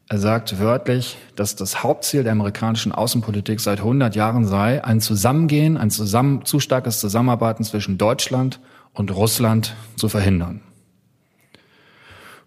[0.09, 5.77] er sagt wörtlich, dass das Hauptziel der amerikanischen Außenpolitik seit 100 Jahren sei, ein Zusammengehen,
[5.77, 8.59] ein zusammen, zu starkes Zusammenarbeiten zwischen Deutschland
[8.91, 10.59] und Russland zu verhindern.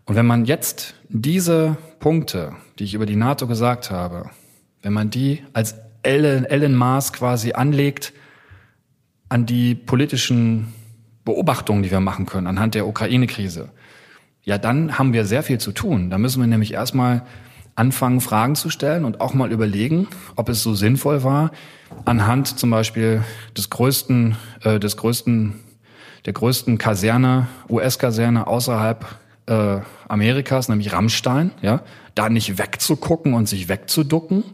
[0.05, 4.31] Und wenn man jetzt diese Punkte, die ich über die NATO gesagt habe,
[4.83, 8.13] wenn man die als Ellenmaß quasi anlegt
[9.29, 10.73] an die politischen
[11.25, 13.71] Beobachtungen, die wir machen können anhand der Ukraine-Krise,
[14.43, 16.09] ja, dann haben wir sehr viel zu tun.
[16.09, 17.23] Da müssen wir nämlich erstmal
[17.75, 20.07] anfangen, Fragen zu stellen und auch mal überlegen,
[20.37, 21.51] ob es so sinnvoll war,
[22.05, 23.25] anhand zum Beispiel
[23.57, 25.55] des größten, äh, des größten,
[26.25, 29.05] der größten Kaserne, US-Kaserne außerhalb
[29.47, 31.83] äh, Amerikas, nämlich Rammstein, ja,
[32.15, 34.45] da nicht wegzugucken und sich wegzuducken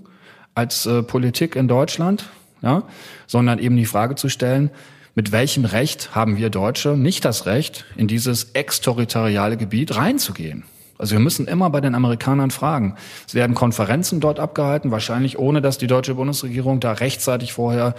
[0.55, 2.29] als äh, Politik in Deutschland,
[2.61, 2.85] ja,
[3.27, 4.71] sondern eben die Frage zu stellen,
[5.15, 10.65] mit welchem Recht haben wir Deutsche nicht das Recht, in dieses exterritoriale Gebiet reinzugehen?
[10.99, 12.97] Also wir müssen immer bei den Amerikanern fragen.
[13.27, 17.95] Es werden Konferenzen dort abgehalten, wahrscheinlich ohne, dass die deutsche Bundesregierung da rechtzeitig vorher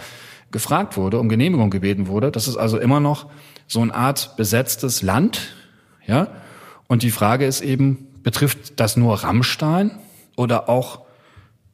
[0.50, 2.32] gefragt wurde, um Genehmigung gebeten wurde.
[2.32, 3.26] Das ist also immer noch
[3.66, 5.54] so eine Art besetztes Land,
[6.06, 6.28] ja,
[6.88, 9.92] und die Frage ist eben, betrifft das nur Rammstein
[10.36, 11.00] oder auch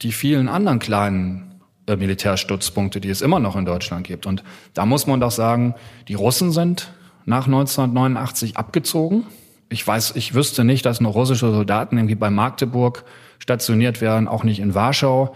[0.03, 4.27] die vielen anderen kleinen äh, Militärstützpunkte, die es immer noch in Deutschland gibt?
[4.27, 4.43] Und
[4.75, 5.75] da muss man doch sagen,
[6.09, 6.93] die Russen sind
[7.27, 9.27] nach 1989 abgezogen.
[9.69, 13.05] Ich weiß, ich wüsste nicht, dass noch russische Soldaten irgendwie bei Magdeburg
[13.39, 15.35] stationiert werden, auch nicht in Warschau,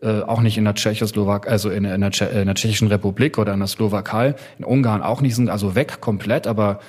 [0.00, 3.52] äh, auch nicht in der Tschechoslowak, also in, in, der in, der Tschechischen Republik oder
[3.52, 6.80] in der Slowakei, in Ungarn auch nicht, sind also weg komplett, aber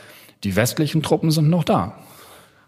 [0.44, 1.98] die westlichen Truppen sind noch da.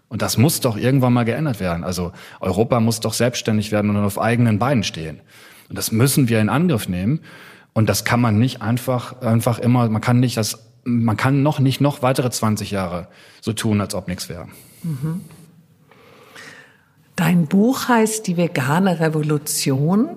[0.10, 1.84] Und das muss doch irgendwann mal geändert werden.
[1.84, 5.20] Also Europa muss doch selbstständig werden und auf eigenen Beinen stehen.
[5.70, 7.20] Und das müssen wir in Angriff nehmen.
[7.74, 11.60] Und das kann man nicht einfach, einfach immer, man kann nicht das man kann noch
[11.60, 13.10] nicht noch weitere 20 Jahre
[13.42, 14.48] so tun, als ob nichts wäre.
[14.84, 15.22] Mhm.
[17.18, 20.10] Dein Buch heißt Die vegane Revolution.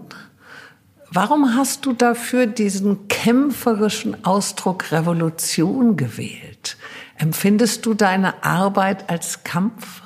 [1.10, 6.76] Warum hast du dafür diesen kämpferischen Ausdruck Revolution gewählt?
[7.20, 10.00] Empfindest du deine Arbeit als Kampf?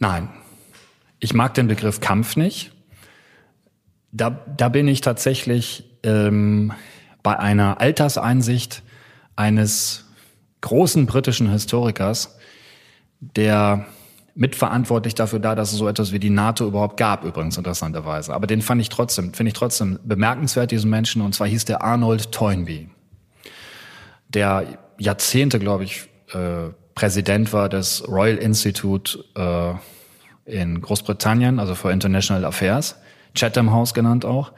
[0.00, 0.28] Nein.
[1.20, 2.72] Ich mag den Begriff Kampf nicht.
[4.10, 6.72] Da, da bin ich tatsächlich ähm,
[7.22, 8.82] bei einer Alterseinsicht
[9.36, 10.06] eines
[10.62, 12.36] großen britischen Historikers,
[13.20, 13.86] der
[14.34, 18.34] mitverantwortlich dafür da, dass es so etwas wie die NATO überhaupt gab, übrigens interessanterweise.
[18.34, 21.22] Aber den fand ich trotzdem, finde ich trotzdem bemerkenswert, diesen Menschen.
[21.22, 22.88] Und zwar hieß der Arnold Toynbee,
[24.28, 24.66] der
[25.00, 29.74] Jahrzehnte, glaube ich, äh, Präsident war des Royal Institute äh,
[30.44, 32.96] in Großbritannien, also für International Affairs,
[33.34, 34.52] Chatham House genannt auch.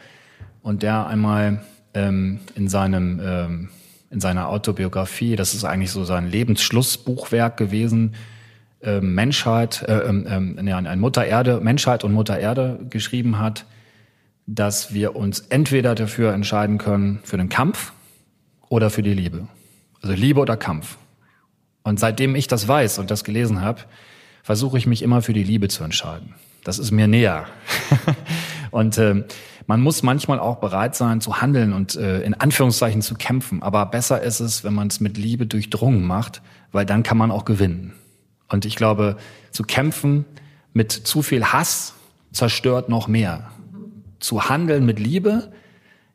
[0.62, 1.62] Und der einmal
[1.94, 3.68] ähm, in seinem ähm,
[4.10, 8.14] in seiner Autobiografie, das ist eigentlich so sein Lebensschlussbuchwerk gewesen,
[8.82, 13.64] äh, Menschheit, äh, äh, äh, ein Mutter Erde, Menschheit und Mutter Erde geschrieben hat,
[14.46, 17.92] dass wir uns entweder dafür entscheiden können für den Kampf
[18.68, 19.48] oder für die Liebe.
[20.02, 20.98] Also Liebe oder Kampf.
[21.84, 23.82] Und seitdem ich das weiß und das gelesen habe,
[24.42, 26.34] versuche ich mich immer für die Liebe zu entscheiden.
[26.64, 27.46] Das ist mir näher.
[28.70, 29.24] und äh,
[29.66, 33.62] man muss manchmal auch bereit sein zu handeln und äh, in Anführungszeichen zu kämpfen.
[33.62, 36.42] Aber besser ist es, wenn man es mit Liebe durchdrungen macht,
[36.72, 37.94] weil dann kann man auch gewinnen.
[38.48, 39.16] Und ich glaube,
[39.50, 40.24] zu kämpfen
[40.72, 41.94] mit zu viel Hass
[42.32, 43.50] zerstört noch mehr.
[44.18, 45.52] Zu handeln mit Liebe,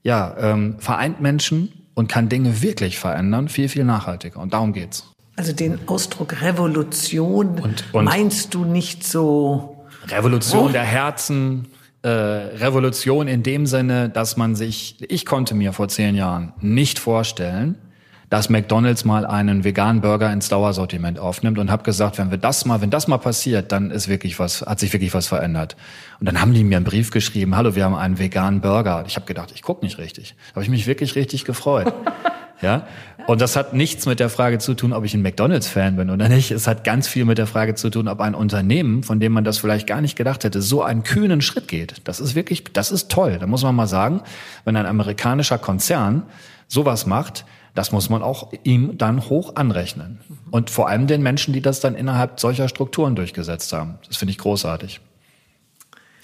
[0.04, 4.40] ja, ähm, vereint Menschen und kann Dinge wirklich verändern, viel, viel nachhaltiger.
[4.40, 5.12] Und darum geht's.
[5.36, 9.84] Also den Ausdruck Revolution und, und meinst du nicht so?
[10.08, 10.70] Revolution oh.
[10.70, 11.70] der Herzen,
[12.04, 17.00] äh, Revolution in dem Sinne, dass man sich, ich konnte mir vor zehn Jahren nicht
[17.00, 17.80] vorstellen,
[18.30, 22.66] dass McDonald's mal einen veganen Burger ins Dauersortiment aufnimmt und habe gesagt, wenn wir das
[22.66, 25.78] mal, wenn das mal passiert, dann ist wirklich was, hat sich wirklich was verändert.
[26.20, 29.06] Und dann haben die mir einen Brief geschrieben, hallo, wir haben einen veganen Burger.
[29.08, 30.36] Ich habe gedacht, ich guck nicht richtig.
[30.50, 31.94] Da habe ich mich wirklich richtig gefreut.
[32.62, 32.86] ja,
[33.28, 36.28] und das hat nichts mit der Frage zu tun, ob ich ein McDonald's-Fan bin oder
[36.28, 36.52] nicht.
[36.52, 39.46] Es hat ganz viel mit der Frage zu tun, ob ein Unternehmen, von dem man
[39.46, 42.02] das vielleicht gar nicht gedacht hätte, so einen kühnen Schritt geht.
[42.04, 43.38] Das ist wirklich, das ist toll.
[43.40, 44.22] Da muss man mal sagen,
[44.66, 46.24] wenn ein amerikanischer Konzern
[46.68, 47.46] sowas macht,
[47.78, 50.20] das muss man auch ihm dann hoch anrechnen.
[50.50, 54.00] Und vor allem den Menschen, die das dann innerhalb solcher Strukturen durchgesetzt haben.
[54.08, 55.00] Das finde ich großartig.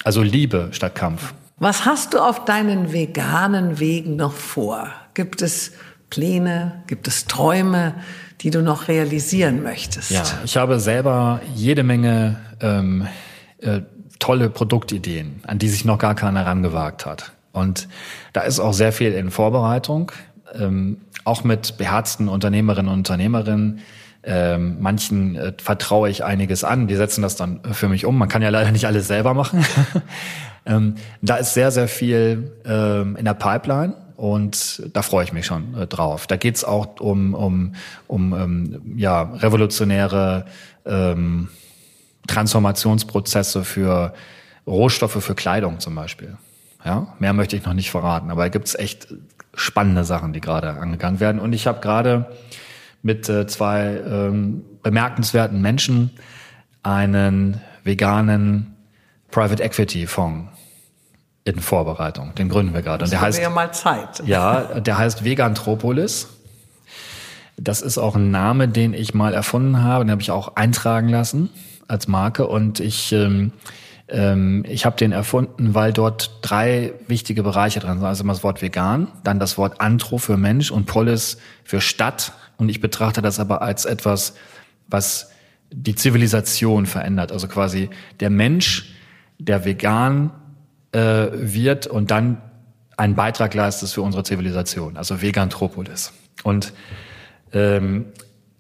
[0.04, 1.36] Also Liebe statt Kampf.
[1.58, 4.88] Was hast du auf deinen veganen Wegen noch vor?
[5.14, 5.74] Gibt es
[6.10, 6.82] Pläne?
[6.88, 7.94] Gibt es Träume,
[8.42, 10.10] die du noch realisieren möchtest?
[10.10, 13.08] Ja, ich habe selber jede Menge ähm,
[13.60, 13.82] äh,
[14.18, 17.32] tolle Produktideen, an die sich noch gar keiner herangewagt hat.
[17.52, 17.88] Und
[18.34, 20.12] da ist auch sehr viel in Vorbereitung
[20.60, 23.80] ähm, auch mit beherzten Unternehmerinnen und Unternehmerinnen.
[24.26, 28.18] Ähm, manchen äh, vertraue ich einiges an, die setzen das dann für mich um.
[28.18, 29.66] Man kann ja leider nicht alles selber machen.
[30.66, 35.46] ähm, da ist sehr, sehr viel ähm, in der Pipeline und da freue ich mich
[35.46, 36.28] schon äh, drauf.
[36.28, 37.76] Da geht's auch um, um,
[38.08, 40.46] um ähm, ja, revolutionäre
[40.86, 41.50] ähm,
[42.28, 44.14] Transformationsprozesse für
[44.66, 46.38] Rohstoffe für Kleidung zum Beispiel.
[46.86, 49.08] Ja, mehr möchte ich noch nicht verraten, aber da gibt's echt
[49.54, 51.40] spannende Sachen, die gerade angegangen werden.
[51.40, 52.26] Und ich habe gerade
[53.02, 56.12] mit äh, zwei ähm, bemerkenswerten Menschen
[56.82, 58.76] einen veganen
[59.32, 60.50] Private Equity Fonds
[61.44, 62.34] in Vorbereitung.
[62.36, 63.04] Den gründen wir gerade.
[63.04, 64.24] Und der heißt ja mal Zeit.
[64.26, 66.30] Ja, der heißt Vegantropolis.
[67.58, 70.06] Das ist auch ein Name, den ich mal erfunden habe.
[70.06, 71.50] Den habe ich auch eintragen lassen
[71.88, 72.48] als Marke.
[72.48, 73.52] Und ich ähm,
[74.08, 78.06] ähm, ich habe den erfunden, weil dort drei wichtige Bereiche drin sind.
[78.06, 82.34] Also immer das Wort vegan, dann das Wort Anthro für Mensch und Polis für Stadt.
[82.58, 84.36] Und ich betrachte das aber als etwas,
[84.88, 85.32] was
[85.72, 87.32] die Zivilisation verändert.
[87.32, 87.90] Also quasi
[88.20, 88.94] der Mensch,
[89.40, 90.32] der vegan
[90.92, 92.42] äh, wird und dann
[92.98, 96.14] einen Beitrag leistet für unsere Zivilisation, also Vegantropolis.
[96.44, 96.74] Und
[97.52, 98.06] ähm,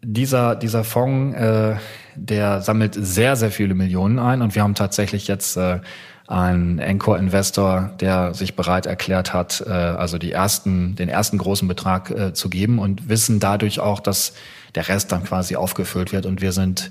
[0.01, 1.75] dieser, dieser Fonds, äh,
[2.15, 5.79] der sammelt sehr, sehr viele Millionen ein und wir haben tatsächlich jetzt äh,
[6.27, 12.09] einen Encore-Investor, der sich bereit erklärt hat, äh, also die ersten, den ersten großen Betrag
[12.11, 14.33] äh, zu geben und wissen dadurch auch, dass
[14.75, 16.89] der Rest dann quasi aufgefüllt wird und wir sind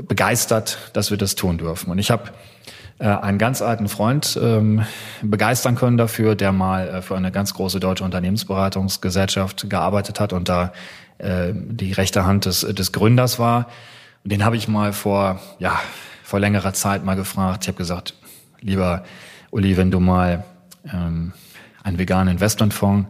[0.00, 1.90] begeistert, dass wir das tun dürfen.
[1.90, 2.30] Und ich habe
[2.98, 4.84] äh, einen ganz alten Freund ähm,
[5.22, 10.48] begeistern können dafür, der mal äh, für eine ganz große deutsche Unternehmensberatungsgesellschaft gearbeitet hat und
[10.48, 10.72] da
[11.18, 13.68] äh, die rechte Hand des, des Gründers war.
[14.24, 15.80] Und den habe ich mal vor, ja,
[16.22, 17.64] vor längerer Zeit mal gefragt.
[17.64, 18.14] Ich habe gesagt,
[18.60, 19.04] lieber
[19.50, 20.44] Uli, wenn du mal
[20.92, 21.32] ähm,
[21.82, 23.08] einen veganen Investmentfonds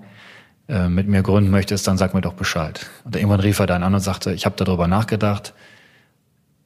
[0.69, 2.91] äh, mit mir gründen möchtest, dann sag mir doch Bescheid.
[3.05, 5.55] Und irgendwann rief er dann an und sagte, ich habe darüber nachgedacht,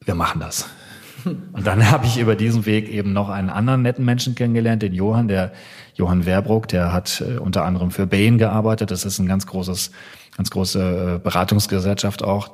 [0.03, 0.67] wir machen das.
[1.25, 4.93] Und dann habe ich über diesen Weg eben noch einen anderen netten Menschen kennengelernt, den
[4.93, 5.51] Johann, der
[5.95, 8.91] Johann Werbruck, der hat äh, unter anderem für Bain gearbeitet.
[8.91, 9.91] Das ist ein ganz großes,
[10.37, 12.51] ganz große äh, Beratungsgesellschaft auch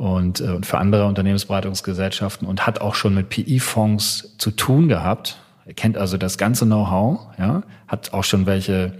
[0.00, 5.36] und, äh, für andere Unternehmensberatungsgesellschaften und hat auch schon mit PI-Fonds zu tun gehabt.
[5.66, 8.94] Er kennt also das ganze Know-how, ja, hat auch schon welche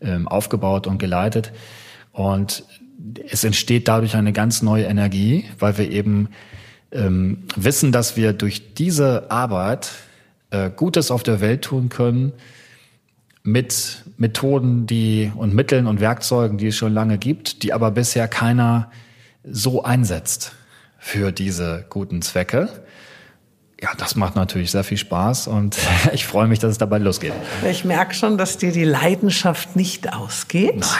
[0.00, 1.52] ähm, aufgebaut und geleitet.
[2.12, 2.64] Und
[3.28, 6.30] es entsteht dadurch eine ganz neue Energie, weil wir eben
[6.90, 9.90] ähm, wissen, dass wir durch diese Arbeit
[10.48, 12.32] äh, Gutes auf der Welt tun können
[13.42, 18.26] mit Methoden, die und Mitteln und Werkzeugen, die es schon lange gibt, die aber bisher
[18.26, 18.90] keiner
[19.50, 20.52] so einsetzt
[20.98, 22.68] für diese guten Zwecke.
[23.80, 25.76] Ja, das macht natürlich sehr viel Spaß und
[26.12, 27.34] ich freue mich, dass es dabei losgeht.
[27.70, 30.76] Ich merke schon, dass dir die Leidenschaft nicht ausgeht.
[30.76, 30.88] Nein.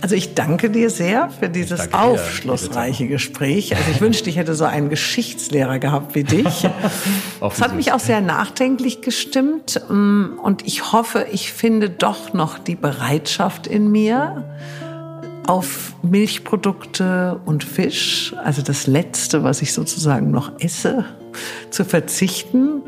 [0.00, 3.74] Also ich danke dir sehr für dieses aufschlussreiche Gespräch.
[3.74, 6.68] Also ich wünschte, ich hätte so einen Geschichtslehrer gehabt wie dich.
[7.40, 12.58] Es hat mich auch sehr nachdenklich gestimmt mm, und ich hoffe, ich finde doch noch
[12.58, 14.44] die Bereitschaft in mir,
[15.46, 21.04] auf Milchprodukte und Fisch, also das Letzte, was ich sozusagen noch esse,
[21.70, 22.82] zu verzichten.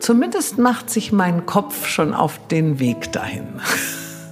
[0.00, 3.60] Zumindest macht sich mein Kopf schon auf den Weg dahin.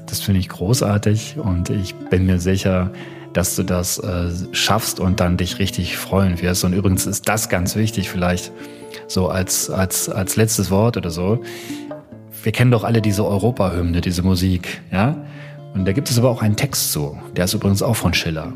[0.06, 2.90] Das finde ich großartig und ich bin mir sicher,
[3.32, 6.64] dass du das äh, schaffst und dann dich richtig freuen wirst.
[6.64, 8.50] Und übrigens ist das ganz wichtig, vielleicht
[9.06, 11.42] so als, als, als letztes Wort oder so.
[12.42, 15.16] Wir kennen doch alle diese Europahymne, diese Musik, ja?
[15.74, 18.52] Und da gibt es aber auch einen Text zu, der ist übrigens auch von Schiller.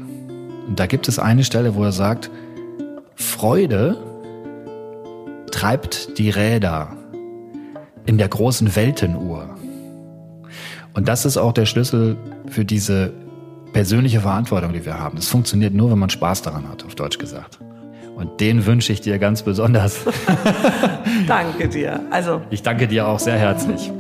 [0.67, 2.31] Und da gibt es eine Stelle, wo er sagt,
[3.15, 3.97] Freude
[5.51, 6.97] treibt die Räder
[8.07, 9.57] in der großen Weltenuhr.
[10.95, 12.17] Und das ist auch der Schlüssel
[12.49, 13.13] für diese
[13.73, 15.17] persönliche Verantwortung, die wir haben.
[15.17, 17.59] Das funktioniert nur, wenn man Spaß daran hat, auf Deutsch gesagt.
[18.17, 20.05] Und den wünsche ich dir ganz besonders.
[21.27, 22.01] danke dir.
[22.11, 22.43] Also.
[22.51, 23.91] Ich danke dir auch sehr herzlich.